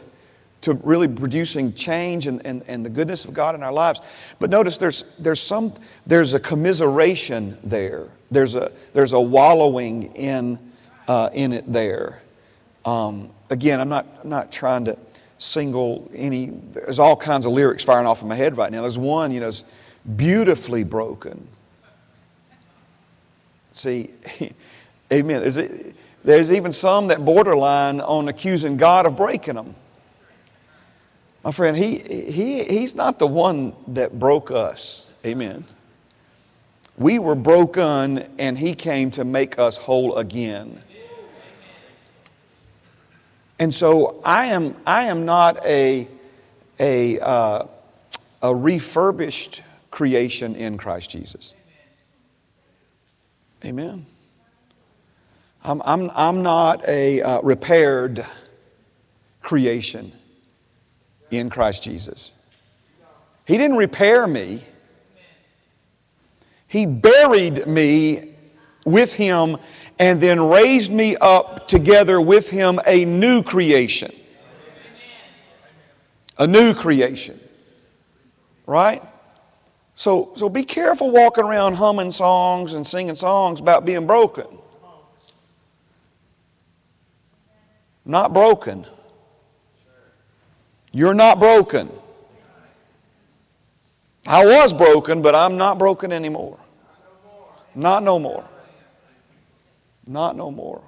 to 0.61 0.73
really 0.73 1.07
producing 1.07 1.73
change 1.73 2.27
and, 2.27 2.45
and, 2.45 2.63
and 2.67 2.85
the 2.85 2.89
goodness 2.89 3.25
of 3.25 3.33
God 3.33 3.55
in 3.55 3.63
our 3.63 3.71
lives. 3.71 4.01
But 4.39 4.49
notice 4.49 4.77
there's, 4.77 5.03
there's, 5.17 5.39
some, 5.39 5.73
there's 6.05 6.33
a 6.33 6.39
commiseration 6.39 7.57
there, 7.63 8.07
there's 8.29 8.55
a, 8.55 8.71
there's 8.93 9.13
a 9.13 9.19
wallowing 9.19 10.13
in, 10.15 10.59
uh, 11.07 11.29
in 11.33 11.53
it 11.53 11.71
there. 11.71 12.21
Um, 12.85 13.29
again, 13.49 13.79
I'm 13.79 13.89
not, 13.89 14.07
I'm 14.23 14.29
not 14.29 14.51
trying 14.51 14.85
to 14.85 14.97
single 15.37 16.09
any, 16.13 16.47
there's 16.73 16.99
all 16.99 17.15
kinds 17.15 17.45
of 17.45 17.51
lyrics 17.51 17.83
firing 17.83 18.05
off 18.05 18.21
in 18.21 18.27
my 18.27 18.35
head 18.35 18.57
right 18.57 18.71
now. 18.71 18.81
There's 18.81 18.97
one, 18.97 19.31
you 19.31 19.39
know, 19.39 19.47
is 19.47 19.63
beautifully 20.15 20.83
broken. 20.83 21.47
See, 23.73 24.11
amen. 25.11 25.43
Is 25.43 25.57
it, 25.57 25.95
there's 26.23 26.51
even 26.51 26.71
some 26.71 27.07
that 27.07 27.23
borderline 27.23 27.99
on 28.01 28.27
accusing 28.27 28.77
God 28.77 29.05
of 29.05 29.17
breaking 29.17 29.55
them. 29.55 29.75
My 31.43 31.51
friend, 31.51 31.75
he, 31.75 31.97
he, 31.97 32.63
he's 32.63 32.93
not 32.93 33.17
the 33.17 33.25
one 33.25 33.73
that 33.87 34.19
broke 34.19 34.51
us. 34.51 35.07
Amen. 35.25 35.65
We 36.97 37.17
were 37.17 37.35
broken 37.35 38.19
and 38.37 38.57
he 38.57 38.73
came 38.73 39.09
to 39.11 39.23
make 39.23 39.57
us 39.57 39.77
whole 39.77 40.17
again. 40.17 40.81
And 43.57 43.73
so 43.73 44.21
I 44.23 44.47
am, 44.47 44.75
I 44.85 45.05
am 45.05 45.25
not 45.25 45.65
a, 45.65 46.07
a, 46.79 47.19
uh, 47.19 47.67
a 48.41 48.55
refurbished 48.55 49.63
creation 49.89 50.55
in 50.55 50.77
Christ 50.77 51.09
Jesus. 51.09 51.53
Amen. 53.63 54.05
I'm, 55.63 55.81
I'm, 55.85 56.09
I'm 56.15 56.41
not 56.41 56.87
a 56.87 57.21
uh, 57.21 57.41
repaired 57.41 58.25
creation 59.41 60.11
in 61.29 61.49
Christ 61.49 61.83
Jesus. 61.83 62.31
He 63.45 63.57
didn't 63.57 63.77
repair 63.77 64.27
me, 64.27 64.63
He 66.67 66.85
buried 66.85 67.67
me 67.67 68.33
with 68.85 69.13
Him 69.13 69.57
and 69.99 70.19
then 70.19 70.41
raised 70.41 70.91
me 70.91 71.15
up 71.17 71.67
together 71.67 72.19
with 72.19 72.49
Him 72.49 72.79
a 72.87 73.05
new 73.05 73.43
creation. 73.43 74.11
A 76.39 76.47
new 76.47 76.73
creation. 76.73 77.39
Right? 78.65 79.03
So, 79.93 80.31
so 80.35 80.49
be 80.49 80.63
careful 80.63 81.11
walking 81.11 81.43
around 81.43 81.75
humming 81.75 82.09
songs 82.09 82.73
and 82.73 82.87
singing 82.87 83.15
songs 83.15 83.59
about 83.59 83.85
being 83.85 84.07
broken. 84.07 84.47
Not 88.05 88.33
broken. 88.33 88.85
You're 90.91 91.13
not 91.13 91.39
broken. 91.39 91.89
I 94.27 94.45
was 94.45 94.73
broken, 94.73 95.21
but 95.21 95.35
I'm 95.35 95.57
not 95.57 95.77
broken 95.77 96.11
anymore. 96.11 96.59
Not 97.73 98.03
no 98.03 98.19
more. 98.19 98.47
Not 100.05 100.35
no 100.35 100.51
more. 100.51 100.81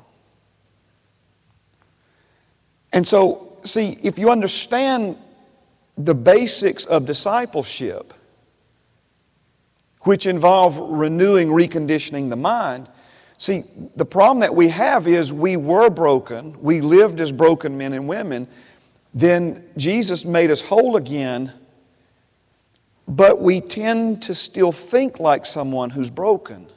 And 2.92 3.08
so, 3.08 3.58
see, 3.64 3.98
if 4.04 4.20
you 4.20 4.30
understand 4.30 5.18
the 5.98 6.14
basics 6.14 6.86
of 6.86 7.06
discipleship, 7.06 8.14
which 10.02 10.26
involve 10.26 10.78
renewing, 10.78 11.48
reconditioning 11.48 12.30
the 12.30 12.36
mind, 12.36 12.90
See, 13.44 13.66
the 13.98 14.06
problem 14.06 14.40
that 14.40 14.56
we 14.56 14.70
have 14.70 15.06
is 15.06 15.34
we 15.34 15.58
were 15.58 15.90
broken, 15.90 16.56
we 16.62 16.80
lived 16.80 17.20
as 17.20 17.34
broken 17.34 17.78
men 17.78 17.92
and 17.92 18.08
women, 18.08 18.48
then 19.14 19.66
Jesus 19.76 20.24
made 20.24 20.50
us 20.50 20.62
whole 20.62 20.96
again, 20.96 21.52
but 23.06 23.42
we 23.42 23.60
tend 23.60 24.22
to 24.22 24.34
still 24.34 24.72
think 24.72 25.20
like 25.20 25.46
someone 25.46 25.90
who's 25.90 26.10
broken. 26.10 26.68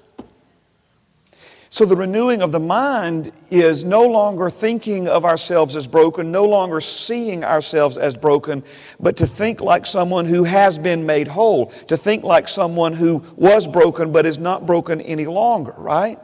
So, 1.71 1.85
the 1.85 1.95
renewing 1.95 2.43
of 2.43 2.51
the 2.51 2.59
mind 2.59 3.31
is 3.49 3.85
no 3.85 4.03
longer 4.03 4.51
thinking 4.51 5.07
of 5.07 5.25
ourselves 5.25 5.77
as 5.77 5.87
broken, 5.87 6.33
no 6.33 6.47
longer 6.47 6.81
seeing 6.81 7.45
ourselves 7.45 7.97
as 7.97 8.17
broken, 8.17 8.65
but 8.99 9.17
to 9.19 9.27
think 9.29 9.61
like 9.61 9.87
someone 9.87 10.25
who 10.25 10.43
has 10.43 10.79
been 10.79 11.07
made 11.07 11.29
whole, 11.29 11.67
to 11.87 11.97
think 11.97 12.25
like 12.25 12.49
someone 12.49 12.93
who 12.93 13.23
was 13.37 13.69
broken 13.69 14.11
but 14.11 14.27
is 14.27 14.39
not 14.39 14.67
broken 14.67 15.01
any 15.03 15.27
longer, 15.27 15.73
right? 15.79 16.19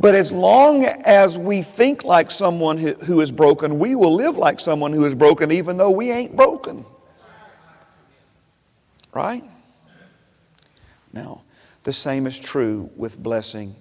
But 0.00 0.14
as 0.14 0.32
long 0.32 0.84
as 0.84 1.36
we 1.36 1.60
think 1.60 2.04
like 2.04 2.30
someone 2.30 2.78
who 2.78 3.20
is 3.20 3.30
broken, 3.30 3.78
we 3.78 3.94
will 3.94 4.14
live 4.14 4.38
like 4.38 4.58
someone 4.58 4.94
who 4.94 5.04
is 5.04 5.14
broken, 5.14 5.52
even 5.52 5.76
though 5.76 5.90
we 5.90 6.10
ain't 6.10 6.34
broken. 6.34 6.86
Right? 9.12 9.44
Now, 11.12 11.42
the 11.82 11.92
same 11.92 12.26
is 12.26 12.40
true 12.40 12.88
with 12.96 13.22
blessing 13.22 13.76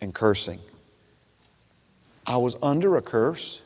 and 0.00 0.14
cursing. 0.14 0.60
I 2.26 2.38
was 2.38 2.56
under 2.62 2.96
a 2.96 3.02
curse. 3.02 3.60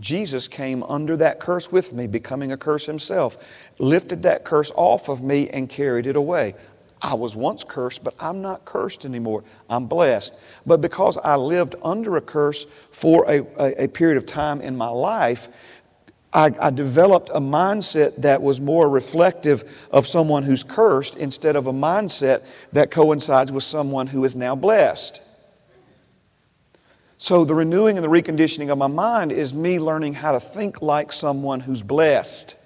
Jesus 0.00 0.48
came 0.48 0.82
under 0.82 1.16
that 1.18 1.38
curse 1.38 1.70
with 1.70 1.92
me, 1.92 2.08
becoming 2.08 2.50
a 2.50 2.56
curse 2.56 2.86
himself, 2.86 3.70
lifted 3.78 4.24
that 4.24 4.44
curse 4.44 4.72
off 4.74 5.08
of 5.08 5.22
me 5.22 5.48
and 5.50 5.68
carried 5.68 6.08
it 6.08 6.16
away. 6.16 6.54
I 7.00 7.14
was 7.14 7.36
once 7.36 7.64
cursed, 7.64 8.02
but 8.02 8.14
I'm 8.18 8.42
not 8.42 8.64
cursed 8.64 9.04
anymore. 9.04 9.44
I'm 9.70 9.86
blessed. 9.86 10.34
But 10.66 10.80
because 10.80 11.16
I 11.18 11.36
lived 11.36 11.76
under 11.82 12.16
a 12.16 12.20
curse 12.20 12.66
for 12.90 13.24
a, 13.28 13.40
a, 13.58 13.84
a 13.84 13.88
period 13.88 14.16
of 14.16 14.26
time 14.26 14.60
in 14.60 14.76
my 14.76 14.88
life, 14.88 15.48
I, 16.32 16.52
I, 16.60 16.70
developed 16.70 17.30
a 17.30 17.40
mindset 17.40 18.16
that 18.16 18.42
was 18.42 18.60
more 18.60 18.88
reflective 18.88 19.64
of 19.90 20.06
someone 20.06 20.42
who's 20.42 20.62
cursed 20.62 21.16
instead 21.16 21.56
of 21.56 21.66
a 21.68 21.72
mindset 21.72 22.42
that 22.72 22.90
coincides 22.90 23.50
with 23.50 23.64
someone 23.64 24.08
who 24.08 24.24
is 24.24 24.36
now 24.36 24.54
blessed. 24.54 25.22
So, 27.16 27.46
the 27.46 27.54
renewing 27.54 27.96
and 27.96 28.04
the 28.04 28.10
reconditioning 28.10 28.68
of 28.68 28.76
my 28.76 28.88
mind 28.88 29.32
is 29.32 29.54
me 29.54 29.80
learning 29.80 30.14
how 30.14 30.32
to 30.32 30.40
think 30.40 30.82
like 30.82 31.12
someone 31.12 31.60
who's 31.60 31.82
blessed 31.82 32.56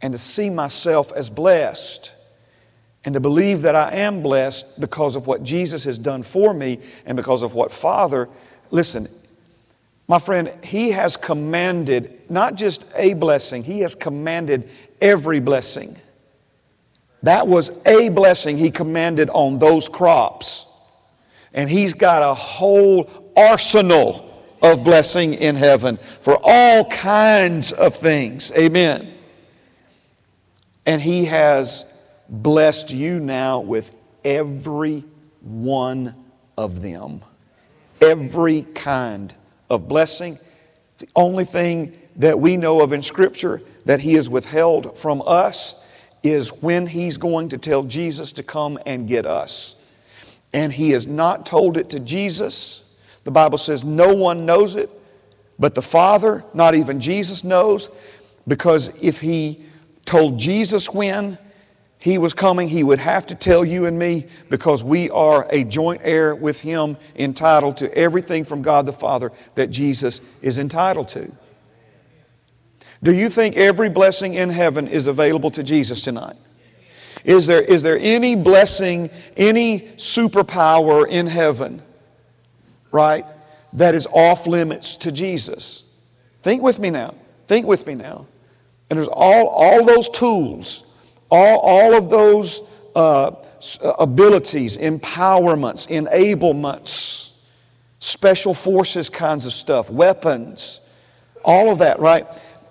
and 0.00 0.14
to 0.14 0.18
see 0.18 0.48
myself 0.48 1.12
as 1.12 1.28
blessed 1.28 2.10
and 3.06 3.14
to 3.14 3.20
believe 3.20 3.62
that 3.62 3.76
I 3.76 3.94
am 3.94 4.20
blessed 4.20 4.80
because 4.80 5.14
of 5.14 5.28
what 5.28 5.44
Jesus 5.44 5.84
has 5.84 5.96
done 5.96 6.24
for 6.24 6.52
me 6.52 6.80
and 7.06 7.16
because 7.16 7.42
of 7.42 7.54
what 7.54 7.72
Father, 7.72 8.28
listen, 8.72 9.06
my 10.08 10.18
friend, 10.18 10.52
He 10.64 10.90
has 10.90 11.16
commanded 11.16 12.28
not 12.28 12.56
just 12.56 12.84
a 12.96 13.14
blessing, 13.14 13.62
He 13.62 13.80
has 13.80 13.94
commanded 13.94 14.68
every 15.00 15.38
blessing. 15.38 15.96
That 17.22 17.46
was 17.46 17.70
a 17.86 18.08
blessing 18.08 18.58
He 18.58 18.72
commanded 18.72 19.30
on 19.30 19.58
those 19.58 19.88
crops. 19.88 20.66
And 21.54 21.70
He's 21.70 21.94
got 21.94 22.28
a 22.28 22.34
whole 22.34 23.32
arsenal 23.36 24.24
of 24.62 24.82
blessing 24.82 25.34
in 25.34 25.54
heaven 25.54 25.96
for 26.22 26.36
all 26.42 26.84
kinds 26.86 27.70
of 27.70 27.94
things. 27.94 28.50
Amen. 28.58 29.12
And 30.84 31.00
He 31.00 31.26
has 31.26 31.92
blessed 32.28 32.90
you 32.90 33.20
now 33.20 33.60
with 33.60 33.94
every 34.24 35.04
one 35.40 36.14
of 36.56 36.82
them. 36.82 37.22
Every 38.00 38.62
kind 38.62 39.34
of 39.70 39.88
blessing. 39.88 40.38
The 40.98 41.08
only 41.14 41.44
thing 41.44 41.98
that 42.16 42.38
we 42.38 42.56
know 42.56 42.80
of 42.80 42.92
in 42.92 43.02
Scripture 43.02 43.62
that 43.84 44.00
He 44.00 44.14
has 44.14 44.28
withheld 44.28 44.98
from 44.98 45.22
us 45.26 45.74
is 46.22 46.50
when 46.62 46.86
He's 46.86 47.16
going 47.16 47.50
to 47.50 47.58
tell 47.58 47.84
Jesus 47.84 48.32
to 48.32 48.42
come 48.42 48.78
and 48.86 49.08
get 49.08 49.26
us. 49.26 49.76
And 50.52 50.72
He 50.72 50.90
has 50.90 51.06
not 51.06 51.46
told 51.46 51.76
it 51.76 51.90
to 51.90 52.00
Jesus. 52.00 52.98
The 53.24 53.30
Bible 53.30 53.58
says 53.58 53.84
no 53.84 54.14
one 54.14 54.46
knows 54.46 54.76
it, 54.76 54.90
but 55.58 55.74
the 55.74 55.82
Father, 55.82 56.44
not 56.54 56.74
even 56.74 57.00
Jesus, 57.00 57.44
knows, 57.44 57.88
because 58.48 59.02
if 59.02 59.20
He 59.20 59.60
told 60.04 60.38
Jesus 60.38 60.90
when, 60.92 61.38
he 61.98 62.18
was 62.18 62.34
coming, 62.34 62.68
he 62.68 62.84
would 62.84 62.98
have 62.98 63.26
to 63.28 63.34
tell 63.34 63.64
you 63.64 63.86
and 63.86 63.98
me 63.98 64.26
because 64.50 64.84
we 64.84 65.10
are 65.10 65.46
a 65.50 65.64
joint 65.64 66.02
heir 66.04 66.34
with 66.34 66.60
him, 66.60 66.96
entitled 67.16 67.78
to 67.78 67.92
everything 67.96 68.44
from 68.44 68.62
God 68.62 68.86
the 68.86 68.92
Father 68.92 69.32
that 69.54 69.68
Jesus 69.68 70.20
is 70.42 70.58
entitled 70.58 71.08
to. 71.08 71.32
Do 73.02 73.12
you 73.12 73.28
think 73.28 73.56
every 73.56 73.88
blessing 73.88 74.34
in 74.34 74.50
heaven 74.50 74.86
is 74.88 75.06
available 75.06 75.50
to 75.52 75.62
Jesus 75.62 76.02
tonight? 76.02 76.36
Is 77.24 77.46
there, 77.46 77.60
is 77.60 77.82
there 77.82 77.98
any 78.00 78.36
blessing, 78.36 79.10
any 79.36 79.80
superpower 79.80 81.08
in 81.08 81.26
heaven, 81.26 81.82
right, 82.92 83.24
that 83.72 83.94
is 83.94 84.06
off 84.12 84.46
limits 84.46 84.96
to 84.98 85.10
Jesus? 85.10 85.82
Think 86.42 86.62
with 86.62 86.78
me 86.78 86.90
now. 86.90 87.14
Think 87.48 87.66
with 87.66 87.86
me 87.86 87.96
now. 87.96 88.26
And 88.88 88.96
there's 88.96 89.08
all, 89.08 89.48
all 89.48 89.84
those 89.84 90.08
tools 90.08 90.85
all, 91.30 91.58
all 91.58 91.94
of 91.94 92.10
those 92.10 92.60
uh, 92.94 93.28
uh, 93.82 93.92
abilities, 93.98 94.76
empowerments, 94.76 95.88
enablements, 95.88 97.40
special 97.98 98.54
forces 98.54 99.08
kinds 99.08 99.46
of 99.46 99.52
stuff, 99.52 99.90
weapons, 99.90 100.80
all 101.44 101.70
of 101.70 101.78
that, 101.78 101.98
right? 101.98 102.26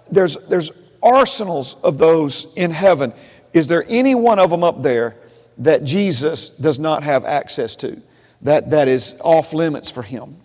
There's, 0.09 0.35
there's 0.47 0.71
arsenals 1.01 1.75
of 1.83 1.97
those 1.97 2.53
in 2.55 2.71
heaven. 2.71 3.13
Is 3.53 3.67
there 3.67 3.83
any 3.87 4.15
one 4.15 4.39
of 4.39 4.49
them 4.49 4.63
up 4.63 4.81
there 4.81 5.15
that 5.59 5.83
Jesus 5.83 6.49
does 6.49 6.79
not 6.79 7.03
have 7.03 7.25
access 7.25 7.75
to, 7.77 8.01
that, 8.41 8.71
that 8.71 8.87
is 8.87 9.19
off 9.23 9.53
limits 9.53 9.89
for 9.89 10.03
him, 10.03 10.37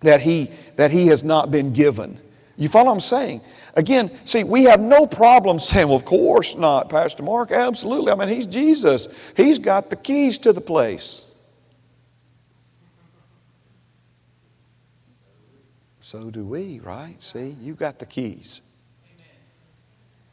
that 0.00 0.20
he, 0.20 0.50
that 0.76 0.90
he 0.90 1.08
has 1.08 1.24
not 1.24 1.50
been 1.50 1.72
given? 1.72 2.18
You 2.56 2.68
follow 2.68 2.86
what 2.86 2.94
I'm 2.94 3.00
saying? 3.00 3.42
Again, 3.74 4.10
see, 4.24 4.42
we 4.42 4.64
have 4.64 4.80
no 4.80 5.06
problem 5.06 5.58
saying, 5.58 5.88
well, 5.88 5.96
of 5.96 6.06
course 6.06 6.56
not, 6.56 6.88
Pastor 6.88 7.22
Mark. 7.22 7.52
Absolutely. 7.52 8.10
I 8.10 8.14
mean, 8.14 8.28
he's 8.28 8.46
Jesus, 8.46 9.08
he's 9.36 9.58
got 9.58 9.90
the 9.90 9.96
keys 9.96 10.38
to 10.38 10.52
the 10.52 10.60
place. 10.60 11.22
So 16.00 16.30
do 16.30 16.44
we, 16.44 16.78
right? 16.80 17.20
See, 17.22 17.56
you've 17.60 17.78
got 17.78 17.98
the 17.98 18.06
keys. 18.06 18.62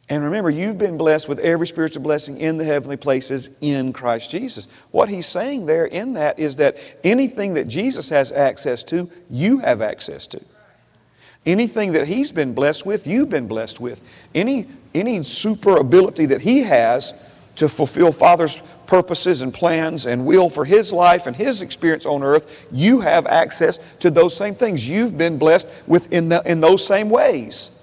And 0.08 0.22
remember, 0.22 0.50
you've 0.50 0.78
been 0.78 0.98
blessed 0.98 1.28
with 1.28 1.38
every 1.40 1.66
spiritual 1.66 2.02
blessing 2.02 2.38
in 2.38 2.58
the 2.58 2.64
heavenly 2.64 2.96
places 2.96 3.48
in 3.60 3.92
Christ 3.92 4.30
Jesus. 4.30 4.68
What 4.90 5.08
he's 5.08 5.26
saying 5.26 5.66
there 5.66 5.86
in 5.86 6.12
that 6.14 6.38
is 6.38 6.56
that 6.56 6.76
anything 7.02 7.54
that 7.54 7.68
Jesus 7.68 8.10
has 8.10 8.30
access 8.30 8.82
to, 8.84 9.10
you 9.30 9.58
have 9.58 9.80
access 9.80 10.26
to. 10.28 10.40
Anything 11.46 11.92
that 11.92 12.06
he's 12.06 12.32
been 12.32 12.54
blessed 12.54 12.86
with, 12.86 13.06
you've 13.06 13.28
been 13.28 13.46
blessed 13.46 13.78
with. 13.78 14.00
Any, 14.34 14.66
any 14.94 15.22
super 15.22 15.76
ability 15.76 16.26
that 16.26 16.40
he 16.40 16.62
has 16.62 17.12
to 17.56 17.68
fulfill 17.68 18.12
Father's 18.12 18.58
purposes 18.86 19.42
and 19.42 19.52
plans 19.52 20.06
and 20.06 20.24
will 20.26 20.48
for 20.48 20.64
his 20.64 20.92
life 20.92 21.26
and 21.26 21.36
his 21.36 21.62
experience 21.62 22.06
on 22.06 22.22
earth, 22.22 22.66
you 22.72 23.00
have 23.00 23.26
access 23.26 23.78
to 24.00 24.10
those 24.10 24.36
same 24.36 24.54
things. 24.54 24.88
You've 24.88 25.16
been 25.16 25.38
blessed 25.38 25.68
with 25.86 26.12
in, 26.12 26.30
the, 26.30 26.42
in 26.50 26.60
those 26.60 26.84
same 26.84 27.10
ways. 27.10 27.80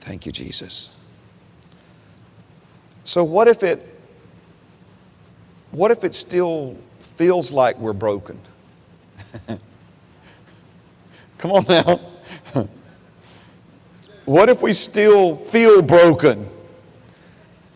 Thank 0.00 0.26
you, 0.26 0.32
Jesus. 0.32 0.90
So, 3.04 3.24
what 3.24 3.48
if 3.48 3.62
it 3.62 3.95
what 5.76 5.90
if 5.90 6.04
it 6.04 6.14
still 6.14 6.74
feels 7.00 7.52
like 7.52 7.78
we're 7.78 7.92
broken? 7.92 8.40
Come 11.36 11.52
on 11.52 11.66
now. 11.68 12.00
what 14.24 14.48
if 14.48 14.62
we 14.62 14.72
still 14.72 15.36
feel 15.36 15.82
broken? 15.82 16.48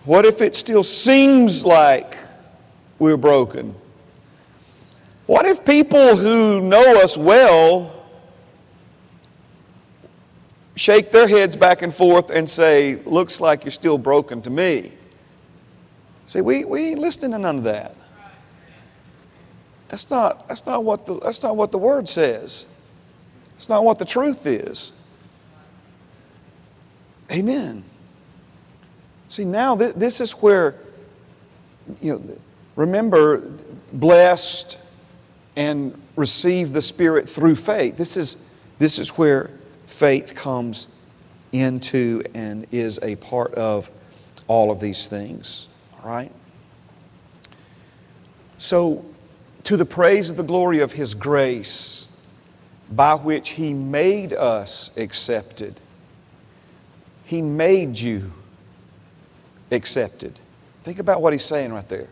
What 0.07 0.25
if 0.25 0.41
it 0.41 0.55
still 0.55 0.83
seems 0.83 1.63
like 1.63 2.17
we're 2.99 3.19
broken? 3.19 3.75
What 5.27 5.45
if 5.45 5.63
people 5.63 6.17
who 6.17 6.63
know 6.63 7.03
us 7.03 7.19
well 7.19 8.03
shake 10.75 11.13
their 11.13 11.29
heads 11.29 11.55
back 11.55 11.83
and 11.83 11.95
forth 11.95 12.31
and 12.31 12.49
say, 12.49 12.95
Looks 13.05 13.43
like 13.43 13.65
you're 13.65 13.73
still 13.73 13.99
broken 13.99 14.41
to 14.41 14.49
me? 14.49 14.93
See, 16.31 16.43
we, 16.43 16.65
we 16.65 16.91
ain't 16.91 17.01
listening 17.01 17.33
to 17.33 17.41
none 17.41 17.59
of 17.59 17.65
that. 17.65 17.97
That's 19.89 20.09
not, 20.11 20.47
that's, 20.47 20.65
not 20.65 20.85
what 20.85 21.05
the, 21.05 21.19
that's 21.19 21.43
not 21.43 21.57
what 21.57 21.73
the 21.73 21.79
Word 21.79 22.09
says. 22.09 22.67
It's 23.57 23.69
not 23.69 23.83
what 23.83 23.99
the 23.99 24.05
truth 24.05 24.47
is. 24.47 24.93
Amen. 27.33 27.83
See, 29.29 29.45
now 29.45 29.77
th- 29.77 29.97
this 29.97 30.21
is 30.21 30.31
where, 30.35 30.77
you 32.01 32.13
know, 32.13 32.39
remember, 32.77 33.51
blessed 33.93 34.79
and 35.57 36.01
receive 36.15 36.73
the 36.73 36.81
Spirit 36.81 37.29
through 37.29 37.57
faith. 37.57 37.97
This 37.97 38.17
is, 38.17 38.37
this 38.79 39.01
is 39.01 39.09
where 39.19 39.51
faith 39.89 40.37
comes 40.37 40.87
into 41.51 42.23
and 42.35 42.69
is 42.71 43.01
a 43.03 43.17
part 43.17 43.53
of 43.55 43.91
all 44.47 44.71
of 44.71 44.79
these 44.79 45.09
things. 45.09 45.67
Right? 46.05 46.33
So, 48.59 49.05
to 49.65 49.77
the 49.77 49.85
praise 49.85 50.31
of 50.31 50.37
the 50.37 50.43
glory 50.43 50.81
of 50.81 50.93
His 50.93 51.15
grace, 51.15 52.09
by 52.91 53.15
which 53.15 53.51
He 53.51 53.73
made 53.73 54.33
us 54.33 54.97
accepted. 54.97 55.81
He 57.25 57.41
made 57.41 57.99
you 57.99 58.33
accepted. 59.71 60.39
Think 60.85 60.99
about 60.99 61.23
what 61.23 61.33
He's 61.33 61.45
saying 61.45 61.73
right 61.73 61.89
there. 61.89 62.09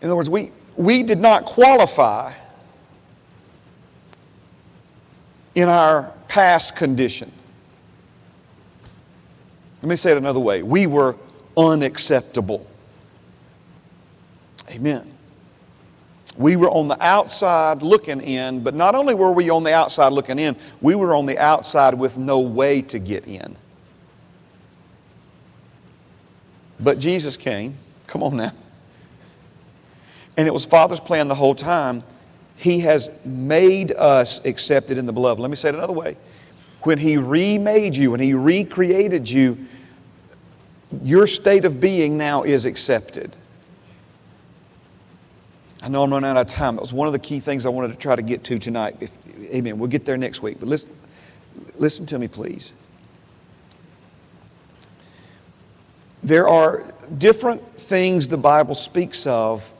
In 0.00 0.08
other 0.08 0.16
words, 0.16 0.30
we, 0.30 0.52
we 0.76 1.02
did 1.02 1.18
not 1.18 1.44
qualify 1.44 2.32
in 5.54 5.68
our 5.68 6.12
past 6.28 6.76
condition. 6.76 7.30
Let 9.82 9.88
me 9.88 9.96
say 9.96 10.12
it 10.12 10.18
another 10.18 10.40
way. 10.40 10.62
We 10.62 10.86
were 10.86 11.16
unacceptable. 11.56 12.66
Amen. 14.70 15.10
We 16.36 16.56
were 16.56 16.70
on 16.70 16.88
the 16.88 17.00
outside 17.00 17.82
looking 17.82 18.20
in, 18.20 18.64
but 18.64 18.74
not 18.74 18.94
only 18.94 19.14
were 19.14 19.30
we 19.30 19.50
on 19.50 19.62
the 19.62 19.72
outside 19.72 20.12
looking 20.12 20.38
in, 20.38 20.56
we 20.80 20.94
were 20.94 21.14
on 21.14 21.26
the 21.26 21.38
outside 21.38 21.94
with 21.94 22.18
no 22.18 22.40
way 22.40 22.82
to 22.82 22.98
get 22.98 23.26
in. 23.26 23.56
But 26.80 26.98
Jesus 26.98 27.36
came. 27.36 27.76
Come 28.06 28.22
on 28.22 28.36
now. 28.36 28.52
And 30.36 30.48
it 30.48 30.52
was 30.52 30.64
Father's 30.64 30.98
plan 30.98 31.28
the 31.28 31.34
whole 31.36 31.54
time. 31.54 32.02
He 32.56 32.80
has 32.80 33.10
made 33.24 33.92
us 33.92 34.44
accepted 34.44 34.98
in 34.98 35.06
the 35.06 35.12
beloved. 35.12 35.40
Let 35.40 35.50
me 35.50 35.56
say 35.56 35.68
it 35.68 35.76
another 35.76 35.92
way. 35.92 36.16
When 36.82 36.98
He 36.98 37.16
remade 37.16 37.94
you, 37.94 38.10
when 38.10 38.20
He 38.20 38.34
recreated 38.34 39.30
you, 39.30 39.56
your 41.02 41.26
state 41.26 41.64
of 41.64 41.80
being 41.80 42.16
now 42.16 42.42
is 42.42 42.66
accepted. 42.66 43.34
I 45.82 45.88
know 45.88 46.02
I'm 46.02 46.10
running 46.10 46.30
out 46.30 46.36
of 46.36 46.46
time. 46.46 46.76
That 46.76 46.80
was 46.80 46.92
one 46.92 47.06
of 47.06 47.12
the 47.12 47.18
key 47.18 47.40
things 47.40 47.66
I 47.66 47.68
wanted 47.68 47.88
to 47.88 47.98
try 47.98 48.16
to 48.16 48.22
get 48.22 48.42
to 48.44 48.58
tonight. 48.58 48.96
If, 49.00 49.10
amen. 49.52 49.78
We'll 49.78 49.90
get 49.90 50.04
there 50.04 50.16
next 50.16 50.42
week. 50.42 50.58
But 50.58 50.68
listen, 50.68 50.94
listen 51.76 52.06
to 52.06 52.18
me, 52.18 52.26
please. 52.26 52.72
There 56.22 56.48
are 56.48 56.90
different 57.18 57.62
things 57.76 58.28
the 58.28 58.38
Bible 58.38 58.74
speaks 58.74 59.26
of 59.26 59.70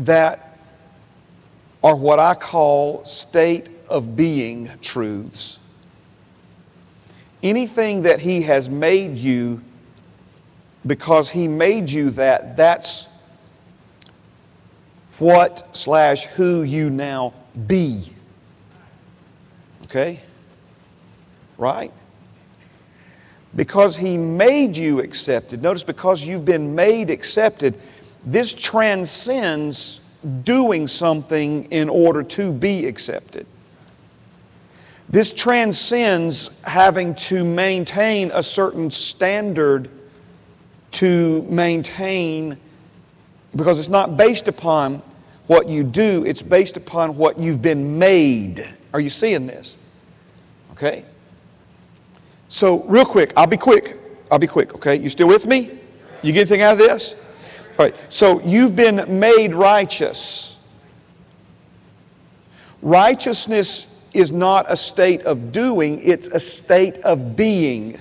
that 0.00 0.58
are 1.84 1.94
what 1.94 2.18
I 2.18 2.34
call 2.34 3.04
state 3.04 3.68
of 3.88 4.16
being 4.16 4.68
truths. 4.82 5.60
Anything 7.46 8.02
that 8.02 8.20
He 8.20 8.42
has 8.42 8.68
made 8.68 9.16
you 9.16 9.62
because 10.86 11.30
He 11.30 11.48
made 11.48 11.90
you 11.90 12.10
that, 12.10 12.56
that's 12.56 13.06
what 15.18 15.76
slash 15.76 16.24
who 16.24 16.62
you 16.62 16.90
now 16.90 17.32
be. 17.66 18.12
Okay? 19.84 20.20
Right? 21.56 21.92
Because 23.54 23.96
he 23.96 24.18
made 24.18 24.76
you 24.76 25.00
accepted. 25.00 25.62
Notice, 25.62 25.84
because 25.84 26.26
you've 26.26 26.44
been 26.44 26.74
made 26.74 27.08
accepted, 27.08 27.78
this 28.24 28.52
transcends 28.52 30.00
doing 30.42 30.86
something 30.86 31.64
in 31.66 31.88
order 31.88 32.22
to 32.22 32.52
be 32.52 32.86
accepted. 32.86 33.46
This 35.08 35.32
transcends 35.32 36.50
having 36.64 37.14
to 37.14 37.44
maintain 37.44 38.30
a 38.34 38.42
certain 38.42 38.90
standard 38.90 39.88
to 40.92 41.42
maintain 41.42 42.56
because 43.54 43.78
it's 43.78 43.88
not 43.88 44.16
based 44.16 44.48
upon 44.48 45.02
what 45.46 45.68
you 45.68 45.84
do, 45.84 46.24
it's 46.26 46.42
based 46.42 46.76
upon 46.76 47.16
what 47.16 47.38
you've 47.38 47.62
been 47.62 47.98
made. 47.98 48.66
Are 48.92 49.00
you 49.00 49.10
seeing 49.10 49.46
this? 49.46 49.76
Okay? 50.72 51.04
So, 52.48 52.82
real 52.84 53.04
quick, 53.04 53.32
I'll 53.36 53.46
be 53.46 53.56
quick. 53.56 53.96
I'll 54.30 54.38
be 54.38 54.46
quick, 54.46 54.74
okay? 54.74 54.96
You 54.96 55.08
still 55.08 55.28
with 55.28 55.46
me? 55.46 55.70
You 56.22 56.32
get 56.32 56.40
anything 56.40 56.62
out 56.62 56.72
of 56.72 56.78
this? 56.78 57.14
All 57.78 57.86
right, 57.86 57.94
so 58.08 58.40
you've 58.40 58.74
been 58.74 59.20
made 59.20 59.54
righteous. 59.54 60.60
Righteousness 62.82 63.95
is 64.16 64.32
not 64.32 64.66
a 64.68 64.76
state 64.76 65.22
of 65.22 65.52
doing, 65.52 66.00
it's 66.02 66.28
a 66.28 66.40
state 66.40 66.98
of 66.98 67.36
being. 67.36 67.98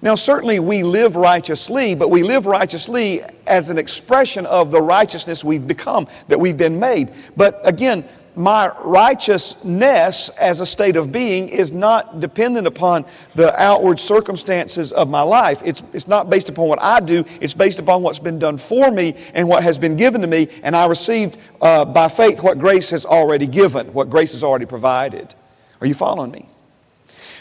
Now, 0.00 0.14
certainly 0.14 0.60
we 0.60 0.84
live 0.84 1.16
righteously, 1.16 1.94
but 1.94 2.08
we 2.08 2.22
live 2.22 2.46
righteously 2.46 3.22
as 3.46 3.68
an 3.68 3.78
expression 3.78 4.46
of 4.46 4.70
the 4.70 4.80
righteousness 4.80 5.44
we've 5.44 5.66
become, 5.66 6.06
that 6.28 6.38
we've 6.38 6.56
been 6.56 6.78
made. 6.78 7.08
But 7.36 7.60
again, 7.64 8.04
my 8.38 8.72
righteousness 8.84 10.28
as 10.38 10.60
a 10.60 10.66
state 10.66 10.94
of 10.94 11.10
being 11.10 11.48
is 11.48 11.72
not 11.72 12.20
dependent 12.20 12.68
upon 12.68 13.04
the 13.34 13.52
outward 13.60 13.98
circumstances 13.98 14.92
of 14.92 15.10
my 15.10 15.22
life. 15.22 15.60
It's, 15.64 15.82
it's 15.92 16.06
not 16.06 16.30
based 16.30 16.48
upon 16.48 16.68
what 16.68 16.80
I 16.80 17.00
do, 17.00 17.24
it's 17.40 17.52
based 17.52 17.80
upon 17.80 18.02
what's 18.02 18.20
been 18.20 18.38
done 18.38 18.56
for 18.56 18.92
me 18.92 19.14
and 19.34 19.48
what 19.48 19.64
has 19.64 19.76
been 19.76 19.96
given 19.96 20.20
to 20.20 20.28
me, 20.28 20.48
and 20.62 20.76
I 20.76 20.86
received 20.86 21.36
uh, 21.60 21.84
by 21.84 22.08
faith 22.08 22.40
what 22.40 22.60
grace 22.60 22.90
has 22.90 23.04
already 23.04 23.46
given, 23.46 23.92
what 23.92 24.08
grace 24.08 24.32
has 24.34 24.44
already 24.44 24.66
provided. 24.66 25.34
Are 25.80 25.86
you 25.88 25.94
following 25.94 26.30
me? 26.30 26.48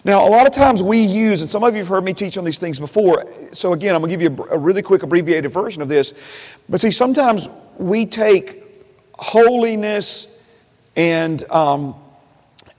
Now, 0.04 0.28
a 0.28 0.30
lot 0.30 0.48
of 0.48 0.54
times 0.54 0.82
we 0.82 1.00
use, 1.00 1.42
and 1.42 1.50
some 1.50 1.64
of 1.64 1.74
you 1.74 1.80
have 1.80 1.88
heard 1.90 2.04
me 2.04 2.14
teach 2.14 2.40
on 2.40 2.44
these 2.44 2.58
things 2.58 2.80
before, 2.80 3.26
so 3.54 3.74
again, 3.74 3.94
I'm 3.94 4.02
going 4.02 4.10
to 4.10 4.18
give 4.18 4.22
you 4.40 4.48
a 4.50 4.58
really 4.58 4.82
quick 4.82 5.04
abbreviated 5.04 5.52
version 5.52 5.84
of 5.84 5.90
this. 5.90 6.14
But 6.70 6.80
see, 6.80 6.92
sometimes 6.92 7.50
we 7.78 8.06
take 8.06 8.64
holiness 9.14 10.37
and, 10.98 11.50
um, 11.50 11.96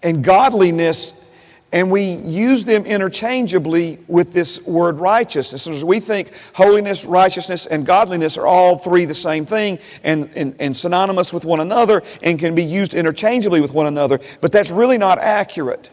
and 0.02 0.22
godliness 0.22 1.24
and 1.70 1.90
we 1.90 2.02
use 2.02 2.64
them 2.64 2.86
interchangeably 2.86 3.98
with 4.08 4.32
this 4.32 4.64
word 4.66 4.98
righteousness. 4.98 5.66
As 5.66 5.84
we 5.84 6.00
think 6.00 6.32
holiness, 6.54 7.04
righteousness, 7.04 7.66
and 7.66 7.84
godliness 7.84 8.38
are 8.38 8.46
all 8.46 8.78
three 8.78 9.04
the 9.04 9.14
same 9.14 9.44
thing 9.44 9.78
and, 10.02 10.30
and, 10.34 10.56
and 10.60 10.74
synonymous 10.74 11.30
with 11.32 11.44
one 11.44 11.60
another 11.60 12.02
and 12.22 12.38
can 12.38 12.54
be 12.54 12.64
used 12.64 12.94
interchangeably 12.94 13.60
with 13.60 13.72
one 13.72 13.86
another, 13.86 14.18
but 14.40 14.50
that's 14.50 14.70
really 14.70 14.96
not 14.96 15.18
accurate. 15.18 15.90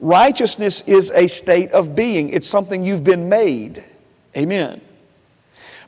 Righteousness 0.00 0.80
is 0.86 1.10
a 1.10 1.26
state 1.26 1.70
of 1.72 1.94
being, 1.94 2.30
it's 2.30 2.48
something 2.48 2.82
you've 2.82 3.04
been 3.04 3.28
made. 3.28 3.84
Amen. 4.34 4.80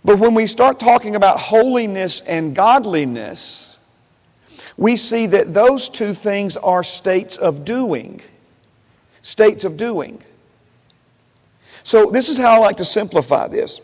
But 0.04 0.18
when 0.18 0.34
we 0.34 0.46
start 0.46 0.78
talking 0.78 1.16
about 1.16 1.40
holiness 1.40 2.20
and 2.20 2.54
godliness, 2.54 3.75
we 4.76 4.96
see 4.96 5.26
that 5.26 5.54
those 5.54 5.88
two 5.88 6.12
things 6.12 6.56
are 6.56 6.82
states 6.82 7.36
of 7.36 7.64
doing. 7.64 8.20
States 9.22 9.64
of 9.64 9.76
doing. 9.76 10.22
So, 11.82 12.10
this 12.10 12.28
is 12.28 12.36
how 12.36 12.54
I 12.54 12.58
like 12.58 12.76
to 12.78 12.84
simplify 12.84 13.48
this. 13.48 13.80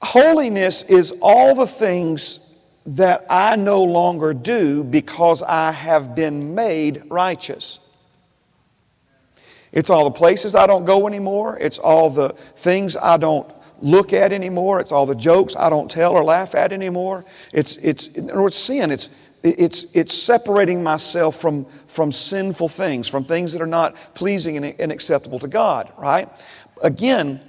Holiness 0.00 0.82
is 0.84 1.12
all 1.20 1.54
the 1.54 1.66
things 1.66 2.40
that 2.86 3.26
I 3.30 3.56
no 3.56 3.82
longer 3.84 4.34
do 4.34 4.82
because 4.82 5.42
I 5.42 5.70
have 5.70 6.14
been 6.14 6.54
made 6.54 7.02
righteous. 7.08 7.78
It's 9.70 9.88
all 9.88 10.04
the 10.04 10.10
places 10.10 10.54
I 10.54 10.66
don't 10.66 10.84
go 10.84 11.06
anymore. 11.06 11.56
It's 11.58 11.78
all 11.78 12.10
the 12.10 12.30
things 12.56 12.96
I 12.96 13.16
don't 13.16 13.50
look 13.82 14.12
at 14.12 14.32
anymore. 14.32 14.80
It's 14.80 14.92
all 14.92 15.06
the 15.06 15.14
jokes 15.14 15.54
I 15.56 15.68
don't 15.68 15.90
tell 15.90 16.12
or 16.12 16.24
laugh 16.24 16.54
at 16.54 16.72
anymore. 16.72 17.24
It's, 17.52 17.76
it's, 17.76 18.06
in 18.06 18.30
other 18.30 18.42
words, 18.42 18.56
sin. 18.56 18.90
It's, 18.90 19.08
it's, 19.42 19.84
it's 19.92 20.14
separating 20.14 20.82
myself 20.82 21.36
from, 21.36 21.66
from 21.88 22.12
sinful 22.12 22.68
things, 22.68 23.08
from 23.08 23.24
things 23.24 23.52
that 23.52 23.60
are 23.60 23.66
not 23.66 23.96
pleasing 24.14 24.56
and, 24.56 24.80
and 24.80 24.92
acceptable 24.92 25.38
to 25.40 25.48
God, 25.48 25.92
right? 25.98 26.28
Again, 26.82 27.40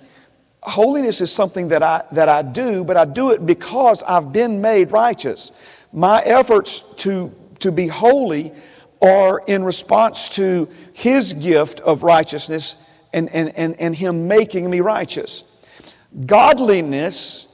holiness 0.63 1.21
is 1.21 1.31
something 1.31 1.69
that 1.69 1.84
I, 1.84 2.03
that 2.11 2.29
I 2.29 2.41
do, 2.41 2.84
but 2.84 2.97
I 2.97 3.05
do 3.05 3.31
it 3.31 3.45
because 3.45 4.01
I've 4.03 4.34
been 4.34 4.59
made 4.59 4.91
righteous. 4.91 5.51
My 5.91 6.19
efforts 6.21 6.81
to, 6.97 7.34
to 7.59 7.71
be 7.71 7.88
holy 7.88 8.51
are 9.01 9.41
in 9.45 9.63
response 9.63 10.29
to 10.29 10.67
His 10.93 11.34
gift 11.34 11.79
of 11.81 12.01
righteousness 12.01 12.75
and, 13.13 13.29
and, 13.29 13.55
and, 13.55 13.79
and 13.79 13.95
Him 13.95 14.27
making 14.27 14.67
me 14.69 14.79
righteous. 14.79 15.43
Godliness 16.26 17.49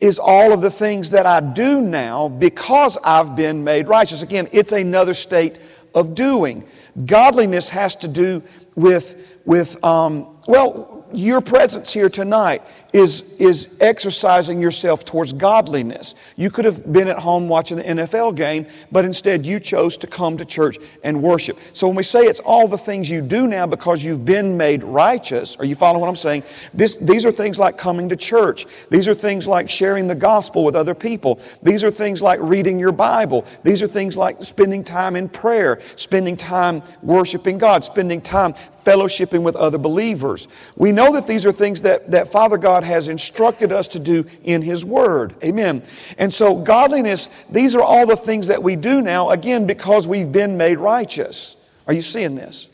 is 0.00 0.18
all 0.18 0.52
of 0.52 0.62
the 0.62 0.70
things 0.70 1.10
that 1.10 1.26
I 1.26 1.40
do 1.40 1.80
now 1.80 2.28
because 2.28 2.96
I've 3.04 3.36
been 3.36 3.62
made 3.64 3.86
righteous. 3.86 4.22
Again, 4.22 4.48
it's 4.52 4.72
another 4.72 5.14
state 5.14 5.58
of 5.94 6.14
doing. 6.14 6.66
Godliness 7.06 7.68
has 7.68 7.94
to 7.96 8.08
do 8.08 8.42
with, 8.74 9.40
with 9.44 9.82
um, 9.84 10.38
well, 10.48 11.04
your 11.12 11.40
presence 11.40 11.92
here 11.92 12.08
tonight 12.08 12.62
is, 12.92 13.38
is 13.38 13.68
exercising 13.80 14.60
yourself 14.60 15.04
towards 15.04 15.32
godliness. 15.32 16.14
You 16.36 16.50
could 16.50 16.64
have 16.64 16.92
been 16.92 17.08
at 17.08 17.18
home 17.18 17.48
watching 17.48 17.76
the 17.76 17.84
NFL 17.84 18.34
game, 18.36 18.66
but 18.90 19.04
instead 19.04 19.46
you 19.46 19.60
chose 19.60 19.96
to 19.98 20.06
come 20.06 20.36
to 20.36 20.44
church 20.44 20.78
and 21.04 21.22
worship. 21.22 21.58
So 21.72 21.86
when 21.86 21.96
we 21.96 22.02
say 22.02 22.20
it's 22.22 22.40
all 22.40 22.68
the 22.68 22.78
things 22.78 23.08
you 23.08 23.20
do 23.20 23.46
now 23.46 23.66
because 23.66 24.04
you've 24.04 24.24
been 24.24 24.56
made 24.56 24.82
righteous, 24.82 25.56
are 25.56 25.64
you 25.64 25.74
following 25.74 26.00
what 26.00 26.08
I'm 26.08 26.16
saying? 26.16 26.42
This, 26.74 26.96
these 26.96 27.24
are 27.24 27.32
things 27.32 27.58
like 27.58 27.78
coming 27.78 28.08
to 28.08 28.16
church. 28.16 28.66
These 28.90 29.08
are 29.08 29.14
things 29.14 29.46
like 29.46 29.70
sharing 29.70 30.08
the 30.08 30.14
gospel 30.14 30.64
with 30.64 30.74
other 30.74 30.94
people. 30.94 31.40
These 31.62 31.84
are 31.84 31.90
things 31.90 32.22
like 32.22 32.40
reading 32.42 32.78
your 32.78 32.92
Bible. 32.92 33.44
These 33.62 33.82
are 33.82 33.88
things 33.88 34.16
like 34.16 34.42
spending 34.42 34.82
time 34.82 35.16
in 35.16 35.28
prayer, 35.28 35.80
spending 35.96 36.36
time 36.36 36.82
worshiping 37.02 37.58
God, 37.58 37.84
spending 37.84 38.20
time 38.20 38.54
fellowshipping 38.84 39.42
with 39.42 39.56
other 39.56 39.78
believers. 39.78 40.48
We 40.76 40.92
know 40.92 41.12
that 41.12 41.26
these 41.26 41.44
are 41.46 41.52
things 41.52 41.82
that, 41.82 42.10
that 42.10 42.30
Father 42.30 42.56
God 42.56 42.79
has 42.84 43.08
instructed 43.08 43.72
us 43.72 43.88
to 43.88 43.98
do 43.98 44.26
in 44.44 44.62
His 44.62 44.84
Word. 44.84 45.34
Amen. 45.42 45.82
And 46.18 46.32
so, 46.32 46.56
godliness, 46.56 47.28
these 47.50 47.74
are 47.74 47.82
all 47.82 48.06
the 48.06 48.16
things 48.16 48.46
that 48.48 48.62
we 48.62 48.76
do 48.76 49.00
now, 49.00 49.30
again, 49.30 49.66
because 49.66 50.06
we've 50.06 50.30
been 50.30 50.56
made 50.56 50.78
righteous. 50.78 51.56
Are 51.86 51.94
you 51.94 52.02
seeing 52.02 52.34
this? 52.34 52.68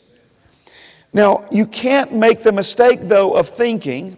Now, 1.13 1.45
you 1.51 1.65
can't 1.65 2.13
make 2.13 2.43
the 2.43 2.51
mistake, 2.51 2.99
though, 3.01 3.33
of 3.33 3.49
thinking 3.49 4.17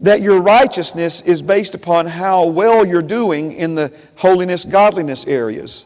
that 0.00 0.22
your 0.22 0.40
righteousness 0.40 1.20
is 1.20 1.42
based 1.42 1.74
upon 1.74 2.06
how 2.06 2.46
well 2.46 2.86
you're 2.86 3.02
doing 3.02 3.52
in 3.52 3.74
the 3.74 3.92
holiness, 4.16 4.64
godliness 4.64 5.26
areas. 5.26 5.84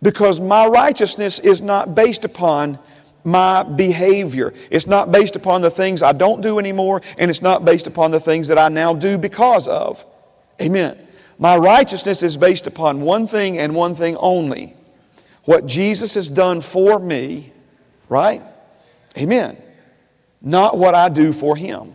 Because 0.00 0.40
my 0.40 0.66
righteousness 0.66 1.38
is 1.38 1.60
not 1.60 1.94
based 1.94 2.24
upon 2.24 2.78
my 3.24 3.62
behavior. 3.62 4.52
It's 4.70 4.86
not 4.86 5.10
based 5.10 5.34
upon 5.34 5.62
the 5.62 5.70
things 5.70 6.02
I 6.02 6.12
don't 6.12 6.42
do 6.42 6.58
anymore, 6.58 7.02
and 7.18 7.30
it's 7.30 7.42
not 7.42 7.64
based 7.64 7.86
upon 7.86 8.10
the 8.10 8.20
things 8.20 8.48
that 8.48 8.58
I 8.58 8.68
now 8.68 8.94
do 8.94 9.18
because 9.18 9.66
of. 9.66 10.04
Amen. 10.60 10.98
My 11.38 11.56
righteousness 11.56 12.22
is 12.22 12.36
based 12.36 12.66
upon 12.66 13.00
one 13.00 13.26
thing 13.26 13.58
and 13.58 13.74
one 13.74 13.94
thing 13.94 14.16
only 14.16 14.74
what 15.44 15.66
Jesus 15.66 16.14
has 16.14 16.28
done 16.28 16.60
for 16.60 16.98
me, 16.98 17.52
right? 18.08 18.42
Amen. 19.16 19.56
Not 20.40 20.78
what 20.78 20.94
I 20.94 21.08
do 21.08 21.32
for 21.32 21.54
him. 21.54 21.94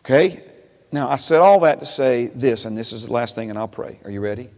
Okay? 0.00 0.42
Now, 0.90 1.08
I 1.08 1.16
said 1.16 1.40
all 1.40 1.60
that 1.60 1.80
to 1.80 1.86
say 1.86 2.28
this, 2.28 2.64
and 2.64 2.76
this 2.76 2.92
is 2.92 3.06
the 3.06 3.12
last 3.12 3.34
thing, 3.34 3.50
and 3.50 3.58
I'll 3.58 3.68
pray. 3.68 4.00
Are 4.04 4.10
you 4.10 4.20
ready? 4.20 4.48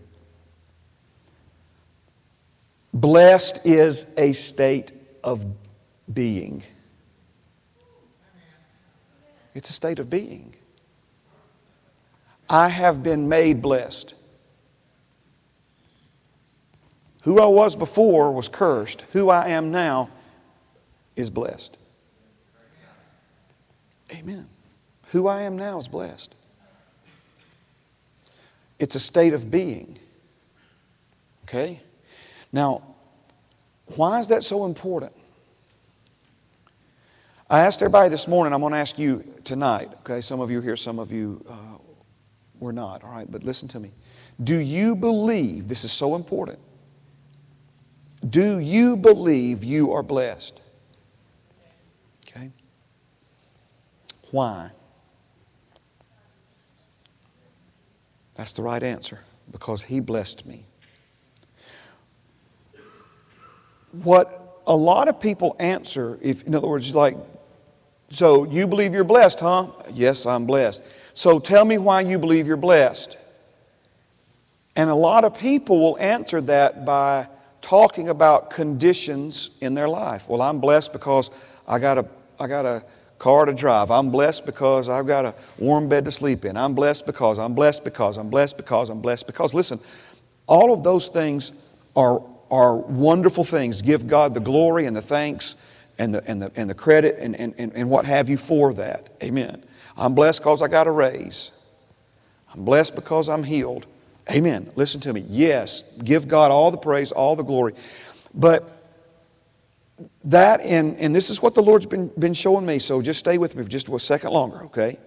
Blessed 2.92 3.64
is 3.64 4.12
a 4.16 4.32
state 4.32 4.92
of 5.22 5.44
being. 6.12 6.62
It's 9.54 9.70
a 9.70 9.72
state 9.72 9.98
of 9.98 10.10
being. 10.10 10.54
I 12.48 12.68
have 12.68 13.02
been 13.02 13.28
made 13.28 13.62
blessed. 13.62 14.14
Who 17.22 17.40
I 17.40 17.46
was 17.46 17.76
before 17.76 18.32
was 18.32 18.48
cursed. 18.48 19.02
Who 19.12 19.30
I 19.30 19.48
am 19.48 19.70
now 19.70 20.10
is 21.16 21.30
blessed. 21.30 21.76
Amen. 24.12 24.48
Who 25.12 25.28
I 25.28 25.42
am 25.42 25.56
now 25.56 25.78
is 25.78 25.86
blessed. 25.86 26.34
It's 28.78 28.96
a 28.96 29.00
state 29.00 29.34
of 29.34 29.50
being. 29.50 29.98
Okay? 31.44 31.80
Now, 32.52 32.82
why 33.96 34.20
is 34.20 34.28
that 34.28 34.44
so 34.44 34.64
important? 34.64 35.12
I 37.48 37.60
asked 37.60 37.82
everybody 37.82 38.08
this 38.08 38.28
morning, 38.28 38.52
I'm 38.52 38.60
going 38.60 38.72
to 38.72 38.78
ask 38.78 38.98
you 38.98 39.24
tonight, 39.42 39.90
okay? 40.00 40.20
Some 40.20 40.40
of 40.40 40.50
you 40.50 40.60
here, 40.60 40.76
some 40.76 40.98
of 41.00 41.10
you 41.10 41.44
uh, 41.48 41.54
were 42.60 42.72
not, 42.72 43.02
all 43.02 43.10
right? 43.10 43.30
But 43.30 43.42
listen 43.42 43.66
to 43.68 43.80
me. 43.80 43.90
Do 44.42 44.56
you 44.56 44.94
believe, 44.94 45.66
this 45.66 45.82
is 45.84 45.90
so 45.90 46.14
important, 46.14 46.60
do 48.28 48.58
you 48.58 48.96
believe 48.96 49.64
you 49.64 49.92
are 49.92 50.02
blessed? 50.02 50.60
Okay? 52.28 52.50
Why? 54.30 54.70
That's 58.34 58.52
the 58.52 58.62
right 58.62 58.82
answer 58.82 59.20
because 59.50 59.82
He 59.82 60.00
blessed 60.00 60.46
me. 60.46 60.66
What 63.92 64.62
a 64.66 64.76
lot 64.76 65.08
of 65.08 65.20
people 65.20 65.56
answer, 65.58 66.18
if 66.22 66.42
in 66.44 66.54
other 66.54 66.68
words, 66.68 66.94
like, 66.94 67.16
so 68.10 68.44
you 68.44 68.66
believe 68.66 68.92
you're 68.92 69.04
blessed, 69.04 69.40
huh? 69.40 69.68
Yes, 69.92 70.26
I'm 70.26 70.46
blessed. 70.46 70.82
So 71.14 71.38
tell 71.38 71.64
me 71.64 71.78
why 71.78 72.00
you 72.02 72.18
believe 72.18 72.46
you're 72.46 72.56
blessed. 72.56 73.16
And 74.76 74.90
a 74.90 74.94
lot 74.94 75.24
of 75.24 75.38
people 75.38 75.78
will 75.78 75.98
answer 75.98 76.40
that 76.42 76.84
by 76.84 77.28
talking 77.60 78.08
about 78.08 78.50
conditions 78.50 79.50
in 79.60 79.74
their 79.74 79.88
life. 79.88 80.28
Well, 80.28 80.42
I'm 80.42 80.60
blessed 80.60 80.92
because 80.92 81.30
I 81.68 81.78
got 81.78 81.98
a, 81.98 82.06
I 82.38 82.46
got 82.46 82.64
a 82.64 82.84
car 83.18 83.44
to 83.44 83.52
drive. 83.52 83.90
I'm 83.90 84.10
blessed 84.10 84.46
because 84.46 84.88
I've 84.88 85.06
got 85.06 85.24
a 85.24 85.34
warm 85.58 85.88
bed 85.88 86.04
to 86.06 86.10
sleep 86.10 86.44
in. 86.44 86.56
I'm 86.56 86.74
blessed 86.74 87.06
because, 87.06 87.38
I'm 87.38 87.54
blessed 87.54 87.84
because, 87.84 88.16
I'm 88.16 88.30
blessed 88.30 88.56
because, 88.56 88.88
I'm 88.88 89.00
blessed 89.00 89.26
because. 89.26 89.52
Listen, 89.52 89.78
all 90.46 90.72
of 90.72 90.82
those 90.82 91.08
things 91.08 91.52
are, 91.94 92.22
are 92.50 92.76
wonderful 92.76 93.44
things. 93.44 93.82
Give 93.82 94.06
God 94.06 94.34
the 94.34 94.40
glory 94.40 94.86
and 94.86 94.96
the 94.96 95.02
thanks 95.02 95.56
and 95.98 96.14
the, 96.14 96.28
and 96.28 96.42
the, 96.42 96.52
and 96.56 96.68
the 96.68 96.74
credit 96.74 97.16
and, 97.18 97.36
and, 97.36 97.54
and 97.58 97.90
what 97.90 98.04
have 98.04 98.28
you 98.28 98.36
for 98.36 98.72
that. 98.74 99.08
Amen. 99.22 99.64
I'm 99.96 100.14
blessed 100.14 100.40
because 100.40 100.62
I 100.62 100.68
got 100.68 100.86
a 100.86 100.90
raise. 100.90 101.52
I'm 102.54 102.64
blessed 102.64 102.94
because 102.94 103.28
I'm 103.28 103.44
healed. 103.44 103.86
Amen. 104.30 104.70
Listen 104.76 105.00
to 105.02 105.12
me. 105.12 105.24
Yes, 105.28 105.82
give 105.98 106.28
God 106.28 106.50
all 106.50 106.70
the 106.70 106.78
praise, 106.78 107.12
all 107.12 107.36
the 107.36 107.42
glory. 107.42 107.74
But 108.34 108.80
that, 110.24 110.60
and, 110.60 110.96
and 110.96 111.14
this 111.14 111.30
is 111.30 111.42
what 111.42 111.54
the 111.54 111.62
Lord's 111.62 111.86
been, 111.86 112.08
been 112.18 112.34
showing 112.34 112.64
me, 112.64 112.78
so 112.78 113.02
just 113.02 113.18
stay 113.18 113.38
with 113.38 113.54
me 113.54 113.62
for 113.62 113.68
just 113.68 113.88
a 113.88 113.98
second 113.98 114.30
longer, 114.30 114.64
okay? 114.64 114.98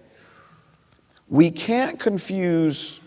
We 1.28 1.50
can't 1.50 1.98
confuse 1.98 3.00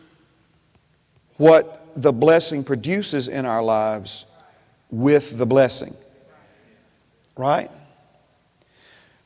what 1.38 1.77
the 1.98 2.14
blessing 2.14 2.64
produces 2.64 3.28
in 3.28 3.45
our 3.45 3.62
lives 3.62 4.26
with 4.89 5.38
the 5.38 5.45
blessing. 5.45 5.93
Right? 7.36 7.70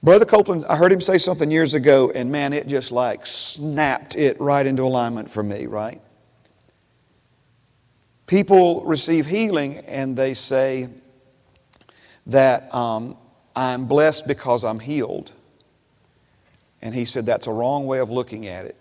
Brother 0.02 0.26
Copeland, 0.26 0.66
I 0.68 0.76
heard 0.76 0.92
him 0.92 1.02
say 1.02 1.20
something 1.20 1.52
years 1.52 1.76
ago, 1.76 2.12
and 2.12 2.32
man, 2.32 2.54
it 2.54 2.68
just 2.68 2.92
like 2.92 3.28
snapped 3.28 4.16
it 4.16 4.42
right 4.42 4.66
into 4.66 4.82
alignment 4.82 5.30
for 5.30 5.44
me, 5.44 5.68
right? 5.68 6.02
People 8.26 8.84
receive 8.86 9.28
healing 9.28 9.78
and 9.80 10.18
they 10.18 10.34
say, 10.34 10.90
that 12.28 12.74
um, 12.74 13.18
I'm 13.56 13.86
blessed 13.86 14.28
because 14.28 14.64
I'm 14.64 14.80
healed. 14.80 15.32
And 16.82 16.96
he 16.96 17.06
said, 17.06 17.26
That's 17.26 17.48
a 17.48 17.52
wrong 17.52 17.86
way 17.86 18.00
of 18.00 18.10
looking 18.10 18.48
at 18.48 18.66
it. 18.66 18.78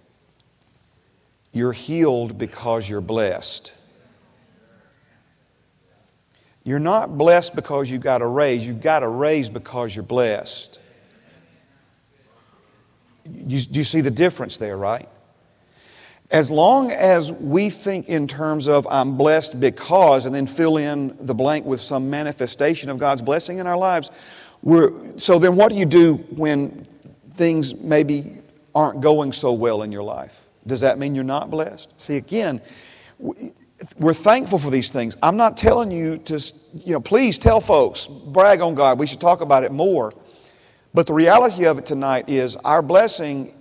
You're 1.53 1.72
healed 1.72 2.38
because 2.38 2.88
you're 2.88 3.01
blessed. 3.01 3.72
You're 6.64 6.78
not 6.78 7.16
blessed 7.16 7.54
because 7.54 7.90
you 7.90 7.98
got 7.98 8.22
a 8.22 8.26
raise. 8.26 8.66
You 8.66 8.74
got 8.74 9.02
a 9.02 9.08
raise 9.08 9.48
because 9.48 9.94
you're 9.94 10.02
blessed. 10.02 10.78
You, 13.24 13.61
do 13.61 13.78
you 13.78 13.84
see 13.84 14.00
the 14.00 14.11
difference 14.11 14.56
there, 14.56 14.76
right? 14.76 15.08
As 16.30 16.50
long 16.50 16.92
as 16.92 17.32
we 17.32 17.70
think 17.70 18.08
in 18.08 18.28
terms 18.28 18.68
of 18.68 18.86
I'm 18.88 19.16
blessed 19.16 19.58
because, 19.58 20.26
and 20.26 20.34
then 20.34 20.46
fill 20.46 20.76
in 20.76 21.16
the 21.20 21.34
blank 21.34 21.66
with 21.66 21.80
some 21.80 22.08
manifestation 22.08 22.88
of 22.88 22.98
God's 22.98 23.22
blessing 23.22 23.58
in 23.58 23.66
our 23.66 23.76
lives, 23.76 24.11
we're, 24.62 25.18
so 25.18 25.38
then 25.38 25.56
what 25.56 25.70
do 25.72 25.78
you 25.78 25.86
do 25.86 26.14
when 26.30 26.86
things 27.32 27.74
maybe 27.74 28.38
aren't 28.74 29.00
going 29.00 29.32
so 29.32 29.52
well 29.52 29.82
in 29.82 29.90
your 29.90 30.02
life? 30.02 30.40
Does 30.66 30.82
that 30.82 30.98
mean 30.98 31.14
you're 31.14 31.24
not 31.24 31.50
blessed? 31.50 31.92
See, 31.96 32.16
again, 32.16 32.61
we're 33.99 34.14
thankful 34.14 34.59
for 34.59 34.70
these 34.70 34.89
things. 34.89 35.16
I'm 35.22 35.37
not 35.37 35.57
telling 35.57 35.91
you 35.91 36.18
to, 36.18 36.35
you 36.85 36.93
know, 36.93 37.01
please 37.01 37.39
tell 37.39 37.61
folks, 37.61 38.07
brag 38.07 38.61
on 38.61 38.74
God. 38.74 38.99
We 38.99 39.07
should 39.07 39.20
talk 39.20 39.41
about 39.41 39.64
it 39.64 39.72
more. 39.72 40.12
But 40.93 41.07
the 41.07 41.14
reality 41.14 41.64
of 41.66 41.78
it 41.78 41.87
tonight 41.87 42.28
is 42.28 42.57
our 42.57 42.83
blessing 42.83 43.55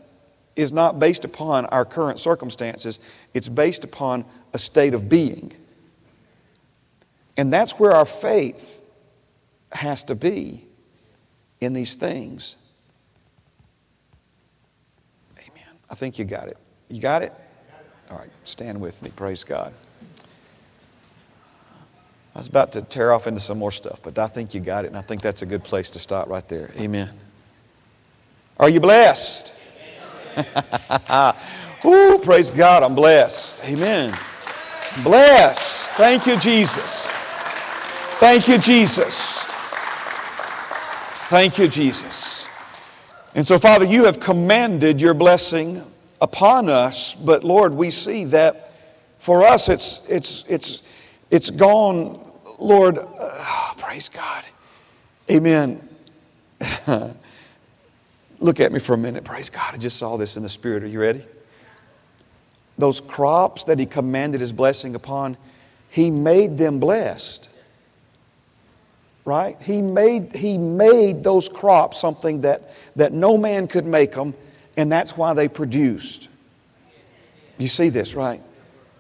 is 0.55 0.71
not 0.73 0.99
based 0.99 1.23
upon 1.23 1.65
our 1.67 1.85
current 1.85 2.19
circumstances, 2.19 2.99
it's 3.33 3.47
based 3.47 3.83
upon 3.83 4.25
a 4.53 4.59
state 4.59 4.93
of 4.93 5.07
being. 5.07 5.53
And 7.37 7.53
that's 7.53 7.79
where 7.79 7.93
our 7.93 8.05
faith 8.05 8.81
has 9.71 10.03
to 10.05 10.15
be 10.15 10.65
in 11.61 11.73
these 11.73 11.95
things. 11.95 12.57
Amen. 15.37 15.63
I 15.89 15.95
think 15.95 16.19
you 16.19 16.25
got 16.25 16.49
it. 16.49 16.57
You 16.89 16.99
got 16.99 17.21
it? 17.21 17.31
All 18.09 18.17
right, 18.17 18.29
stand 18.43 18.81
with 18.81 19.01
me. 19.01 19.11
Praise 19.15 19.43
God. 19.43 19.71
I 22.39 22.41
was 22.41 22.47
about 22.47 22.71
to 22.71 22.81
tear 22.81 23.11
off 23.11 23.27
into 23.27 23.41
some 23.41 23.59
more 23.59 23.69
stuff, 23.69 23.99
but 24.01 24.17
I 24.17 24.27
think 24.27 24.53
you 24.53 24.61
got 24.61 24.85
it, 24.85 24.87
and 24.87 24.95
I 24.95 25.01
think 25.01 25.21
that's 25.21 25.41
a 25.41 25.45
good 25.45 25.61
place 25.61 25.89
to 25.89 25.99
stop 25.99 26.29
right 26.29 26.47
there. 26.47 26.69
Amen. 26.77 27.09
Are 28.57 28.69
you 28.69 28.79
blessed? 28.79 29.53
Ooh, 31.85 32.17
praise 32.23 32.49
God, 32.49 32.81
I'm 32.81 32.95
blessed. 32.95 33.57
Amen. 33.65 34.17
Blessed. 35.03 35.91
Thank 35.91 36.27
you, 36.27 36.39
Jesus. 36.39 37.07
Thank 38.21 38.47
you, 38.47 38.57
Jesus. 38.57 39.43
Thank 41.27 41.57
you, 41.57 41.67
Jesus. 41.67 42.47
And 43.35 43.45
so, 43.45 43.59
Father, 43.59 43.83
you 43.83 44.05
have 44.05 44.21
commanded 44.21 45.01
your 45.01 45.13
blessing 45.13 45.83
upon 46.21 46.69
us, 46.69 47.15
but 47.15 47.43
Lord, 47.43 47.73
we 47.73 47.91
see 47.91 48.23
that 48.23 48.71
for 49.17 49.43
us 49.43 49.67
it's, 49.67 50.09
it's, 50.09 50.45
it's, 50.47 50.83
it's 51.31 51.49
gone, 51.49 52.19
Lord, 52.59 52.97
uh, 52.97 53.73
praise 53.77 54.09
God. 54.09 54.43
Amen. 55.31 55.87
Look 58.39 58.59
at 58.59 58.71
me 58.71 58.79
for 58.79 58.93
a 58.93 58.97
minute. 58.97 59.23
Praise 59.23 59.49
God. 59.49 59.73
I 59.73 59.77
just 59.77 59.97
saw 59.97 60.17
this 60.17 60.37
in 60.37 60.43
the 60.43 60.49
Spirit. 60.49 60.83
Are 60.83 60.87
you 60.87 60.99
ready? 60.99 61.23
Those 62.77 63.01
crops 63.01 63.65
that 63.65 63.79
He 63.79 63.85
commanded 63.85 64.41
His 64.41 64.51
blessing 64.51 64.95
upon, 64.95 65.37
He 65.89 66.11
made 66.11 66.57
them 66.57 66.79
blessed. 66.79 67.49
Right? 69.25 69.57
He 69.61 69.81
made, 69.81 70.35
he 70.35 70.57
made 70.57 71.23
those 71.23 71.49
crops 71.49 71.99
something 71.99 72.41
that, 72.41 72.73
that 72.95 73.13
no 73.13 73.37
man 73.37 73.67
could 73.67 73.85
make 73.85 74.13
them, 74.13 74.33
and 74.75 74.91
that's 74.91 75.15
why 75.15 75.33
they 75.33 75.47
produced. 75.47 76.29
You 77.59 77.67
see 77.67 77.89
this, 77.89 78.15
right? 78.15 78.41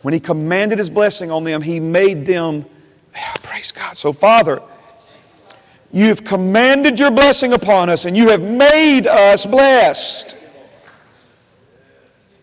When 0.01 0.13
He 0.13 0.19
commanded 0.19 0.77
His 0.77 0.89
blessing 0.89 1.31
on 1.31 1.45
them, 1.45 1.61
He 1.61 1.79
made 1.79 2.25
them, 2.25 2.65
yeah, 3.13 3.33
praise 3.41 3.71
God. 3.71 3.97
So, 3.97 4.13
Father, 4.13 4.61
You've 5.91 6.23
commanded 6.23 6.99
your 6.99 7.11
blessing 7.11 7.53
upon 7.53 7.89
us 7.89 8.05
and 8.05 8.15
you 8.15 8.29
have 8.29 8.43
made 8.43 9.07
us 9.07 9.45
blessed. 9.45 10.35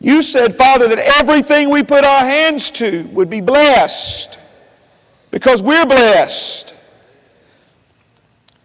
You 0.01 0.21
said, 0.21 0.55
Father, 0.55 0.89
that 0.89 0.99
everything 0.99 1.71
we 1.71 1.83
put 1.83 2.05
our 2.05 2.25
hands 2.25 2.71
to 2.73 3.05
would 3.12 3.31
be 3.31 3.41
blessed 3.41 4.39
because 5.31 5.62
we're 5.62 5.87
blessed. 5.87 6.75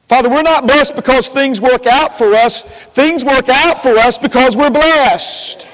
Father, 0.08 0.30
we're 0.30 0.42
not 0.42 0.68
blessed 0.68 0.96
because 0.96 1.28
things 1.30 1.62
work 1.62 1.88
out 1.88 2.18
for 2.18 2.34
us. 2.34 2.64
Things 2.64 3.24
work 3.24 3.48
out 3.50 3.82
for 3.82 3.98
us 3.98 4.18
because 4.18 4.58
we're 4.58 4.70
blessed. 4.70 5.68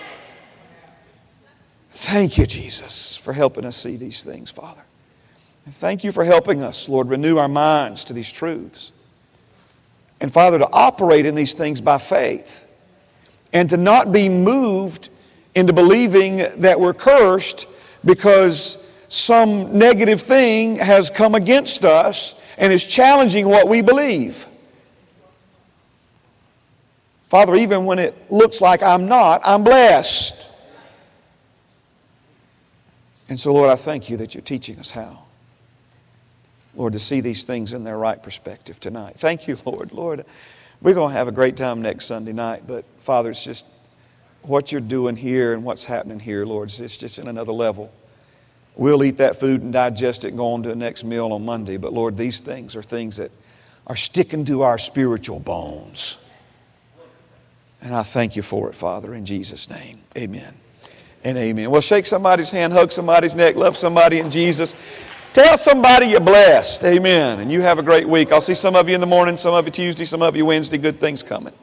Thank 1.91 2.37
you, 2.37 2.45
Jesus, 2.45 3.17
for 3.17 3.33
helping 3.33 3.65
us 3.65 3.75
see 3.75 3.95
these 3.95 4.23
things, 4.23 4.51
Father. 4.51 4.83
And 5.67 5.75
thank 5.75 6.05
you 6.05 6.13
for 6.13 6.23
helping 6.23 6.63
us, 6.63 6.87
Lord, 6.87 7.09
renew 7.09 7.35
our 7.35 7.49
minds 7.49 8.05
to 8.05 8.13
these 8.13 8.31
truths. 8.31 8.93
And 10.21 10.31
Father, 10.31 10.57
to 10.59 10.69
operate 10.71 11.25
in 11.25 11.35
these 11.35 11.53
things 11.53 11.81
by 11.81 11.97
faith 11.97 12.65
and 13.51 13.69
to 13.69 13.75
not 13.75 14.13
be 14.13 14.29
moved 14.29 15.09
into 15.55 15.73
believing 15.73 16.37
that 16.61 16.79
we're 16.79 16.93
cursed 16.93 17.67
because 18.05 18.89
some 19.09 19.77
negative 19.77 20.21
thing 20.21 20.77
has 20.77 21.09
come 21.09 21.35
against 21.35 21.83
us 21.83 22.41
and 22.57 22.71
is 22.71 22.85
challenging 22.85 23.49
what 23.49 23.67
we 23.67 23.81
believe. 23.81 24.45
Father, 27.25 27.55
even 27.55 27.83
when 27.83 27.99
it 27.99 28.31
looks 28.31 28.61
like 28.61 28.81
I'm 28.81 29.09
not, 29.09 29.41
I'm 29.43 29.65
blessed. 29.65 30.49
And 33.27 33.37
so, 33.37 33.51
Lord, 33.51 33.69
I 33.69 33.75
thank 33.75 34.09
you 34.09 34.15
that 34.15 34.33
you're 34.33 34.41
teaching 34.41 34.79
us 34.79 34.91
how. 34.91 35.26
Lord, 36.77 36.93
to 36.93 36.99
see 36.99 37.19
these 37.21 37.43
things 37.43 37.73
in 37.73 37.83
their 37.83 37.97
right 37.97 38.21
perspective 38.21 38.79
tonight. 38.79 39.15
Thank 39.17 39.47
you, 39.47 39.57
Lord. 39.65 39.91
Lord, 39.91 40.23
we're 40.79 40.93
going 40.93 41.09
to 41.09 41.17
have 41.17 41.27
a 41.27 41.31
great 41.31 41.57
time 41.57 41.81
next 41.81 42.05
Sunday 42.05 42.33
night, 42.33 42.63
but 42.67 42.85
Father, 42.99 43.31
it's 43.31 43.43
just 43.43 43.65
what 44.43 44.71
you're 44.71 44.79
doing 44.79 45.15
here 45.15 45.53
and 45.53 45.63
what's 45.63 45.83
happening 45.83 46.19
here, 46.19 46.45
Lord, 46.45 46.71
it's 46.79 46.97
just 46.97 47.17
in 47.17 47.27
another 47.27 47.51
level. 47.51 47.91
We'll 48.75 49.03
eat 49.03 49.17
that 49.17 49.39
food 49.39 49.63
and 49.63 49.73
digest 49.73 50.23
it 50.23 50.29
and 50.29 50.37
go 50.37 50.53
on 50.53 50.61
to 50.63 50.69
the 50.69 50.75
next 50.75 51.03
meal 51.03 51.33
on 51.33 51.43
Monday, 51.43 51.77
but 51.77 51.93
Lord, 51.93 52.15
these 52.15 52.41
things 52.41 52.75
are 52.75 52.83
things 52.83 53.17
that 53.17 53.31
are 53.87 53.95
sticking 53.95 54.45
to 54.45 54.61
our 54.61 54.77
spiritual 54.77 55.39
bones. 55.39 56.23
And 57.81 57.95
I 57.95 58.03
thank 58.03 58.35
you 58.35 58.43
for 58.43 58.69
it, 58.69 58.75
Father, 58.75 59.15
in 59.15 59.25
Jesus' 59.25 59.67
name. 59.67 59.99
Amen 60.15 60.53
and 61.23 61.37
amen. 61.37 61.71
Well, 61.71 61.81
shake 61.81 62.05
somebody's 62.05 62.51
hand, 62.51 62.71
hug 62.73 62.91
somebody's 62.91 63.35
neck, 63.35 63.55
love 63.55 63.75
somebody 63.75 64.19
in 64.19 64.31
Jesus. 64.31 64.75
Tell 65.37 65.55
somebody 65.55 66.07
you're 66.07 66.19
blessed. 66.19 66.83
Amen. 66.83 67.41
And 67.41 67.51
you 67.51 67.61
have 67.61 67.77
a 67.77 67.83
great 67.83 68.09
week. 68.09 68.31
I'll 68.31 68.41
see 68.41 68.55
some 68.55 68.75
of 68.75 68.89
you 68.89 68.95
in 68.95 69.01
the 69.01 69.05
morning, 69.05 69.37
some 69.37 69.53
of 69.53 69.63
you 69.65 69.71
Tuesday, 69.71 70.03
some 70.03 70.23
of 70.23 70.35
you 70.35 70.47
Wednesday. 70.47 70.79
Good 70.79 70.99
things 70.99 71.21
coming. 71.21 71.53